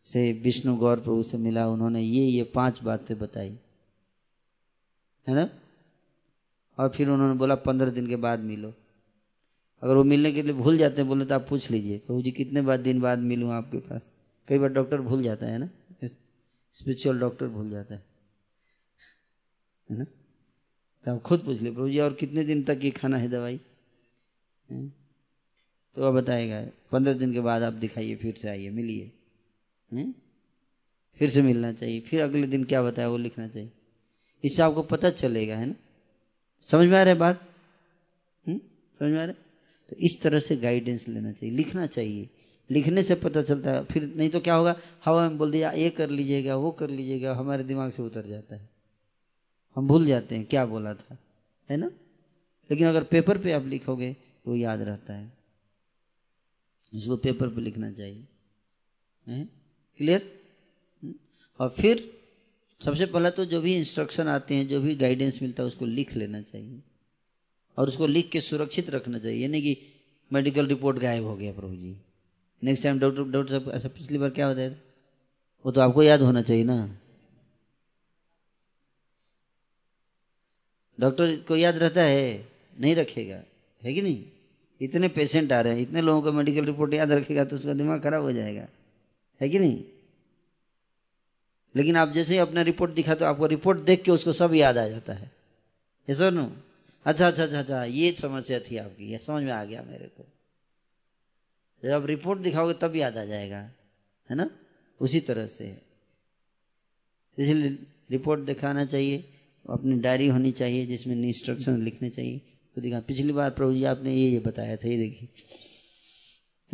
से, 0.04 0.32
विष्णु 0.32 0.76
गौर 0.76 0.96
प्रभु 0.96 1.22
से 1.22 1.38
मिला। 1.38 1.68
उन्होंने 1.68 2.02
ये 2.02 2.24
ये 2.24 2.42
पाँच 2.42 2.82
बातें 2.82 3.18
बताई। 3.18 3.58
है 5.28 5.34
ना? 5.34 5.50
और 6.78 6.88
फिर 6.88 7.08
उन्होंने 7.08 7.38
बोला, 7.38 7.54
पंद्रह 7.54 7.90
दिन 7.90 8.06
के 8.06 8.16
बाद 8.16 8.38
मिलो। 8.38 8.74
अगर 9.82 9.94
वो 9.94 10.04
मिलने 10.04 10.32
के 10.32 10.42
लिए 10.42 10.52
भूल 10.52 10.78
जाते 10.78 10.96
हैं, 10.96 11.08
बोले 11.08 11.24
तो 11.24 11.34
आप 11.34 11.46
पूछ 11.48 11.70
लीजिए। 11.70 11.98
प्रभु 11.98 12.22
जी, 12.22 12.30
कितने 12.30 12.60
बाद 12.60 12.80
दिन 12.80 13.00
बाद 13.00 13.18
मिलूँ 13.18 13.52
आपके 13.52 13.78
पास? 13.78 14.12
कई 14.48 14.58
बार 14.58 14.68
डॉक्टर 14.68 15.00
भूल 15.00 15.22
जाता 15.22 15.46
है 15.46 15.58
ना? 15.58 15.70
स्पिरिचुअल 16.74 17.20
डॉक्टर 17.20 17.46
भूल 17.46 17.70
जाता 17.70 17.94
है। 17.94 18.11
है 19.90 19.98
ना? 19.98 20.04
तो 21.04 21.14
आप 21.14 21.22
खुद 21.22 21.40
पूछ 21.40 21.60
ले, 21.60 21.70
प्रभु 21.70 21.88
जी, 21.88 21.98
और 21.98 22.12
कितने 22.12 22.44
दिन 22.44 22.62
तक 22.62 22.80
ये 22.82 22.90
खाना 22.90 23.18
है 23.18 23.28
दवाई? 23.28 23.60
है? 24.70 24.88
तो 25.94 26.02
वह 26.02 26.10
बताएगा, 26.20 26.66
पंद्रह 26.92 27.14
दिन 27.14 27.32
के 27.32 27.40
बाद 27.40 27.62
आप 27.62 27.72
दिखाइए, 27.72 28.16
फिर 28.16 28.34
से 28.34 28.48
आइए, 28.48 28.70
मिलिए। 28.70 29.12
फिर 31.16 31.30
से 31.30 31.42
मिलना 31.42 31.72
चाहिए, 31.72 32.00
फिर 32.00 32.22
अगले 32.22 32.46
दिन 32.46 32.64
क्या 32.64 32.82
बताया, 32.82 33.08
वो 33.08 33.16
लिखना 33.16 33.48
चाहिए। 33.48 33.70
इससे 34.44 34.62
आपको 34.62 34.82
पता 34.82 35.10
चलेगा, 35.10 35.56
है 35.56 35.66
ना? 35.66 35.74
समझ 36.62 36.88
में 36.88 36.98
आ 36.98 37.02
रहा 37.02 37.14
है 37.14 37.20
बात? 37.20 37.48
समझ 38.48 39.10
में 39.10 39.18
आ 39.18 39.24
रहा 39.24 39.26
है? 39.26 39.36
तो 39.90 39.96
इस 39.96 40.22
तरह 40.22 40.40
से 40.40 40.56
गाइडेंस 40.56 41.08
लेना 41.08 41.32
चाहिए, 41.32 41.56
लिखना 41.56 41.86
चाहिए। 41.86 42.28
लिखने 42.70 43.02
से 43.02 43.14
पता 43.14 43.42
चलता 43.42 43.70
है, 43.70 43.84
फिर 43.84 44.14
नहीं 44.16 44.30
तो 44.30 44.40
क्या 44.40 44.54
होगा? 44.54 44.76
हवा 45.04 45.28
में 45.28 45.38
बोल 45.38 45.50
दिया, 45.50 45.72
ये 45.72 45.90
कर 45.90 46.10
लीजिएगा, 46.10 46.56
वो 46.56 46.70
कर 46.70 46.90
लीजिएगा 46.90 47.34
हमारे 47.34 47.64
दिमाग 47.64 47.90
से 47.92 48.02
उतर 48.02 48.26
जाता 48.26 48.56
है। 48.56 48.71
हम 49.76 49.86
भूल 49.88 50.06
जाते 50.06 50.36
हैं 50.36 50.44
क्या 50.44 50.64
बोला 50.66 50.94
था, 50.94 51.18
है 51.70 51.76
ना? 51.76 51.86
लेकिन 52.70 52.86
अगर 52.86 53.04
पेपर 53.04 53.38
पे 53.38 53.52
आप 53.52 53.66
लिखोगे 53.66 54.12
तो 54.44 54.56
याद 54.56 54.80
रहता 54.80 55.14
है। 55.14 55.32
उसको 56.94 57.16
पेपर 57.16 57.48
पे 57.48 57.60
लिखना 57.60 57.90
चाहिए। 57.92 58.24
क्लियर 59.28 60.40
और 61.60 61.74
फिर 61.78 62.20
सबसे 62.80 63.06
पहला 63.06 63.30
तो 63.30 63.44
जो 63.44 63.60
भी 63.60 63.76
इंस्ट्रक्शन 63.76 64.28
आते 64.28 64.54
हैं, 64.54 64.68
जो 64.68 64.80
भी 64.80 64.94
गाइडेंस 64.94 65.42
मिलता 65.42 65.62
है, 65.62 65.66
उसको 65.66 65.86
लिख 65.86 66.16
लेना 66.16 66.40
चाहिए। 66.42 66.80
और 67.78 67.88
उसको 67.88 68.06
लिख 68.06 68.30
के 68.30 68.40
सुरक्षित 68.40 68.90
रखना 68.90 69.18
चाहिए। 69.18 69.42
यानी 69.42 69.62
कि 69.62 69.76
मेडिकल 70.32 70.66
रिपोर्ट 70.66 70.98
गायब 70.98 71.24
हो 71.24 71.36
गया 71.36 71.52
प्रभु 71.52 71.74
जी। 71.76 71.96
नेक्स्ट 72.62 72.84
टाइम 72.84 72.98
डॉक्टर 72.98 73.22
डॉक्टर 73.22 73.60
साहब, 73.60 73.74
ऐसा 73.74 73.88
पिछली 73.88 74.18
बार 74.18 74.30
क्या 74.30 74.50
बताया 74.52 74.70
था? 74.70 74.78
वो 75.66 75.72
तो 75.72 75.80
आपको 75.80 76.02
याद 76.02 76.20
होना 76.20 76.42
चाहिए 76.42 76.64
ना। 76.64 76.98
डॉक्टर 81.02 81.36
को 81.36 81.56
याद 81.56 81.76
रहता 81.76 82.02
है, 82.02 82.48
नहीं 82.80 82.94
रखेगा। 82.94 83.42
है 83.82 83.94
कि 83.94 84.02
नहीं? 84.02 84.24
इतने 84.80 85.08
पेशेंट 85.08 85.52
आ 85.52 85.60
रहे 85.60 85.74
हैं, 85.74 85.80
इतने 85.82 86.00
लोगों 86.00 86.22
का 86.22 86.30
मेडिकल 86.30 86.64
रिपोर्ट 86.64 86.94
याद 86.94 87.12
रखेगा 87.12 87.44
तो 87.44 87.56
उसका 87.56 87.72
दिमाग 87.72 88.02
खराब 88.02 88.22
हो 88.22 88.32
जाएगा। 88.32 88.66
है 89.40 89.48
कि 89.48 89.58
नहीं? 89.58 89.84
लेकिन 91.76 91.96
आप 91.96 92.12
जैसे 92.12 92.32
ही 92.32 92.38
अपना 92.38 92.62
रिपोर्ट 92.62 92.92
दिखा 92.92 93.14
तो 93.14 93.24
आपको 93.24 93.46
रिपोर्ट 93.46 93.78
देख 93.78 94.02
के 94.02 94.10
उसको 94.10 94.32
सब 94.32 94.54
याद 94.54 94.78
आ 94.78 94.88
जाता 94.88 95.12
है। 95.12 95.30
ये 96.08 96.14
सर 96.14 96.30
नो 96.30 96.52
अच्छा 97.06 97.28
अच्छा 97.28 97.44
अच्छा 97.44 97.58
अच्छा 97.58 97.84
ये 97.84 98.12
समस्या 98.12 98.60
थी 98.60 98.76
आपकी, 98.76 99.12
ये 99.12 99.18
समझ 99.18 99.42
में 99.42 99.52
आ 99.52 99.64
गया 99.64 99.82
मेरे 99.82 100.06
को। 100.06 100.26
जब 101.82 101.90
आप 101.90 102.06
रिपोर्ट 102.06 102.40
दिखाओगे 102.40 102.74
तब 102.74 102.96
याद 102.96 103.16
आ 103.16 103.24
जाएगा, 103.24 103.58
है 104.30 104.36
ना? 104.36 104.50
उसी 105.00 105.20
तरह 105.20 105.46
से। 105.46 105.82
इसलिए 107.38 107.78
रिपोर्ट 108.10 108.40
दिखाना 108.40 108.84
चाहिए। 108.84 109.31
अपनी 109.70 109.96
डायरी 109.96 110.28
होनी 110.28 110.52
चाहिए 110.52 110.86
जिसमें 110.86 111.16
इंस्ट्रक्शन 111.16 111.82
लिखने 111.82 112.10
चाहिए। 112.10 112.40
तो 112.74 112.80
दिखा 112.80 113.00
पिछली 113.00 113.32
बार 113.32 113.50
प्रभु 113.50 113.74
जी 113.74 113.84
आपने 113.84 114.14
ये 114.14 114.30
ये 114.30 114.38
बताया 114.38 114.76
था, 114.76 114.88
ये 114.88 114.96
देखिए। 114.96 115.28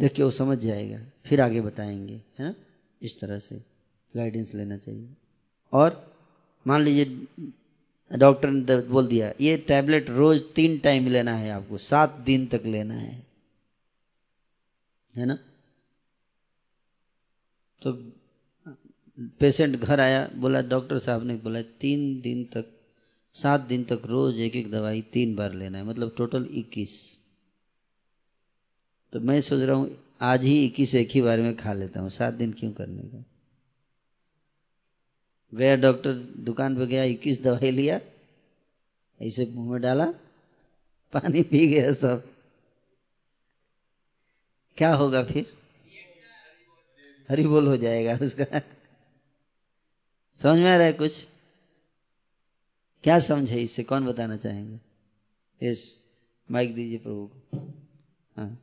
देखिए, 0.00 0.24
वो 0.24 0.30
समझ 0.30 0.58
जाएगा, 0.58 1.06
फिर 1.26 1.40
आगे 1.40 1.60
बताएँगे, 1.60 2.14
है 2.14 2.40
ना? 2.40 2.54
इस 3.02 3.20
तरह 3.20 3.38
से 3.38 3.62
गाइडेंस 4.16 4.54
लेना 4.54 4.76
चाहिए। 4.76 5.08
और 5.72 6.16
मान 6.66 6.82
लीजिए 6.82 7.26
डॉक्टर 8.16 8.50
ने 8.50 8.88
बोल 8.88 9.06
दिया, 9.06 9.32
ये 9.40 9.56
टैबलेट 9.56 10.10
रोज 10.10 10.42
तीन 10.54 10.78
टाइम 10.78 11.06
लेना 11.06 11.34
है 11.34 11.50
आपको, 11.50 11.78
सात 11.78 12.10
दिन 12.10 12.46
तक 12.46 12.62
लेना 12.66 12.94
है। 12.94 13.26
है 15.16 15.26
ना? 15.26 15.38
तो 17.82 17.92
पेशेंट 19.20 19.76
घर 19.76 20.00
आया, 20.00 20.30
बोला 20.34 20.62
डॉक्टर 20.62 20.98
साहब 20.98 21.24
ने 21.24 21.36
बोला, 21.36 21.62
तीन 21.62 22.20
दिन 22.20 22.44
तक 22.44 22.77
सात 23.34 23.60
दिन 23.60 23.84
तक 23.84 24.02
रोज 24.06 24.40
एक 24.40 24.56
एक 24.56 24.70
दवाई 24.70 25.02
तीन 25.02 25.36
बार 25.36 25.52
लेना 25.52 25.78
है 25.78 25.84
मतलब 25.84 26.14
टोटल 26.16 26.48
इक्कीस। 26.50 27.18
तो 29.12 29.20
मैं 29.20 29.40
सोच 29.40 29.60
रहा 29.60 29.76
हूँ, 29.76 29.90
आज 30.20 30.42
ही 30.42 30.64
इक्कीस 30.64 30.94
एक 30.94 31.10
ही 31.10 31.22
बार 31.22 31.40
में 31.40 31.56
खा 31.56 31.72
लेता 31.72 32.00
हूँ, 32.00 32.10
सात 32.10 32.34
दिन 32.34 32.52
क्यों 32.52 32.72
करने 32.72 33.02
का? 33.02 33.24
गया 35.52 35.76
डॉक्टर 35.76 36.12
दुकान 36.38 36.76
पे 36.76 36.86
गया, 36.86 37.04
इक्कीस 37.04 37.42
दवाई 37.42 37.70
लिया, 37.70 38.00
ऐसे 39.20 39.46
मुँह 39.54 39.70
में 39.70 39.80
डाला, 39.82 40.06
पानी 41.12 41.42
पी 41.42 41.66
गया 41.68 41.92
सब। 41.92 42.28
क्या 44.76 44.94
होगा 44.94 45.22
फिर? 45.22 45.46
हरी 47.28 47.46
बोल 47.46 47.66
हो 47.66 47.76
जाएगा 47.76 48.18
उसका। 48.22 48.60
समझ 50.36 50.58
में 50.58 50.70
आ 50.70 50.76
रहा 50.76 50.86
है 50.86 50.92
कुछ? 50.92 51.26
क्या 53.04 53.18
समझे 53.18 53.60
इससे? 53.62 53.82
कौन 53.84 54.06
बताना 54.06 54.36
चाहेंगे? 54.36 54.78
यस 55.60 55.82
माइक 56.48 56.74
दीजिए 56.74 56.98
प्रभु 56.98 57.26
को। 57.26 57.40
हाँ। 58.36 58.56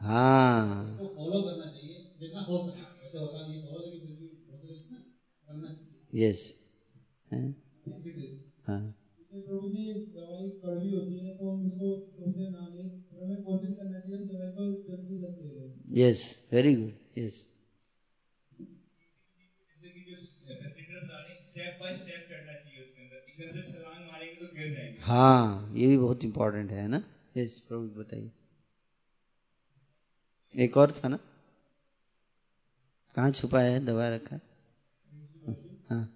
हाँ। 0.00 1.00
चाहिए 1.22 2.18
जितना 2.20 2.42
हो 2.42 2.58
यस। 6.14 6.42
हाँ। 8.66 8.94
प्रभु 9.30 9.68
जी 9.70 9.84
दवाई 10.14 10.48
कड़वी 10.62 10.90
होती 10.92 11.18
है 11.18 11.30
तो 11.32 11.50
हम 11.50 11.66
इसको 11.66 11.86
सोचते 11.86 12.24
ना 12.50 12.66
ले 12.68 12.82
हमें 13.14 13.42
कोशिश 13.42 13.74
करना 13.76 14.00
चाहिए 14.00 14.26
दवाई 14.32 14.52
को 14.54 14.72
जल्दी 14.88 15.18
जल्दी 15.18 15.48
ले 15.52 15.68
yes 16.00 16.22
very 16.52 16.74
good 16.74 17.18
yes 17.18 17.36
step 21.58 21.78
by 21.80 21.94
step 21.96 22.24
करना 22.28 22.54
चाहिए 22.54 22.80
उसके 22.80 23.02
अंदर 23.02 23.16
एकदम 23.28 23.52
से 23.52 23.72
छलांग 23.72 24.06
मारेंगे 24.06 24.36
तो 24.36 24.46
गिर 24.48 24.66
जाएँगे। 24.68 25.02
हाँ 25.02 25.70
ये 25.74 25.86
भी 25.86 25.96
बहुत 25.98 26.24
इंपॉर्टेंट 26.24 26.70
है 26.72 26.86
ना? 26.88 27.02
यस 27.36 27.58
प्रभु 27.68 28.00
बताइए। 28.00 28.30
एक 30.54 30.76
और 30.76 30.92
था 30.94 31.08
ना? 31.08 31.18
कहाँ 33.14 33.30
छुपा 33.30 33.60
है? 33.60 33.84
दवा 33.84 34.08
रखा 34.08 34.34
है। 34.34 34.40
हाँ। 35.88 36.06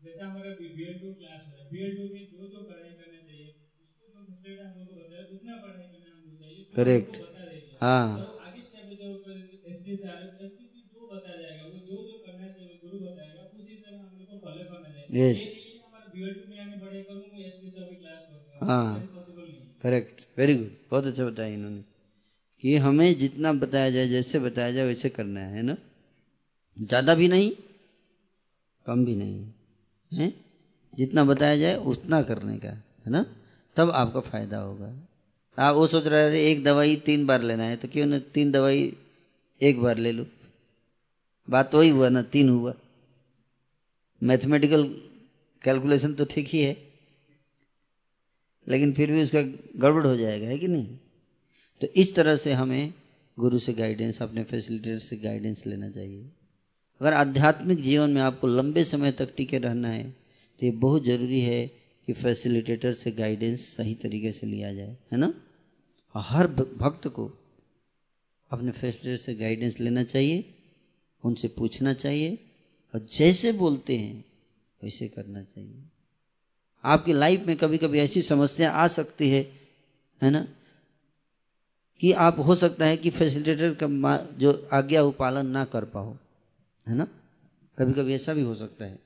जैसे 0.00 0.22
हमारा 0.22 0.50
बीएड 0.60 0.98
टू 0.98 1.12
क्लास 1.12 1.46
है। 1.48 1.60
बीएड 1.70 1.98
टू 1.98 2.08
में 2.08 2.24
जो 2.24 2.46
जो 2.48 2.62
पढ़ाई 2.68 2.92
करना 2.94 3.22
चाहिए 3.22 3.48
उसको 3.48 3.74
जो 3.76 4.26
फ़र्स्ट 4.32 4.76
हम 4.78 4.90
लोग 4.92 5.04
बताया 5.04 5.32
उतना 5.32 5.56
पढ़ाई 5.64 5.88
करना 5.88 6.14
हमको 6.14 6.36
चाहिए 6.36 6.64
करेक्ट 6.74 7.16
हाँ। 7.80 8.24
और 8.24 8.30
आगे 8.42 8.62
स्टेप 8.64 8.92
में 8.94 9.06
जो 9.06 9.22
एसपी 9.68 9.96
से 9.96 10.08
आ 10.08 10.18
रहे 10.18 10.36
एसपी 10.36 10.68
की 10.68 10.96
जो 10.96 11.08
बताया 11.08 11.40
जाएगा 11.42 11.66
वो 11.66 11.76
जो 11.78 11.98
जो 12.04 12.18
करना 12.26 12.46
चाहिए 12.52 12.80
गुरु 12.82 12.98
बताएगा 13.08 13.61
यस 15.10 15.42
हाँ 18.60 19.04
करेक्ट 19.82 20.22
वेरी 20.38 20.54
गुड 20.54 20.70
बहुत 20.90 21.06
अच्छा 21.06 21.24
बताया 21.24 21.48
इन्होंने। 21.48 21.82
कि 22.62 22.76
हमें 22.78 23.18
जितना 23.18 23.52
बताया 23.54 23.90
जाए, 23.90 24.08
जैसे 24.08 24.38
बताया 24.40 24.72
जाए, 24.72 24.86
वैसे 24.86 25.10
करना 25.10 25.40
है 25.40 25.62
ना? 25.62 25.76
ज़्यादा 26.76 27.14
भी 27.14 27.28
नहीं, 27.28 27.50
कम 28.86 29.04
भी 29.04 29.14
नहीं, 29.16 29.44
है? 30.12 30.32
जितना 30.94 31.24
बताया 31.24 31.56
जाए, 31.56 31.76
उतना 31.76 32.22
करने 32.22 32.58
का, 32.58 32.68
है 32.68 33.10
ना? 33.10 33.24
तब 33.76 33.90
आपका 33.90 34.20
फ़ायदा 34.20 34.58
होगा। 34.58 34.92
आप 35.58 35.74
वो 35.76 35.86
सोच 35.86 36.06
रहे 36.06 36.30
थे, 36.32 36.50
एक 36.50 36.64
दवाई 36.64 36.96
तीन 37.06 37.26
बार 37.26 37.42
लेना 37.42 37.64
है 37.64 37.76
तो 37.76 37.88
क्यों 37.88 38.06
ना 38.06 38.18
तीन 38.34 38.52
दवाई 38.52 38.92
एक 39.60 39.80
बार 39.82 39.98
ले 39.98 40.12
लो? 40.12 40.26
बात 41.48 41.70
तो 41.72 41.78
वही 41.78 41.88
हुआ 41.88 42.08
ना, 42.08 42.22
तीन 42.22 42.48
हुआ। 42.48 42.74
मैथमेटिकल 44.22 44.84
कैलकुलेशन 45.64 46.14
तो 46.14 46.24
ठीक 46.24 46.48
ही 46.48 46.62
है, 46.62 46.76
लेकिन 48.66 48.92
फिर 48.92 49.12
भी 49.12 49.22
उसका 49.22 49.42
गड़बड़ 49.76 50.06
हो 50.06 50.16
जाएगा, 50.16 50.46
है 50.48 50.58
कि 50.58 50.68
नहीं? 50.68 50.98
तो 51.80 51.86
इस 51.96 52.14
तरह 52.14 52.36
से 52.36 52.52
हमें 52.52 52.92
गुरु 53.38 53.58
से 53.58 53.72
गाइडेंस 53.72 54.22
अपने 54.22 54.42
फैसिलिटेटर 54.44 54.98
से 54.98 55.16
गाइडेंस 55.18 55.66
लेना 55.66 55.90
चाहिए। 55.90 56.30
अगर 57.00 57.12
आध्यात्मिक 57.12 57.80
जीवन 57.82 58.10
में 58.10 58.20
आपको 58.22 58.46
लंबे 58.46 58.84
समय 58.84 59.12
तक 59.12 59.32
टिके 59.36 59.58
रहना 59.58 59.88
है 59.88 60.04
तो 60.60 60.66
ये 60.66 60.70
बहुत 60.78 61.04
ज़रूरी 61.04 61.40
है 61.40 61.66
कि 62.08 62.12
फैसिलिटेटर 62.12 62.92
से 62.92 63.10
गाइडेंस 63.12 63.66
सही 63.76 63.94
तरीके 63.94 64.32
से 64.32 64.46
लिया 64.46 64.72
जाए, 64.74 64.96
है 65.12 65.18
ना? 65.18 65.32
हर 66.14 66.46
भक्त 66.46 67.08
को 67.08 67.26
अपने 68.50 68.70
फैसिलिटेटर 68.70 69.16
से 69.16 69.34
गाइडेंस 69.34 69.78
लेना 69.80 70.02
चाहिए, 70.04 70.44
उनसे 71.24 71.48
पूछना 71.48 71.92
चाहिए 71.94 72.38
और 72.94 73.06
जैसे 73.12 73.52
बोलते 73.52 73.96
हैं, 73.96 74.24
वैसे 74.82 75.08
करना 75.08 75.42
चाहिए। 75.42 75.82
आपकी 76.84 77.12
लाइफ 77.12 77.46
में 77.46 77.56
कभी 77.56 77.78
कभी 77.78 77.98
ऐसी 77.98 78.22
समस्या 78.22 78.72
आ 78.72 78.88
सकती 78.88 79.30
है 79.30 79.52
है 80.22 80.30
ना? 80.30 80.48
कि 82.00 82.12
आप, 82.12 82.38
हो 82.38 82.54
सकता 82.54 82.86
है 82.86 82.96
कि 82.96 83.10
फैसिलिटेटर 83.10 83.74
का 83.82 84.16
जो 84.38 84.68
आज्ञा 84.72 85.02
वो 85.02 85.10
पालन 85.10 85.46
ना 85.46 85.64
कर 85.64 85.84
पाओ, 85.84 86.16
है 86.88 86.94
ना? 86.94 87.08
कभी 87.78 87.92
कभी 87.92 88.14
ऐसा 88.14 88.34
भी 88.34 88.42
हो 88.42 88.54
सकता 88.54 88.84
है 88.84 88.98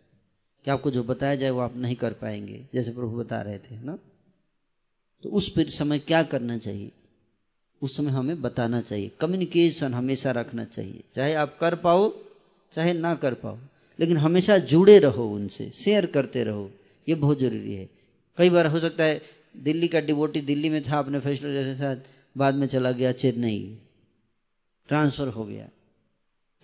कि 0.64 0.70
आपको 0.70 0.90
जो 0.90 1.04
बताया 1.04 1.34
जाए 1.34 1.50
वो 1.50 1.60
आप 1.60 1.76
नहीं 1.76 1.96
कर 1.96 2.12
पाएँगे, 2.12 2.66
जैसे 2.74 2.92
प्रभु 2.92 3.18
बता 3.18 3.42
रहे 3.42 3.58
थे, 3.58 3.74
है 3.74 3.84
ना? 3.84 3.98
तो 5.22 5.28
उस 5.28 5.48
पर 5.48 5.70
समय 5.70 5.98
क्या 5.98 6.22
करना 6.22 6.58
चाहिए? 6.58 6.92
उस 7.82 7.96
समय 7.96 8.10
हमें 8.10 8.42
बताना 8.42 8.80
चाहिए। 8.80 9.10
कम्युनिकेशन 9.20 9.94
हमेशा 9.94 10.30
रखना 10.30 10.64
चाहिए। 10.64 11.04
चाहे 11.14 11.34
आप 11.34 11.58
कर 11.60 11.74
पाओ, 11.74 12.12
चाहे 12.74 12.92
ना 12.92 13.14
कर 13.14 13.34
पाओ। 13.34 13.58
लेकिन 14.00 14.16
हमेशा 14.16 14.58
जुड़े 14.58 14.98
रहो 14.98 15.28
उनसे 15.30 15.70
शेयर 15.70 16.06
करते 16.06 16.44
रहो। 16.44 16.70
ये 17.08 17.14
बहुत 17.14 17.40
ज़रूरी 17.40 17.74
है। 17.74 17.88
कई 18.38 18.50
बार 18.50 18.66
हो 18.66 18.80
सकता 18.80 19.04
है, 19.04 19.22
दिल्ली 19.56 19.88
का 19.88 20.00
डिवोटी 20.00 20.40
दिल्ली 20.40 20.68
में 20.68 20.82
था 20.82 20.98
अपने 20.98 21.20
फेस्टिवल 21.20 21.64
के 21.64 21.74
साथ, 21.74 21.96
बाद 22.36 22.54
में 22.54 22.66
चला 22.66 22.92
गया 22.92 23.12
चेन्नई। 23.12 23.78
ट्रांसफ़र 24.88 25.28
हो 25.28 25.44
गया। 25.44 25.68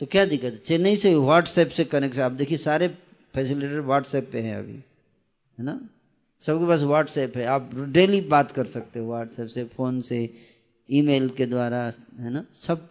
तो 0.01 0.07
क्या 0.07 0.24
दिक्कत 0.24 0.53
है? 0.53 0.59
चेन्नई 0.59 0.97
से 0.97 1.14
व्हाट्सएप 1.14 1.68
से 1.68 1.85
कनेक्ट 1.85 2.18
आप 2.18 2.33
देखिए, 2.33 2.59
सारे 2.59 2.89
फैसिलिटेटर 3.35 3.80
व्हाट्सएप 3.80 4.28
पे 4.33 4.41
हैं 4.41 4.57
अभी, 4.57 4.72
है 4.72 5.64
ना? 5.64 5.89
सबके 6.43 6.66
पास 6.66 6.83
व्हाट्सएप 6.83 7.37
है। 7.37 7.45
आप 7.45 7.70
डेली 7.74 8.20
बात 8.20 8.53
कर 8.53 8.66
सकते 8.66 8.99
हो 8.99 9.07
व्हाट्सएप 9.07 9.49
से 9.49 9.64
फ़ोन 9.64 10.01
से 10.01 10.30
ईमेल 10.91 11.28
के 11.28 11.47
द्वारा, 11.47 11.93
है 12.20 12.30
ना? 12.30 12.45
सब 12.55 12.89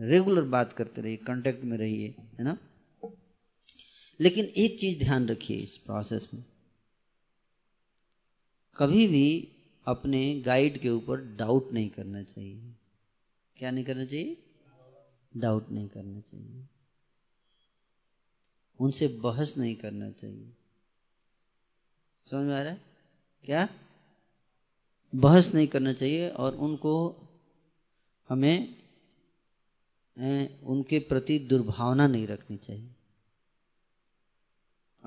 रेगुलर 0.00 0.42
बात 0.42 0.72
करते 0.72 1.02
रहिए 1.02 1.16
कांटेक्ट 1.16 1.64
में 1.64 1.78
रहिए, 1.78 2.14
है 2.38 2.44
ना? 2.44 2.56
लेकिन 4.20 4.44
एक 4.44 4.80
चीज़ 4.80 4.98
ध्यान 4.98 5.28
रखिए 5.28 5.56
इस 5.56 5.76
प्रोसेस 5.76 6.30
में। 6.34 6.44
कभी 8.76 9.06
भी 9.06 9.52
अपने 9.86 10.40
गाइड 10.40 10.78
के 10.80 10.90
ऊपर 10.90 11.20
डाउट 11.20 11.72
नहीं 11.72 11.90
करना 11.90 12.22
चाहिए। 12.22 12.72
क्या 13.56 13.70
नहीं 13.70 13.84
करना 13.84 14.04
चाहिए? 14.04 14.36
डाउट 15.36 15.70
नहीं 15.70 15.88
करना 15.88 16.20
चाहिए। 16.20 16.66
उनसे 18.80 19.08
बहस 19.08 19.58
नहीं 19.58 19.76
करना 19.76 20.10
चाहिए। 20.10 20.52
समझ 22.24 22.46
में 22.46 22.56
आ 22.56 22.62
रहा 22.62 22.72
है? 22.72 22.82
क्या? 23.44 23.68
बहस 25.14 25.54
नहीं 25.54 25.66
करना 25.66 25.92
चाहिए 25.92 26.30
और 26.30 26.56
उनको 26.56 27.16
हमें 28.28 28.78
उनके 30.62 30.98
प्रति 30.98 31.38
दुर्भावना 31.38 32.06
नहीं 32.06 32.26
रखनी 32.26 32.56
चाहिए। 32.56 32.94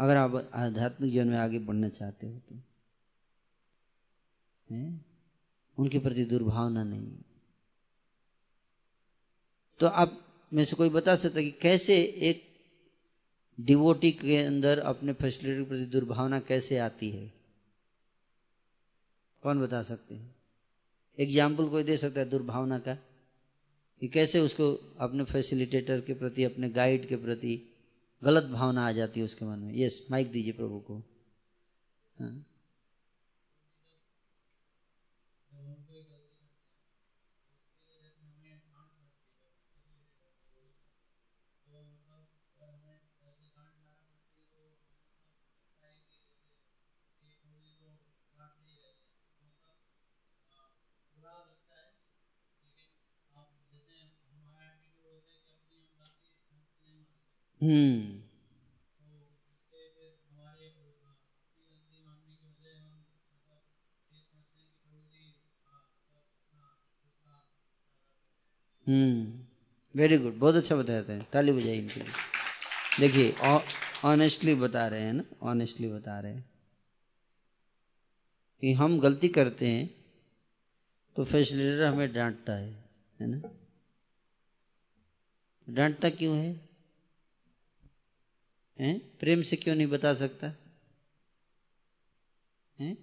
अगर 0.02 0.18
आप 0.18 0.52
आध्यात्मिक 0.54 1.12
जीवन 1.12 1.28
में 1.28 1.38
आगे 1.38 1.60
बढ़ना 1.60 1.90
चाहते 1.90 2.28
हो 2.28 2.40
तो 2.40 2.56
है? 4.72 5.02
उनके 5.78 6.00
प्रति 6.00 6.26
दुर्भावना 6.26 6.84
नहीं 6.84 7.12
तो 9.80 9.88
आप 9.88 10.26
में 10.54 10.66
से 10.66 10.76
कोई 10.76 10.90
बता 10.90 11.16
सकता 11.16 11.42
कि 11.42 11.52
कैसे 11.52 12.04
एक 12.04 12.44
डिवोटी 13.60 14.12
के 14.12 14.38
अंदर 14.38 14.80
अपने 14.80 15.14
फैसिलिटी 15.14 15.64
के 15.64 15.70
प्रति 15.70 15.86
दुर्भावना 15.86 16.40
कैसे 16.40 16.78
आती 16.78 17.10
है? 17.10 17.34
कौन 19.42 19.62
बता 19.62 19.84
सकते 19.84 20.16
हैं? 20.16 20.36
एग्ज़ाम्पल 21.20 21.70
कोई 21.70 21.84
दे 21.84 21.98
सकता 21.98 22.20
है 22.20 22.30
दुर्भावना 22.30 22.80
का? 22.80 22.96
कि 24.00 24.08
कैसे 24.08 24.40
उसको 24.40 24.96
अपने 25.00 25.24
फैसिलिटेटर 25.24 26.02
के 26.02 26.14
प्रति, 26.14 26.44
अपने 26.44 26.70
गाइड 26.70 27.08
के 27.08 27.16
प्रति 27.16 27.71
गलत 28.24 28.44
भावना 28.44 28.88
आ 28.88 28.92
जाती 28.92 29.20
है 29.20 29.26
उसके 29.26 29.46
मन 29.46 29.60
में। 29.60 29.78
यस 29.78 30.08
माइक 30.12 30.32
दीजिए 30.32 30.54
प्रभु 30.54 30.80
को। 30.80 30.98
हाँ। 32.20 32.46
हम्म। 57.62 58.20
वेरी 69.96 70.18
गुड, 70.18 70.34
बहुत 70.34 70.56
अच्छा 70.56 70.76
बताते 70.76 71.14
हैं, 71.14 71.28
ताली 71.34 71.52
बजाई 71.52 71.78
इनके 71.78 72.00
लिए। 72.00 72.14
देखिए 73.00 73.34
ऑनेस्टली 74.06 74.56
बता 74.56 74.88
रहे 74.88 75.02
हैं 75.02 75.14
ना 75.14 75.24
ऑनेस्टली 75.42 75.88
बता 75.88 76.20
रहे 76.20 76.34
हैं 76.34 76.46
कि 78.64 78.74
हम 78.74 79.00
गलती 79.00 79.28
करते 79.28 79.68
हैं 79.68 79.90
तो 81.16 81.24
फैसिलिटेटर 81.24 81.84
हमें 81.86 82.14
डांटता 82.14 82.54
है 82.54 82.70
है 83.20 83.28
ना? 83.28 83.42
डांटता 85.68 86.10
क्यों 86.10 86.36
है? 86.38 86.71
हैं? 88.82 88.98
प्रेम 89.20 89.42
से 89.42 89.56
क्यों 89.56 89.76
नहीं 89.76 89.88
बता 89.88 90.14
सकता? 90.16 90.54
हैं? 92.78 92.96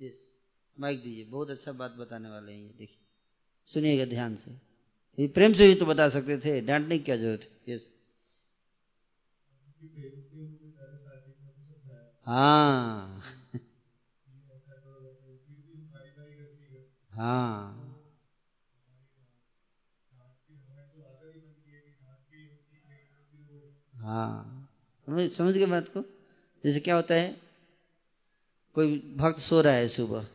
यस 0.00 0.20
माइक 0.76 1.02
दीजिए। 1.02 1.24
बहुत 1.24 1.50
अच्छा 1.50 1.72
बात 1.72 1.92
बताने 1.92 2.28
वाले 2.30 2.52
हैं 2.52 2.60
ये, 2.60 2.68
देखिए। 2.78 2.98
सुनिएगा 3.68 4.04
ध्यान 4.06 4.36
से। 4.36 4.52
ये 5.18 5.28
प्रेम 5.30 5.52
से 5.52 5.68
भी 5.68 5.74
तो 5.74 5.86
बता 5.86 6.08
सकते 6.10 6.38
थे। 6.38 6.60
डांटने 6.62 6.98
की 6.98 7.04
क्या 7.04 7.16
ज़रूरत 7.16 7.48
है? 7.66 7.74
यस 7.74 7.92
हाँ। 12.26 13.22
हाँ। 17.10 17.77
हाँ। 24.08 24.68
समझ 25.08 25.54
गए 25.54 25.66
बात 25.66 25.88
को? 25.88 26.00
जैसे 26.64 26.80
क्या 26.80 26.94
होता 26.96 27.14
है, 27.14 27.28
कोई 28.76 28.98
भक्त 29.16 29.38
सो 29.38 29.60
रहा 29.60 29.72
है 29.72 29.88
सुबह, 29.88 30.26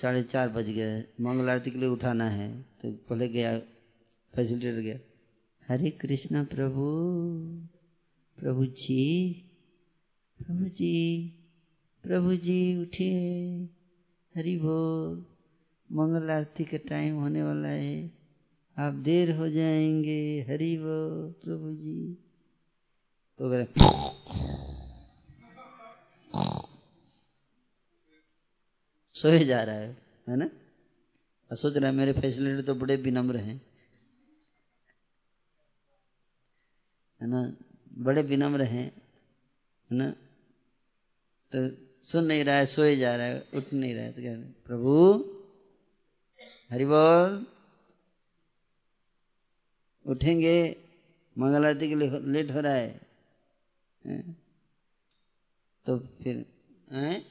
साढ़े 0.00 0.22
चार 0.22 0.48
बज 0.48 0.68
गए 0.70 0.98
मंगल 1.20 1.48
आरती 1.50 1.70
के 1.70 1.78
लिए 1.78 1.88
उठाना 1.88 2.28
है 2.30 2.50
तो 2.82 2.90
पहले 3.08 3.28
गया 3.28 3.56
फैसिलिटेटर 4.34 4.80
गया, 4.80 4.98
हरे 5.68 5.90
कृष्णा 5.90 6.42
प्रभु 6.44 6.84
प्रभु 8.38 8.66
जी 8.66 9.02
प्रभु 10.40 10.68
जी 10.68 10.92
प्रभु 12.04 12.34
जी 12.36 12.58
उठिए, 12.82 13.64
हरि 14.34 14.56
बोल 14.56 15.24
मंगल 15.90 16.30
आरती 16.30 16.64
का 16.64 16.78
टाइम 16.88 17.16
होने 17.16 17.42
वाला 17.42 17.68
है, 17.68 18.10
आप 18.76 18.94
देर 19.04 19.34
हो 19.36 19.48
जाएँगे, 19.48 20.46
हरि 20.48 20.76
बोल, 20.76 21.34
प्रभु 21.44 21.72
जी। 21.74 22.25
तो 23.38 23.50
फिर 23.50 23.66
सोए 29.14 29.44
जा 29.44 29.62
रहा 29.62 29.74
है 29.74 29.96
है 30.28 30.36
ना? 30.36 30.50
सोच 31.54 31.76
रहा 31.76 31.90
है 31.90 31.96
मेरे 31.96 32.12
फैसिलिटी 32.12 32.62
तो 32.62 32.74
बड़े 32.74 32.96
विनम्र 32.96 33.36
हैं। 33.36 33.60
है 37.20 37.28
ना? 37.28 37.56
बड़े 37.98 38.22
विनम्र 38.22 38.62
हैं, 38.62 38.92
है 39.90 39.98
ना? 39.98 40.10
तो 41.52 41.70
सुन 42.02 42.24
नहीं 42.24 42.44
रहा 42.44 42.54
है, 42.54 42.66
सोए 42.66 42.96
जा 42.96 43.16
रहा 43.16 43.26
है, 43.26 43.46
उठ 43.54 43.72
नहीं 43.72 43.94
रहा 43.94 44.04
है 44.04 44.12
तो 44.12 44.22
कहते 44.22 44.42
प्रभु, 44.66 45.14
हरि 46.70 46.84
बोल। 46.84 47.46
उठेंगे, 50.06 50.76
मंगल 51.38 51.66
आरती 51.66 51.88
के 51.88 51.94
लिए 51.94 52.20
लेट 52.20 52.50
हो 52.50 52.60
रहा 52.60 52.72
है। 52.72 53.05
तो 55.86 55.98
फिर, 56.22 56.44
हैं? 56.92 57.24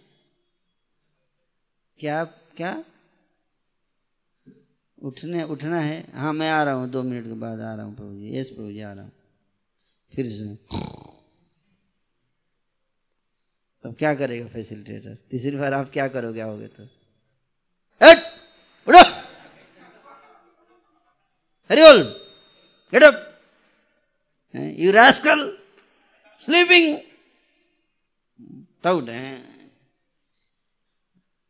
क्या 2.00 2.24
क्या? 2.58 2.84
उठने, 5.02 5.44
उठना 5.44 5.80
है। 5.80 6.12
हाँ 6.14 6.34
मैं 6.34 6.50
आ 6.52 6.64
रहा 6.64 6.74
हूँ। 6.74 6.90
दो 6.90 7.04
मिनट 7.04 7.26
के 7.26 7.34
बाद 7.34 7.60
आ 7.62 7.74
रहा 7.76 7.86
हूँ 7.86 7.96
प्रभु 7.96 8.14
जी। 8.14 8.38
यस 8.38 8.50
प्रभु 8.50 8.72
जी, 8.72 8.82
आ 8.82 8.92
रहा 8.94 9.04
हूँ। 9.04 9.12
फिर 10.14 10.30
सुन 10.30 10.58
अब 13.84 13.96
क्या 13.96 14.14
करेगा 14.16 14.48
फैसिलिटेटर 14.48 15.18
तीसरी 15.32 15.58
बार 15.58 15.74
आप 15.74 15.90
क्या 15.94 16.08
करोगे? 16.08 16.42
आओगे 16.42 16.68
तो। 16.68 16.84
उठो! 18.88 19.04
हरिओल 21.70 22.02
get 22.94 23.04
up 23.04 23.22
you 24.56 24.92
rascal 24.92 25.64
sleeping 26.40 26.98
तब 28.84 28.98
उठे 28.98 29.20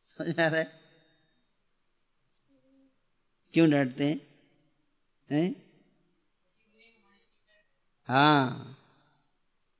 समझ 0.07 0.39
आ 0.39 0.47
रहा 0.47 0.59
है 0.59 0.63
क्यों 3.53 3.69
डांटते 3.71 4.05
हैं 4.05 4.19
हैं 5.29 5.53
हाँ 8.09 8.75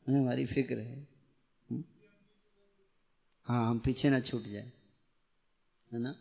हमारी 0.08 0.46
फ़िक्र 0.46 0.78
है? 0.80 1.08
हाँ 3.48 3.68
हम 3.70 3.80
पीछे 3.80 4.10
ना 4.10 4.20
छूट 4.20 4.44
जाए 4.44 4.72
है 5.92 6.00
ना 6.00 6.16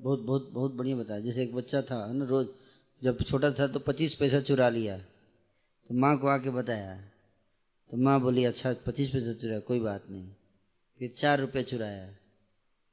बहुत 0.00 0.20
बहुत 0.20 0.50
बहुत 0.52 0.72
बढ़िया 0.72 0.96
बताया। 0.96 1.20
जैसे 1.20 1.42
एक 1.42 1.54
बच्चा 1.54 1.82
था, 1.82 2.06
है 2.06 2.14
ना, 2.14 2.24
रोज 2.24 2.48
जब 3.02 3.22
छोटा 3.22 3.50
था 3.50 3.66
तो 3.66 3.80
पच्चीस 3.80 4.14
पैसा 4.14 4.40
चुरा 4.40 4.68
लिया। 4.68 4.98
तो 4.98 5.94
माँ 5.94 6.18
को 6.18 6.26
आके 6.26 6.50
बताया। 6.50 6.96
तो 7.90 7.96
माँ 7.96 8.20
बोली 8.20 8.44
अच्छा 8.44 8.74
पच्चीस 8.86 9.10
पैसा 9.10 9.32
चुराया 9.32 9.60
कोई 9.60 9.80
बात 9.80 10.04
नहीं। 10.10 10.30
फिर 10.98 11.14
चार 11.18 11.40
रुपये 11.40 11.62
चुराया। 11.62 12.14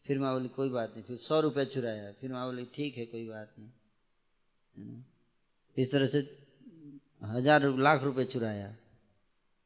फिर 0.05 0.19
माँ 0.19 0.33
बोली, 0.33 0.47
कोई 0.47 0.69
बात 0.69 0.93
नहीं। 0.95 1.03
फिर 1.03 1.17
सौ 1.17 1.39
रुपये 1.39 1.65
चुराया। 1.65 2.11
फिर 2.11 2.31
माँ 2.31 2.45
बोली, 2.45 2.65
ठीक 2.65 2.97
है, 2.97 3.05
कोई 3.05 3.27
बात 3.27 3.53
नहीं। 3.59 3.69
है 4.75 4.93
ना? 4.93 5.03
इस 5.77 5.91
तरह 5.91 6.07
से 6.07 6.19
हज़ार 7.23 7.77
लाख 7.77 8.03
रुपए 8.03 8.25
चुराया। 8.25 8.75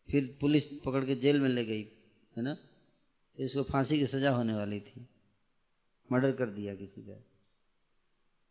फिर 0.10 0.38
पुलिस 0.42 0.66
पकड़ 0.86 1.06
के 1.06 1.16
जेल 1.16 1.42
में 1.42 1.50
ले 1.50 1.66
गई, 1.66 1.82
है 2.38 2.44
ना? 2.44 2.58
इसको 3.38 3.64
फांसी 3.64 4.00
की 4.00 4.06
सजा 4.08 4.32
होने 4.32 4.54
वाली 4.54 4.80
थी। 4.80 5.08
मर्डर 6.12 6.32
कर 6.32 6.50
दिया 6.50 6.76
किसी 6.76 7.02
का। 7.02 7.14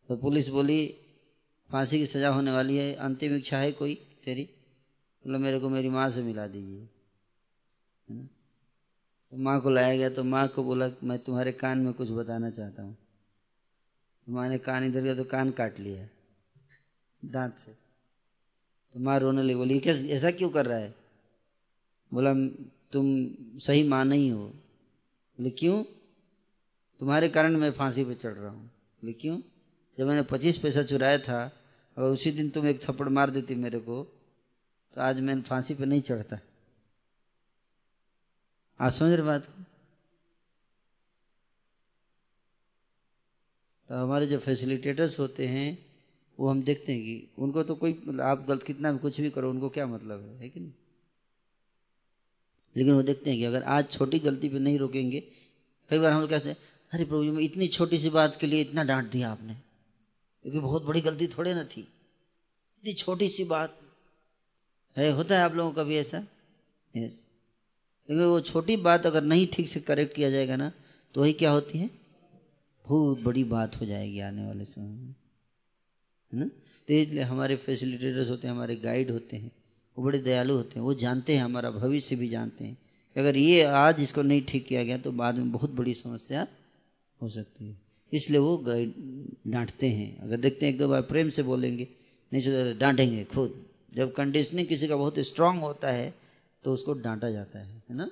तो 0.09 0.17
पुलिस 0.17 0.49
बोली, 0.49 0.95
फांसी 1.71 1.99
की 1.99 2.07
सजा 2.07 2.29
होने 2.29 2.51
वाली 2.51 2.77
है, 2.77 2.95
अंतिम 2.95 3.35
इच्छा 3.37 3.59
है 3.59 3.73
कोई 3.73 3.95
तेरी? 4.25 4.45
बोला, 5.25 5.39
मेरे 5.39 5.61
को 5.61 5.69
मेरी 5.69 5.89
माँ 5.89 6.11
से 6.11 6.23
मिला 6.23 6.47
दीजिए। 6.47 6.89
है 8.09 8.17
ना? 8.17 8.29
तो 9.31 9.37
माँ 9.37 9.61
को 9.61 9.71
लाया 9.71 9.97
गया 9.97 10.11
तो 10.11 10.25
माँ 10.25 10.49
को 10.49 10.65
बोला, 10.65 10.91
मैं 11.05 11.19
तुम्हारे 11.19 11.53
कान 11.53 11.79
में 11.79 11.93
कुछ 11.93 12.11
बताना 12.11 12.51
चाहता 12.51 12.83
हूँ। 12.83 12.97
तो 14.27 14.33
माँ 14.33 14.49
ने 14.49 14.59
कान 14.59 14.85
इधर 14.85 15.01
गया 15.01 15.15
तो 15.15 15.25
कान 15.25 15.51
काट 15.51 15.79
लिया, 15.81 16.09
दांत 17.25 17.57
से। 17.57 17.73
तो 18.95 19.01
माँ 19.01 19.19
रोने 19.19 19.43
लगी, 19.43 19.55
बोली, 19.55 19.81
कैसे, 19.81 20.09
ऐसा 20.09 20.31
क्यों 20.31 20.51
कर 20.51 20.67
रहा 20.67 20.79
है? 20.79 20.95
बोला, 22.15 22.35
तुम 22.93 23.29
सही 23.59 23.83
माँ 23.89 24.05
नहीं 24.05 24.31
हो। 24.31 24.47
बोले, 25.39 25.51
क्यों? 25.51 25.85
तुम्हारे 27.01 27.29
कारण 27.29 27.57
मैं 27.57 27.71
फांसी 27.73 28.05
पे 28.05 28.15
चढ़ 28.15 28.33
रहा 28.33 28.51
हूँ। 28.51 28.71
क्यों? 29.03 29.41
जब 29.99 30.07
मैंने 30.07 30.23
पच्चीस 30.23 30.57
पैसा 30.59 30.83
चुराया 30.83 31.19
था, 31.19 31.53
और 31.97 32.05
उसी 32.05 32.31
दिन 32.31 32.51
तुम 32.51 32.67
एक 32.67 32.83
थप्पड़ 32.83 33.09
मार 33.09 33.31
देती 33.31 33.55
मेरे 33.55 33.79
को 33.79 34.03
तो 34.95 35.01
आज 35.01 35.21
मैं 35.21 35.41
फांसी 35.43 35.75
पे 35.75 35.85
नहीं 35.85 36.01
चढ़ता। 36.01 36.39
आज 38.81 38.93
समझ 38.93 39.13
रहे 39.13 39.23
बात? 39.23 39.47
तो 43.89 43.95
हमारे 43.95 44.27
जो 44.27 44.39
फैसिलिटेटर्स 44.39 45.19
होते 45.21 45.47
हैं, 45.47 45.79
वो 46.39 46.49
हम 46.49 46.63
देखते 46.63 46.93
हैं 46.93 47.03
कि 47.03 47.29
उनको 47.39 47.63
तो 47.63 47.75
कोई 47.75 47.93
मतलब 48.07 48.21
आप 48.21 48.47
गलत 48.49 48.63
कितना 48.63 48.93
भी 48.93 48.99
कुछ 48.99 49.21
भी 49.21 49.31
करो, 49.31 49.51
उनको 49.51 49.69
क्या 49.69 49.87
मतलब 49.87 50.21
है? 50.21 50.39
है 50.39 50.49
कि 50.49 50.61
नहीं? 50.61 50.73
लेकिन 52.77 52.95
वो 52.95 53.03
देखते 53.03 53.31
हैं 53.31 53.39
कि 53.39 53.45
अगर 53.45 53.63
आज 53.63 53.91
छोटी 53.91 54.19
गलती 54.19 54.49
पे 54.49 54.59
नहीं 54.59 54.79
रोकेंगे, 54.79 55.21
कई 55.91 55.99
बार 55.99 56.13
हम 56.13 56.21
लोग 56.21 56.31
कहते 56.31 56.49
हैं 56.49 56.57
अरे 56.93 57.05
प्रभु 57.05 57.25
जी, 57.25 57.31
मैं 57.31 57.43
इतनी 57.43 57.69
छोटी 57.69 57.99
सी 57.99 58.11
बात 58.11 58.37
के 58.37 58.47
लिए 58.47 58.61
इतना 58.61 58.85
डांट 58.85 59.11
दिया 59.11 59.31
आपने। 59.31 59.55
क्योंकि 60.43 60.59
बहुत 60.59 60.85
बड़ी 60.85 61.01
गलती 61.01 61.27
थोड़े 61.27 61.55
ना 61.55 61.65
थी। 61.65 61.81
इतनी 61.81 62.93
छोटी 62.93 63.29
सी 63.29 63.45
बात। 63.45 63.81
है, 64.97 65.11
होता 65.11 65.39
है 65.39 65.45
आप 65.45 65.55
लोगों 65.55 65.73
का 65.73 65.83
भी 65.83 65.97
ऐसा? 65.97 66.25
यस 66.97 67.27
क्योंकि 68.07 68.25
वो 68.25 68.41
छोटी 68.41 68.77
बात 68.77 69.07
अगर 69.07 69.23
नहीं 69.23 69.47
ठीक 69.47 69.69
से 69.69 69.81
करेक्ट 69.81 70.17
किया 70.17 70.31
जाएगा 70.31 70.57
ना 70.57 70.73
तो 71.15 71.21
वही 71.21 71.33
क्या 71.33 71.51
होती 71.51 71.79
है? 71.79 71.91
बहुत 72.89 73.21
बड़ी 73.21 73.45
बात 73.45 73.81
हो 73.81 73.87
जाएगी 73.87 74.21
आने 74.21 74.47
वाले 74.47 74.65
समय 74.65 74.89
में। 74.89 75.15
है 76.33 76.39
ना? 76.39 76.47
तो 76.89 76.95
इसलिए 76.95 77.23
हमारे 77.23 77.57
फैसिलिटेटर्स 77.57 78.31
होते 78.31 78.49
हैं, 78.49 78.55
हमारे 78.55 78.77
गाइड 78.77 79.11
होते 79.11 79.37
हैं, 79.37 79.53
वो 79.99 80.05
बड़े 80.05 80.19
दयालु 80.19 80.55
होते 80.55 80.73
हैं, 80.75 80.83
वो 80.83 80.95
जानते 80.95 81.37
हैं, 81.37 81.45
हमारा 81.45 81.71
भविष्य 81.71 82.17
भी 82.17 82.29
जानते 82.29 82.65
हैं 82.65 82.79
कि 83.15 83.21
अगर 83.21 83.37
ये 83.37 83.63
आज 83.63 84.01
इसको 84.01 84.23
नहीं 84.23 84.43
ठीक 84.43 84.67
किया 84.67 84.85
गया 84.85 84.99
तो 84.99 85.13
बाद 85.13 85.35
में 85.35 85.53
बहुत 85.53 85.71
बड़ी 85.71 85.95
समस्या 85.95 86.47
हो 87.23 87.29
सकती 87.29 87.69
है। 87.69 87.77
इसलिए 88.13 88.41
वो 88.41 88.57
गाइड 88.59 88.95
डांटते 89.47 89.89
हैं। 89.89 90.19
अगर 90.19 90.37
देखते 90.37 90.67
हैं, 90.67 90.73
एक 90.73 90.79
दो 90.79 90.89
बार 90.89 91.03
प्रेम 91.03 91.31
से 91.31 91.43
बोलेंगे, 91.43 91.89
नहीं 92.33 92.43
सोचा 92.43 92.79
डांटेंगे 92.79 93.25
खुद। 93.25 93.65
जब 93.95 94.13
कंडीशनिंग 94.15 94.69
किसी 94.69 94.89
का 94.89 94.97
बहुत 94.97 95.19
स्ट्रांग 95.19 95.61
होता 95.61 95.91
है 95.91 96.15
तो 96.65 96.73
उसको 96.73 96.93
डांटा 96.93 97.31
जाता 97.31 97.59
है 97.59 97.83
है 97.91 97.97
ना? 97.97 98.07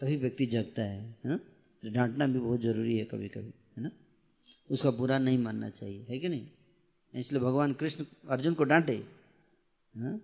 तभी 0.00 0.16
व्यक्ति 0.16 0.46
जगता 0.46 0.82
है 0.82 1.00
है 1.24 1.30
ना? 1.30 1.36
तो 1.82 1.90
डांटना 1.90 2.26
भी 2.26 2.38
बहुत 2.38 2.60
ज़रूरी 2.60 2.98
है 2.98 3.04
कभी 3.04 3.28
कभी 3.28 3.52
है 3.76 3.82
ना? 3.82 3.90
उसका 4.70 4.90
बुरा 4.90 5.18
नहीं 5.18 5.38
मानना 5.38 5.68
चाहिए, 5.68 6.06
है 6.08 6.18
कि 6.18 6.28
नहीं? 6.28 6.46
इसलिए 7.14 7.40
भगवान 7.40 7.72
कृष्ण 7.72 8.04
अर्जुन 8.28 8.54
को 8.54 8.64
डांटे, 8.64 9.04
है 9.94 10.20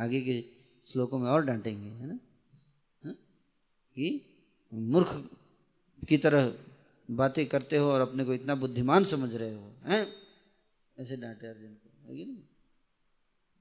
आगे 0.00 0.20
के 0.20 0.40
श्लोकों 0.88 1.18
में 1.18 1.28
और 1.28 1.44
डांटेंगे, 1.44 1.88
है 1.88 2.06
ना? 2.06 2.18
हाँ? 3.04 3.14
कि 3.94 4.20
मूर्ख 4.74 5.30
की 6.08 6.16
तरह 6.18 6.54
बातें 7.08 7.44
करते 7.46 7.76
हो 7.76 7.90
और 7.90 8.00
अपने 8.00 8.24
को 8.24 8.34
इतना 8.34 8.54
बुद्धिमान 8.54 9.04
समझ 9.04 9.34
रहे 9.34 9.54
हो, 9.54 9.72
हैं? 9.86 10.06
ऐसे 10.98 11.16
डांटे 11.16 11.46
अर्जुन 11.46 11.72
को, 11.72 12.12
है 12.12 12.24
नहीं? 12.24 12.36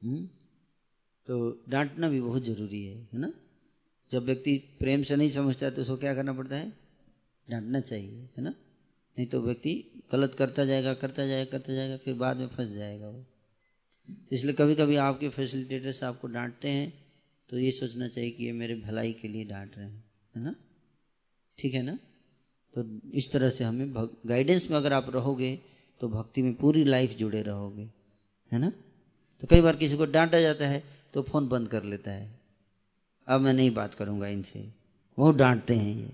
हम्म? 0.02 0.26
तो 1.28 1.64
डांटना 1.70 2.10
भी 2.10 2.22
बहुत 2.22 2.44
ज़रूरी 2.44 2.84
है 2.86 2.98
है 3.14 3.20
ना? 3.20 3.32
जब 4.12 4.24
व्यक्ति 4.24 4.58
प्रेम 4.80 5.04
से 5.04 5.16
नहीं 5.16 5.30
समझता 5.30 5.70
तो 5.70 5.82
उसको 5.82 5.98
क्या 5.98 6.14
करना 6.16 6.34
पड़ता 6.34 6.56
है? 6.56 6.74
डांटना 7.50 7.80
चाहिए, 7.80 8.30
है 8.38 8.44
ना? 8.44 8.50
नहीं 9.18 9.28
तो 9.28 9.42
व्यक्ति 9.42 9.74
गलत 10.12 10.36
करता 10.36 10.66
जाएगा 10.66 10.94
करता 10.94 11.26
जाएगा 11.26 11.52
करता 11.52 11.74
जाएगा, 11.74 11.98
फिर 11.98 12.14
बाद 12.14 12.38
में 12.38 12.48
फंस 12.48 12.70
जाएगा 12.70 13.10
वो। 13.10 13.26
इसलिए 14.32 14.54
कभी 14.54 14.76
कभी 14.76 14.96
आपके 14.96 15.30
फैसिलिटेटर्स 15.30 16.04
आपको 16.04 16.28
डांटते 16.28 16.70
हैं 16.70 16.94
तो 17.50 17.58
ये 17.58 17.72
सोचना 17.72 18.08
चाहिए 18.08 18.32
कि 18.32 18.46
ये 18.46 18.52
मेरे 18.52 18.76
भलाई 18.76 19.14
के 19.14 19.28
लिए 19.28 19.46
डांट 19.46 19.78
रहे 19.78 19.86
हैं, 19.86 20.04
है 20.36 20.44
ना? 20.44 20.56
ठीक 21.58 21.74
है 21.74 21.82
ना? 21.82 21.98
तो 22.78 22.84
इस 23.14 23.32
तरह 23.32 23.50
से 23.50 23.64
हमें 23.64 23.94
गाइडेंस 24.26 24.70
में 24.72 24.78
अगर 24.78 24.94
आप 24.94 25.10
रहोगे 25.10 25.60
तो 26.02 26.08
भक्ति 26.10 26.42
में 26.42 26.54
पूरी 26.54 26.84
लाइफ 26.84 27.12
जुड़े 27.12 27.42
रहोगे, 27.42 27.90
है 28.52 28.60
ना? 28.60 28.70
तो 29.42 29.48
कई 29.48 29.62
बार 29.62 29.76
किसी 29.76 29.98
को 29.98 30.06
डांटा 30.06 30.40
जाता 30.40 30.68
है 30.68 30.84
तो 31.14 31.22
फ़ोन 31.22 31.48
बंद 31.48 31.68
कर 31.68 31.84
लेता 31.84 32.12
है। 32.12 32.40
अब 33.28 33.42
मैं 33.42 33.54
नहीं 33.54 33.72
बात 33.72 33.94
करूँगा 33.94 34.28
इनसे। 34.28 34.70
बहुत 35.18 35.36
डांटते 35.36 35.76
हैं 35.76 35.96
ये, 35.96 36.10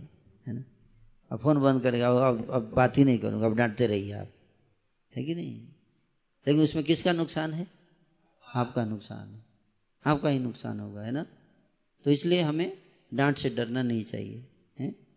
है 0.47 0.53
ना? 0.53 0.63
अब 1.31 1.39
फ़ोन 1.39 1.61
बंद 1.61 1.83
करेगा 1.83 2.07
अब 2.07 2.51
अब 2.51 2.71
बात 2.75 2.97
ही 2.97 3.03
नहीं 3.03 3.19
करूँगा, 3.19 3.45
अब 3.45 3.55
डांटते 3.55 3.87
रहिए 3.87 4.13
आप। 4.13 4.27
है 5.15 5.23
कि 5.23 5.35
नहीं? 5.35 5.61
लेकिन 6.47 6.63
उसमें 6.63 6.83
किसका 6.83 7.13
नुकसान 7.13 7.53
है? 7.53 7.67
आपका 8.55 8.85
नुकसान 8.85 9.27
है। 9.27 9.45
आपका 10.05 10.29
ही 10.29 10.39
नुकसान 10.39 10.79
होगा, 10.79 11.01
है 11.01 11.11
ना? 11.11 11.25
तो 12.03 12.11
इसलिए 12.11 12.41
हमें 12.41 12.77
डांट 13.13 13.37
से 13.37 13.49
डरना 13.49 13.81
नहीं 13.83 14.03
चाहिए, 14.03 14.45
है? 14.79 15.10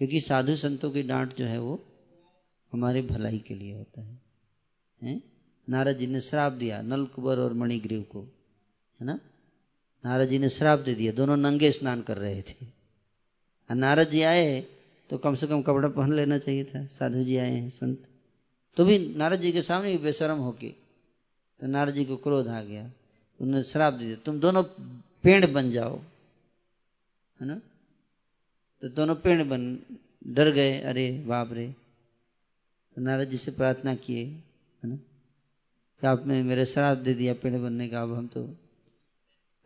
क्योंकि 0.00 0.20
साधु 0.20 0.54
संतों 0.56 0.90
की 0.90 1.02
डांट 1.02 1.36
जो 1.36 1.44
है 1.44 1.58
वो 1.60 1.72
हमारे 2.72 3.02
भलाई 3.02 3.38
के 3.38 3.54
लिए 3.54 3.72
होता 3.74 4.00
है। 4.00 4.20
हैं? 5.02 5.20
नारद 5.68 5.96
जी 5.96 6.06
ने 6.06 6.20
श्राप 6.20 6.52
दिया 6.52 6.80
नल 6.82 7.04
कुबर 7.06 7.38
और 7.38 7.52
मणिग्रीव 7.52 8.02
को, 8.02 8.20
है 8.20 9.06
ना? 9.06 9.18
नारद 10.04 10.28
जी 10.28 10.38
ने 10.38 10.48
श्राप 10.48 10.78
दे 10.78 10.94
दिया, 10.94 11.12
दोनों 11.12 11.36
नंगे 11.36 11.70
स्नान 11.72 12.02
कर 12.02 12.16
रहे 12.18 12.42
थे। 12.42 12.66
और 13.70 13.76
नारद 13.76 14.08
जी 14.08 14.22
आए 14.22 14.60
तो 15.10 15.18
कम 15.18 15.34
से 15.34 15.46
कम 15.46 15.62
कपड़ा 15.62 15.88
पहन 15.88 16.12
लेना 16.12 16.38
चाहिए 16.38 16.64
था, 16.64 16.84
साधु 16.86 17.24
जी 17.24 17.36
आए 17.36 17.50
हैं, 17.50 17.70
संत। 17.70 18.08
तो 18.76 18.84
भी 18.84 18.98
नारद 19.14 19.40
जी 19.40 19.52
के 19.52 19.62
सामने 19.62 19.92
भी 19.92 19.98
बेशरम 19.98 20.38
होके 20.38 20.68
तो 21.60 21.66
नारद 21.66 21.94
जी 21.94 22.04
को 22.04 22.16
क्रोध 22.16 22.48
आ 22.48 22.62
गया। 22.62 22.90
उन्होंने 23.40 23.62
श्राप 23.62 23.94
दे 23.94 24.04
दिया, 24.04 24.16
तुम 24.16 24.40
दोनों 24.40 24.62
पेड़ 25.24 25.46
बन 25.46 25.70
जाओ। 25.70 25.98
है 25.98 27.46
ना? 27.46 27.60
तो 28.82 28.88
दोनों 28.88 29.16
पेड़ 29.16 29.42
बन, 29.42 29.78
डर 30.26 30.50
गए, 30.50 30.80
अरे 30.80 31.24
बाप 31.26 31.52
रे। 31.52 31.74
तो 32.96 33.00
नारद 33.00 33.24
जी 33.24 33.36
से 33.36 33.50
प्रार्थना 33.50 33.94
किए, 33.94 34.24
है 34.24 34.88
ना? 34.88 34.96
कि 36.00 36.06
आपने 36.06 36.42
मेरे 36.42 36.66
श्राप 36.66 36.98
दे 36.98 37.14
दिया 37.14 37.34
पेड़ 37.34 37.56
बनने 37.56 37.88
का, 37.88 38.02
अब 38.02 38.14
हम 38.14 38.26
तो 38.26 38.56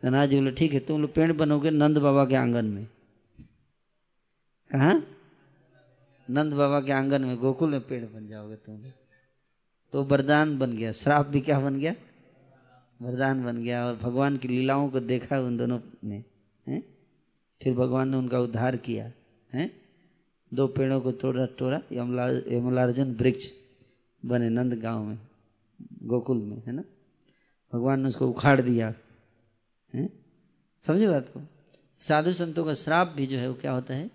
नारद 0.05 0.31
जी 0.31 0.37
बोले, 0.37 0.51
ठीक 0.51 0.73
है, 0.73 0.81
तुम 0.81 1.01
लोग 1.01 1.15
पेड़ 1.15 1.33
बनोगे 1.33 1.71
नंद 1.71 1.99
बाबा 1.99 2.25
के 2.25 2.35
आँगन 2.35 2.65
में। 2.65 2.85
कहा 4.71 5.03
नंद 6.31 6.53
बाबा 6.53 6.81
के 6.81 6.93
आँगन 6.93 7.25
में, 7.25 7.37
गोकुल 7.37 7.71
में 7.71 7.81
पेड़ 7.81 8.05
बन 8.05 8.29
जाओगे 8.29 8.57
तुम। 8.57 8.85
तो 9.93 10.05
वरदान 10.05 10.59
बन 10.59 10.77
गया। 10.77 10.93
श्राप 10.93 11.27
भी 11.27 11.41
क्या 11.41 11.61
बन 11.61 11.81
गया? 11.81 11.95
वरदान 13.03 13.45
बन 13.45 13.63
गया 13.63 13.87
और 13.87 13.97
भगवान 13.97 14.37
की 14.37 14.49
लीलाओं 14.49 14.91
को 14.91 15.01
देखा 15.01 15.41
उन 15.41 15.57
दोनों 15.57 15.81
ने, 16.05 16.25
हैं? 16.69 16.94
फिर 17.63 17.75
भगवान 17.75 18.09
ने 18.09 18.17
उनका 18.17 18.39
उद्धार 18.41 18.77
किया, 18.77 19.13
है? 19.53 19.71
दो 20.55 20.67
पेड़ों 20.67 21.01
को 21.01 21.13
तोड़ा 21.13 21.47
तोड़ा, 21.47 21.81
यमला, 21.93 22.29
यमलार्जुन 22.29 23.15
वृक्ष 23.15 23.51
बने 24.25 24.49
नंद 24.49 24.75
गाँव 24.75 25.05
में, 25.05 25.19
गोकुल 26.03 26.39
में, 26.39 26.63
है 26.67 26.73
ना? 26.73 26.85
भगवान 27.73 28.01
ने 28.01 28.09
उसको 28.09 28.29
उखाड़ 28.29 28.61
दिया, 28.61 28.95
है? 29.95 30.09
समझे 30.83 31.09
बात 31.09 31.29
को? 31.29 31.41
साधु 31.99 32.33
संतों 32.33 32.65
का 32.65 32.75
श्राप 32.75 33.09
भी 33.09 33.27
जो 33.27 33.39
है 33.39 33.49
वो 33.49 33.55
क्या 33.55 33.73
होता 33.73 33.95
है? 33.95 34.11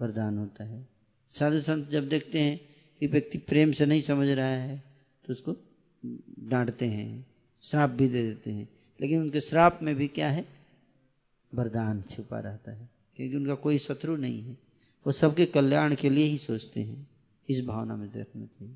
वरदान 0.00 0.38
होता 0.38 0.64
है। 0.64 0.88
साधु 1.30 1.60
संत 1.60 1.88
जब 1.88 2.08
देखते 2.08 2.40
हैं 2.40 2.60
कि 3.00 3.06
व्यक्ति 3.06 3.38
प्रेम 3.38 3.72
से 3.72 3.86
नहीं 3.86 4.00
समझ 4.00 4.28
रहा 4.28 4.46
है 4.46 4.82
तो 5.26 5.32
उसको 5.32 5.56
डांटते 6.40 6.86
हैं, 6.86 7.26
श्राप 7.62 7.90
भी 7.90 8.08
दे 8.08 8.22
देते 8.22 8.50
हैं। 8.50 8.68
लेकिन 9.00 9.20
उनके 9.20 9.40
श्राप 9.40 9.78
में 9.82 9.94
भी 9.94 10.08
क्या 10.08 10.28
है? 10.28 10.44
वरदान 11.54 12.02
छुपा 12.02 12.40
रहता 12.40 12.72
है। 12.72 12.88
क्योंकि 13.16 13.36
उनका 13.36 13.54
कोई 13.54 13.78
शत्रु 13.78 14.16
नहीं 14.16 14.42
है। 14.42 14.58
वो 15.06 15.12
सबके 15.12 15.46
कल्याण 15.46 15.94
के 15.94 16.10
लिए 16.10 16.24
ही 16.24 16.38
सोचते 16.38 16.80
हैं। 16.80 17.08
इस 17.48 17.64
भावना 17.66 17.96
में 17.96 18.08
देखना 18.12 18.46
चाहिए 18.46 18.74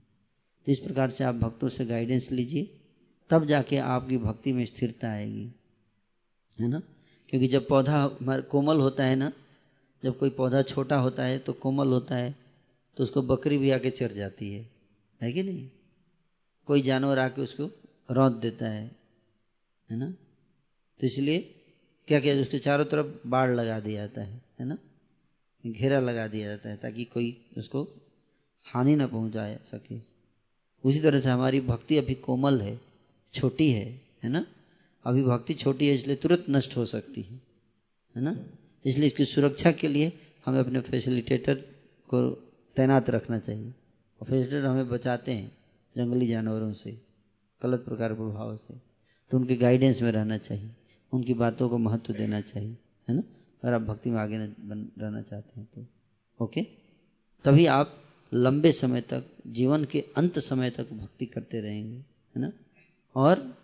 तो 0.67 0.73
इस 0.73 0.79
प्रकार 0.79 1.11
से 1.11 1.25
आप 1.25 1.35
भक्तों 1.35 1.69
से 1.69 1.87
गाइडेंस 1.87 2.31
लीजिए। 2.31 2.81
तब 3.31 3.45
जाके 3.45 3.77
आपकी 3.77 4.19
भक्ति 4.19 4.53
में 4.53 4.65
स्थिरता 4.65 5.11
आएगी। 5.11 5.53
है 6.61 6.69
ना? 6.69 6.83
क्योंकि 7.29 7.49
जब 7.49 7.69
पौधा 7.69 8.09
कोमल 8.23 8.81
होता 8.81 9.05
है 9.05 9.17
ना, 9.17 9.33
जब 10.05 10.19
कोई 10.19 10.31
पौधा 10.31 10.63
छोटा 10.63 10.97
होता 10.97 11.25
है 11.25 11.39
तो 11.39 11.53
कोमल 11.53 11.89
होता 11.89 12.17
है 12.17 12.37
तो 12.97 13.05
उसको 13.05 13.23
बकरी 13.23 13.59
भी 13.59 13.71
आके 13.71 13.91
चर 13.91 14.13
जाती 14.13 14.53
है। 14.55 14.71
है 15.23 15.33
कि 15.33 15.43
नहीं? 15.43 15.71
कोई 16.67 16.83
जानवर 16.83 17.19
आके 17.19 17.43
उसको 17.43 17.71
रौद 18.11 18.33
देता 18.33 18.69
है। 18.69 18.97
है 19.91 19.97
ना? 19.97 20.11
तो 21.01 21.07
इसलिए 21.07 21.58
क्या 22.09 22.21
किया? 22.21 22.41
उसके 22.41 22.59
चारों 22.59 22.85
तरफ़ 22.85 23.29
बाढ़ 23.29 23.51
लगा 23.51 23.81
दिया 23.81 24.01
जाता 24.01 24.21
है 24.21 24.43
है 24.61 24.67
ना? 24.67 24.79
घेरा 25.67 26.01
लगा 26.01 26.27
दिया 26.29 26.49
जाता 26.49 26.69
है 26.69 26.77
ताकि 26.77 27.05
कोई 27.05 27.47
उसको 27.59 27.89
हानि 28.65 28.97
ना 28.97 29.07
पहुँचा 29.07 29.55
सके। 29.55 29.99
उसी 30.85 31.01
तरह 31.01 31.21
से 31.21 31.29
हमारी 31.29 31.61
भक्ति 31.61 31.97
अभी 31.97 32.15
कोमल 32.15 32.61
है, 32.61 32.81
छोटी 33.35 33.71
है 33.71 34.01
है 34.25 34.31
ना? 34.31 34.47
अभी 35.05 35.23
भक्ति 35.23 35.55
छोटी 35.55 35.89
है, 35.89 35.95
इसलिए 35.95 36.17
तुरंत 36.17 36.47
नष्ट 36.51 36.77
हो 36.77 36.87
सकती 36.87 37.23
है 37.23 37.41
है 38.17 38.23
ना? 38.23 38.45
इसलिए 38.87 39.07
इसकी 39.07 39.25
सुरक्षा 39.25 39.73
के 39.73 39.89
लिए 39.89 40.13
हमें 40.47 40.61
अपने 40.61 40.81
फैसिलिटेटर 40.81 41.55
को 42.09 42.31
तैनात 42.77 43.11
रखना 43.11 43.39
चाहिए। 43.39 43.75
और 44.21 44.25
फैसिलिटेटर 44.25 44.65
हमें 44.65 44.89
बचाते 44.89 45.33
हैं 45.33 45.57
जंगली 45.97 46.27
जानवरों 46.27 46.73
से, 46.73 46.99
गलत 47.63 47.81
प्रकार 47.81 48.15
प्रभाव 48.15 48.57
से। 48.57 48.75
तो 49.31 49.39
उनके 49.39 49.57
गाइडेंस 49.57 50.03
में 50.03 50.13
रहना 50.13 50.39
चाहिए। 50.39 50.71
उनकी 51.13 51.35
बातों 51.35 51.69
को 51.69 51.79
महत्व 51.79 52.13
देना 52.13 52.41
चाहिए, 52.41 52.77
है 53.09 53.15
ना? 53.15 53.23
अगर 53.63 53.75
आप 53.75 53.83
भक्ति 53.83 54.11
में 54.11 54.19
आगे 54.21 54.39
बन, 54.39 54.89
रहना 54.99 55.23
चाहते 55.23 55.61
हैं 55.61 55.69
तो 55.75 55.87
ओके 56.41 56.63
तभी 57.45 57.67
आप 57.67 57.95
लंबे 58.33 58.73
समय 58.73 59.01
तक, 59.01 59.25
जीवन 59.47 59.85
के 59.85 60.01
अंत 60.17 60.39
समय 60.39 60.71
तक 60.71 60.93
भक्ति 60.93 61.27
करते 61.27 61.61
रहेंगे, 61.61 61.97
है 61.97 62.39
ना? 62.39 62.53
और 63.17 63.57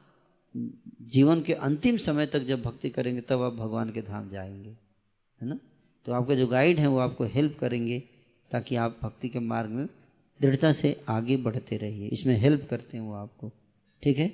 जीवन 1.03 1.43
के 1.43 1.53
अंतिम 1.53 1.97
समय 1.97 2.27
तक 2.27 2.41
जब 2.41 2.63
भक्ति 2.63 2.91
करेंगे, 2.91 3.21
तब 3.21 3.43
आप 3.43 3.53
भगवान 3.53 3.91
के 3.93 4.03
धाम 4.03 4.29
जाएँगे, 4.29 4.71
है 5.43 5.49
ना? 5.49 5.59
तो 6.07 6.13
आपके 6.13 6.37
जो 6.37 6.47
गाइड 6.47 6.79
हैं, 6.79 6.87
वो 6.87 6.99
आपको 6.99 7.25
हेल्प 7.25 7.57
करेंगे, 7.61 8.03
ताकि 8.51 8.77
आप 8.77 8.99
भक्ति 9.03 9.29
के 9.29 9.39
मार्ग 9.39 9.71
में 9.71 9.87
दृढ़ता 10.41 10.73
से 10.73 11.05
आगे 11.09 11.37
बढ़ते 11.37 11.77
रहिए। 11.77 12.09
इसमें 12.09 12.37
हेल्प 12.37 12.67
करते 12.71 12.97
हैं 12.97 13.05
वो 13.05 13.15
आपको, 13.15 13.51
ठीक 14.03 14.19
है? 14.19 14.29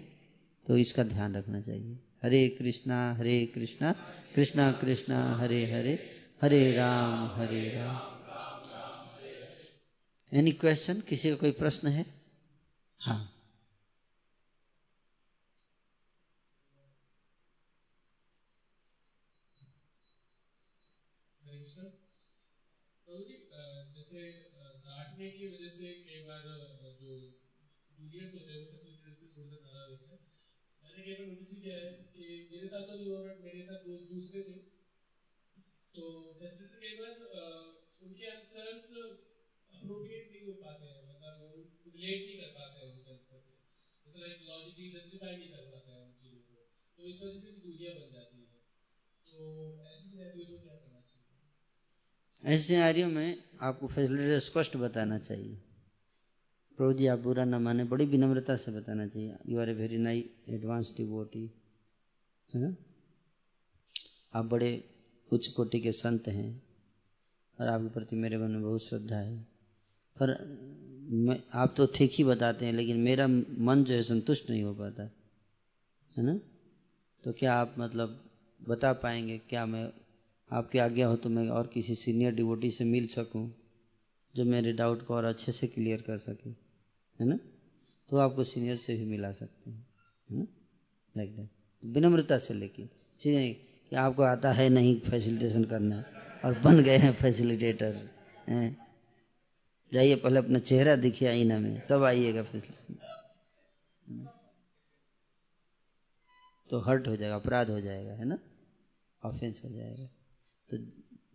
तो 0.67 0.77
इसका 0.77 1.03
ध्यान 1.03 1.35
रखना 1.35 1.61
चाहिए। 1.61 1.99
हरे 2.23 2.49
कृष्णा 2.49 3.15
हरे 3.15 3.47
कृष्णा 3.47 3.95
कृष्णा 4.35 4.73
कृष्णा, 4.73 5.37
हरे 5.37 5.73
हरे 5.73 6.11
हरे 6.43 6.73
राम 6.73 7.41
हरे 7.41 7.69
राम। 7.69 8.01
एनी 10.33 10.53
क्वेश्चन 10.53 11.01
किसी 11.01 11.31
का 11.31 11.37
कोई 11.37 11.51
प्रश्न 11.51 11.89
है? 11.89 12.07
हाँ। 13.01 13.37
डांटने 24.87 25.31
की 25.31 25.49
वजह 25.49 25.69
से 25.69 25.93
कई 25.93 26.23
बार 26.23 26.43
जो 26.43 26.79
होते 26.83 27.05
हैं 27.05 27.35
से 29.15 29.27
थोड़ा 29.37 29.57
है। 31.97 32.10
मेरे 32.51 32.69
साथ 32.69 32.83
तो 32.87 32.95
नहीं 32.95 33.07
हुआ 33.07 33.23
मेरे 33.45 33.63
साथ 33.63 33.85
दो 33.87 33.99
दूसरे 34.13 34.43
थे। 34.49 34.59
तो 35.95 36.03
फैसिलिटेटर 36.39 36.79
कई 36.83 36.95
बार 36.97 37.15
उनके 38.07 38.27
आंसर्स 38.31 38.85
अप्रोप्रिएट 39.73 40.31
नहीं 40.33 40.45
हो 40.47 40.55
पाते 40.63 40.87
हैं 40.87 41.05
मतलब 41.07 41.41
वो 41.41 41.53
रिलेट 41.87 42.25
नहीं 42.25 42.37
कर 42.37 42.51
पाते 42.57 42.79
हैं 42.79 42.87
उनके 42.89 43.11
आंसर 43.11 43.41
से। 43.47 43.57
जैसे 44.07 44.21
लाइक 44.21 44.43
लॉजिकली 44.49 44.91
जस्टिफाई 44.91 45.37
नहीं 45.37 45.51
कर 45.51 45.65
पाते 45.71 45.91
हैं 45.91 46.03
उन 46.03 46.13
चीज़ों 46.21 46.41
तो 46.99 47.05
इस 47.05 47.23
वजह 47.23 47.39
से 47.39 47.53
दूरियाँ 47.67 47.95
बन 47.95 48.13
जाती 48.13 48.41
है। 48.41 48.49
तो 49.27 49.45
ऐसे 49.87 50.09
सिनेरियो 50.09 50.47
में 50.49 50.61
क्या 50.63 50.75
करना 50.75 51.01
चाहिए? 51.01 51.39
ऐसे 52.43 52.63
सिनेरियो 52.65 53.09
में 53.09 53.43
आपको 53.71 53.87
फैसिलिटेटर 53.89 54.39
स्पष्ट 54.49 54.77
बताना 54.77 55.19
चाहिए। 55.21 55.57
प्रभु 56.79 56.93
जी, 56.93 57.07
आप 57.07 57.19
बुरा 57.19 57.45
न 57.45 57.61
माने, 57.63 57.85
बड़ी 57.85 58.05
विनम्रता 58.07 58.57
से 58.57 58.73
बताना 58.73 59.07
चाहिए। 59.07 59.37
You 59.49 59.61
are 59.61 59.69
a 59.69 59.75
very 59.75 59.99
nice 59.99 60.25
advance 60.57 60.95
devotee 60.97 61.43
है 62.55 62.79
आप 64.35 64.45
बड़े 64.45 64.85
उच्च 65.33 65.47
कोटि 65.47 65.81
के 65.81 65.93
संत 65.93 66.29
हैं 66.29 66.63
और 67.61 67.67
आपके 67.67 67.89
प्रति 67.89 68.17
मेरे 68.17 68.39
मन 68.39 68.51
में 68.51 68.63
बहुत 68.63 68.83
श्रद्धा 68.83 69.17
है। 69.17 69.37
पर 70.17 70.61
मैं, 71.11 71.43
आप 71.55 71.75
तो 71.77 71.87
ठीक 71.87 72.11
ही 72.15 72.25
बताते 72.25 72.67
हैं, 72.67 72.73
लेकिन 72.73 72.97
मेरा 72.97 73.27
मन 73.59 73.85
जो 73.85 73.95
है 73.95 74.03
संतुष्ट 74.03 74.51
नहीं 74.51 74.63
हो 74.63 74.75
पाता, 74.75 75.03
है 76.17 76.25
ना? 76.25 76.41
तो 77.25 77.33
क्या 77.33 77.55
आप 77.55 77.75
मतलब 77.79 78.31
बता 78.69 78.93
पाएँगे, 78.93 79.39
क्या 79.39 79.67
मैं, 79.67 79.93
आपकी 80.51 80.79
आज्ञा 80.79 81.07
हो 81.07 81.17
तो 81.17 81.29
मैं 81.29 81.49
और 81.49 81.67
किसी 81.67 81.95
सीनियर 81.95 82.35
डिवोटी 82.35 82.71
से 82.71 82.85
मिल 82.85 83.07
सकूँ, 83.07 83.55
जो 84.37 84.45
मेरे 84.45 84.73
डाउट 84.73 85.07
को 85.07 85.15
और 85.15 85.25
अच्छे 85.25 85.53
से 85.53 85.67
क्लियर 85.67 86.01
कर 86.01 86.19
सके, 86.19 86.51
है 86.51 87.25
ना? 87.25 87.39
तो 88.09 88.17
आपको 88.17 88.45
सीनियर 88.45 88.77
से 88.77 88.97
भी 88.97 89.05
मिला 89.05 89.33
सकते 89.33 89.71
हैं, 89.71 89.87
है 90.31 90.39
ना? 90.39 90.47
लाइक 91.17 91.37
दैट 91.37 91.49
विनम्रता 91.85 92.39
से 92.39 92.55
लेकिन 92.55 92.89
चीज़ें 93.21 93.55
कि 93.91 93.97
आपको 93.97 94.23
आता 94.23 94.53
है 94.53 94.69
नहीं 94.69 95.01
फैसिलिटेशन 95.01 95.65
करना 95.65 96.05
और 96.45 96.59
बन 96.59 96.83
गए 96.83 96.97
हैं 96.97 97.13
फैसिलिटेटर 97.13 98.09
हैं। 98.49 98.77
जाइए 99.93 100.15
पहले 100.15 100.39
अपना 100.39 100.59
चेहरा 100.59 100.97
दिखिए 100.97 101.29
आईना 101.29 101.59
में, 101.59 101.87
तब 101.87 102.03
आइएगा 102.03 102.43
फैसिलिटेशन 102.43 102.97
तो 106.71 106.81
हर्ट 106.81 107.09
हो 107.09 107.17
जाएगा, 107.17 107.35
अपराध 107.35 107.71
हो 107.71 107.81
जाएगा, 107.81 108.13
है 108.13 108.25
ना? 108.25 108.39
ऑफेंस 109.25 109.63
हो 109.65 109.71
जाएगा। 109.71 110.09
तो 110.71 110.77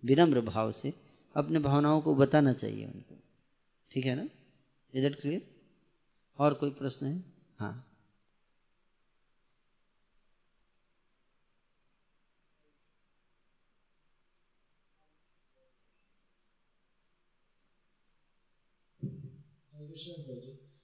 विनम्र 0.07 0.41
भाव 0.41 0.71
से 0.71 0.93
अपने 1.35 1.59
भावनाओं 1.59 2.01
को 2.01 2.15
बताना 2.15 2.53
चाहिए 2.53 2.85
उनको। 2.85 3.15
ठीक 3.91 4.05
है 4.05 4.15
ना? 4.15 4.27
इज़ 4.93 5.05
इट 5.05 5.21
क्लियर 5.21 5.41
और 6.39 6.53
कोई 6.53 6.71
प्रश्न 6.71 7.05
है? 7.05 7.23
हाँ। 7.59 7.84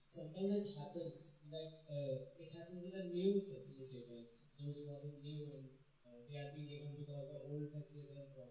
Sometimes 0.07 0.51
it 0.51 0.65
happens 0.77 1.31
like 1.51 1.71
uh, 1.89 2.15
it 2.39 2.49
happens 2.51 2.81
with 2.83 2.93
the 2.93 3.01
new 3.01 3.39
facilitators, 3.49 4.39
those 4.59 4.79
who 4.79 4.89
are 4.89 4.99
new 5.21 5.47
and 5.51 5.67
uh, 6.05 6.19
they 6.27 6.35
are 6.35 6.47
being 6.51 6.65
given 6.67 6.93
because 6.95 7.27
the 7.27 7.35
old 7.35 7.67
facilitators 7.71 8.31
got 8.33 8.47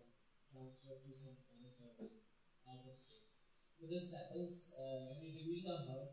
transferred 0.52 1.00
to 1.04 1.12
some 1.14 1.32
other 1.52 1.68
service 1.70 2.16
of 2.68 2.94
state. 2.94 3.24
So 3.78 3.86
this 3.88 4.10
happens 4.10 4.68
uh, 4.76 5.00
when 5.08 5.18
you 5.20 5.30
reveal 5.32 5.62
the 5.64 5.76
hub, 5.86 6.04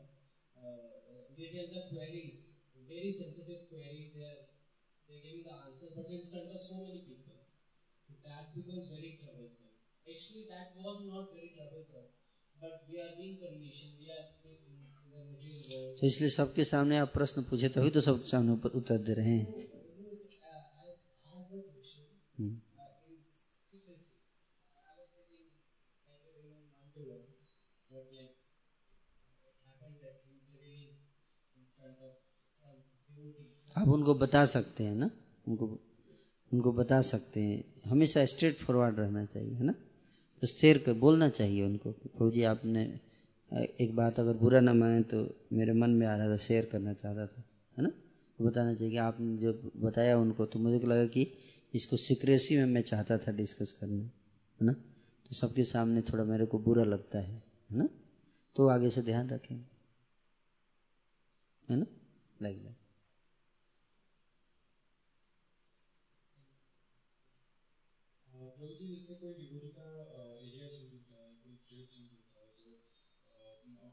uh, 0.56 1.22
they 1.36 1.48
tell 1.48 1.68
the 1.70 1.82
queries, 1.88 2.48
very 2.88 3.10
sensitive 3.10 3.60
queries, 3.68 4.10
they 4.14 4.22
are 4.24 4.40
they're 5.08 5.20
giving 5.24 5.44
the 5.44 5.54
answer, 5.64 5.88
but 5.96 6.10
in 6.10 6.24
front 6.24 6.50
of 6.52 6.62
so 6.62 6.80
many 6.80 7.00
people. 7.00 7.36
That 8.24 8.52
becomes 8.54 8.86
very 8.88 9.14
troublesome. 9.20 9.72
Actually, 10.10 10.44
that 10.48 10.68
was 10.76 11.00
not 11.00 11.30
very 11.30 11.48
troublesome, 11.54 12.08
तो 16.00 16.08
इसलिए 16.08 16.30
सबके 16.30 16.64
सामने 16.64 16.98
आप 16.98 17.14
प्रश्न 17.14 17.44
पूछे 17.44 17.70
तभी 17.70 17.90
तो 17.90 18.02
सब 18.02 18.26
सामने 18.26 18.52
उत्तर 18.70 18.98
दे 18.98 19.14
रहे 19.14 19.30
हैं। 19.30 19.68
हम्म। 22.40 22.62
आप 33.78 33.88
उनको 33.88 34.14
बता 34.16 34.46
सकते 34.46 34.84
हैं 34.84 34.96
ना? 34.96 35.12
उनको 35.48 35.66
उनको 36.54 36.72
बता 36.72 37.02
सकते 37.02 37.40
हैं। 37.42 37.82
हमेशा 37.86 38.26
स्ट्रेट 38.26 38.58
फॉरवर्ड 38.58 39.00
रहना 39.00 39.26
चाहिए 39.26 39.54
है 39.54 39.64
ना? 39.64 39.74
तो 40.42 40.48
शेयर 40.48 40.78
कर 40.78 40.94
बोलना 40.94 41.30
चाहिए 41.30 41.64
उनको 41.66 41.92
प्रभु 41.92 42.30
जी 42.32 42.44
आपने 42.44 42.84
एक 43.82 43.96
बात 43.96 44.20
अगर 44.20 44.34
बुरा 44.38 44.60
ना 44.60 44.74
माने 44.74 45.02
तो 45.14 45.20
मेरे 45.54 45.74
मन 45.74 45.90
में 45.90 46.06
आ 46.08 46.16
रहा 46.18 46.30
था 46.30 46.38
शेयर 46.38 46.66
करना 46.72 46.94
चाहता 46.94 47.26
था, 47.28 47.44
है 47.78 47.84
ना? 47.84 47.90
तो 48.40 48.46
बताना 48.46 48.74
चाहिए 48.74 48.92
कि 48.92 48.98
आपने 48.98 49.38
जो 49.38 49.54
बताया 49.78 50.18
उनको 50.18 50.46
तो 50.46 50.60
मुझे 50.60 50.80
लगा 50.88 51.06
कि 51.06 51.28
इसको 51.74 51.98
सिक्रेसी 51.98 52.58
में 52.58 52.66
मैं 52.66 52.82
चाहता 52.82 53.18
था 53.18 53.32
डिस्कस 53.32 53.72
करना, 53.72 54.04
है 54.04 54.66
ना? 54.66 54.74
तो 55.26 55.36
सबके 55.36 55.64
सामने 55.64 56.02
थोड़ा 56.02 56.24
मेरे 56.24 56.46
को 56.46 56.60
बुरा 56.60 56.84
लगता 56.84 57.20
है 57.20 57.44
है 57.72 57.78
ना? 57.78 57.90
तो 58.56 58.68
आगे 58.68 58.90
से 58.90 59.02
ध्यान 59.02 59.30
रखें, 59.30 59.56
है 61.70 61.78
ना? 61.78 61.86
लाइक 62.42 62.58
दैट 62.58 62.76
जैसे 68.98 69.14
कोई 69.20 69.34
डिवोटी 69.34 69.68
का 69.70 69.90
एरिया 70.38 70.68
चेंज 70.70 70.94
होता 70.94 71.20
है 71.20 71.28
कोई 71.44 71.56
स्टेट 71.56 71.86
चेंज 71.88 72.08
होता 72.12 72.40
है 72.40 72.58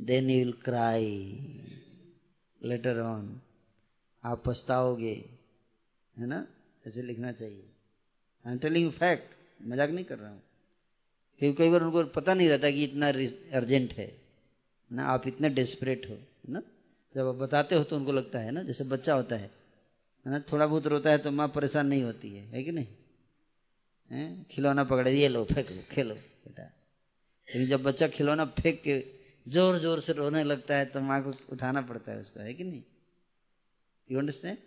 then 0.00 0.30
you 0.30 0.38
will 0.38 0.52
cry 0.52 1.38
later 2.62 3.00
on 3.00 3.40
आप 4.24 4.42
पछताओगे, 4.46 5.24
है 6.18 6.26
ना? 6.26 6.46
ऐसे 6.86 7.02
लिखना 7.02 7.32
चाहिए। 7.32 7.64
आई 8.46 8.52
एम 8.52 8.58
टेलिंग 8.58 8.92
फैक्ट 8.92 9.34
मज़ाक 9.62 9.90
नहीं 9.90 10.04
कर 10.04 10.18
रहा 10.18 10.30
हूँ। 10.30 10.42
क्योंकि 11.38 11.58
कई 11.58 11.70
बार 11.70 11.82
उनको 11.82 12.04
पता 12.04 12.34
नहीं 12.34 12.48
रहता 12.48 12.70
कि 12.70 12.84
इतना 12.84 13.08
अर्जेंट 13.56 13.92
है। 13.92 14.16
ना, 14.92 15.06
आप 15.06 15.26
इतने 15.26 15.48
डेस्परेट 15.48 16.08
हो, 16.10 16.14
है 16.14 16.52
ना? 16.52 16.62
जब 17.14 17.28
आप 17.28 17.34
बताते 17.34 17.74
हो 17.74 17.84
तो 17.84 17.96
उनको 17.96 18.12
लगता 18.12 18.38
है 18.38 18.50
ना, 18.50 18.62
जैसे 18.62 18.84
बच्चा 18.84 19.14
होता 19.14 19.36
है 19.36 19.50
है 20.26 20.32
ना? 20.32 20.38
थोड़ा 20.38 20.66
बहुत 20.66 20.86
रोता 20.86 21.10
है 21.10 21.18
तो 21.18 21.30
माँ 21.30 21.48
परेशान 21.48 21.86
नहीं 21.86 22.02
होती 22.02 22.30
है 22.30 22.46
है 22.46 22.64
कि 22.64 22.72
नहीं? 22.72 22.86
है? 24.10 24.44
खिलौना 24.44 24.84
पकड़े, 24.84 25.12
ये 25.12 25.28
लो, 25.28 25.44
फेंक 25.44 25.70
लो 25.70 25.82
खेलो, 25.90 26.14
बेटा। 26.14 26.62
लेकिन 26.62 27.66
जब 27.66 27.82
बच्चा 27.82 28.08
खिलौना 28.08 28.44
फेंक 28.44 28.82
के 28.82 29.15
ज़ोर 29.46 29.76
ज़ोर 29.78 30.00
से 30.00 30.12
रोने 30.12 30.42
लगता 30.44 30.74
है 30.74 30.84
तो 30.86 31.00
माँ 31.02 31.20
को 31.22 31.32
उठाना 31.52 31.82
पड़ता 31.84 32.12
है 32.12 32.18
उसको, 32.20 32.40
है 32.40 32.54
कि 32.54 32.64
नहीं? 32.64 32.82
यू 34.08 34.18
अंडरस्टैंड 34.18 34.58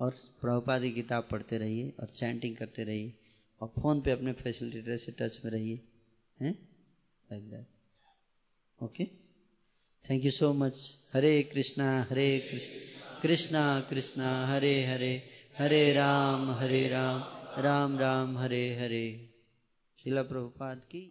और 0.00 0.14
प्रभुपाद 0.40 0.82
किताब 0.94 1.28
पढ़ते 1.30 1.58
रहिए 1.58 1.92
और 2.00 2.06
चैंटिंग 2.16 2.56
करते 2.56 2.84
रहिए। 2.84 3.12
और 3.62 3.68
फ़ोन 3.68 4.00
पे 4.00 4.10
अपने 4.10 4.32
फैसिलिटेटर 4.32 4.96
से 4.96 5.12
टच 5.12 5.44
में 5.44 5.52
रहिए, 5.52 5.80
हैं? 6.40 6.54
Like 7.30 7.50
that 7.50 8.82
okay 8.82 9.04
thank 10.04 10.24
you 10.24 10.30
so 10.30 10.52
much 10.52 10.78
Hare 11.14 11.42
Krishna 11.42 12.06
Hare 12.10 12.38
Krishna 12.38 13.20
Krishna 13.22 13.80
Krishna 13.80 14.46
Hare 14.46 14.84
Hare 14.84 15.12
Hare 15.58 15.92
Ram 15.92 16.50
Hare 16.50 16.88
Ram 16.88 17.20
Ram 17.62 17.98
Ram 17.98 18.38
Hare 18.38 18.74
Hare 18.76 19.30
Srila 19.98 20.22
Prabhupada 20.22 20.78
की 20.78 21.02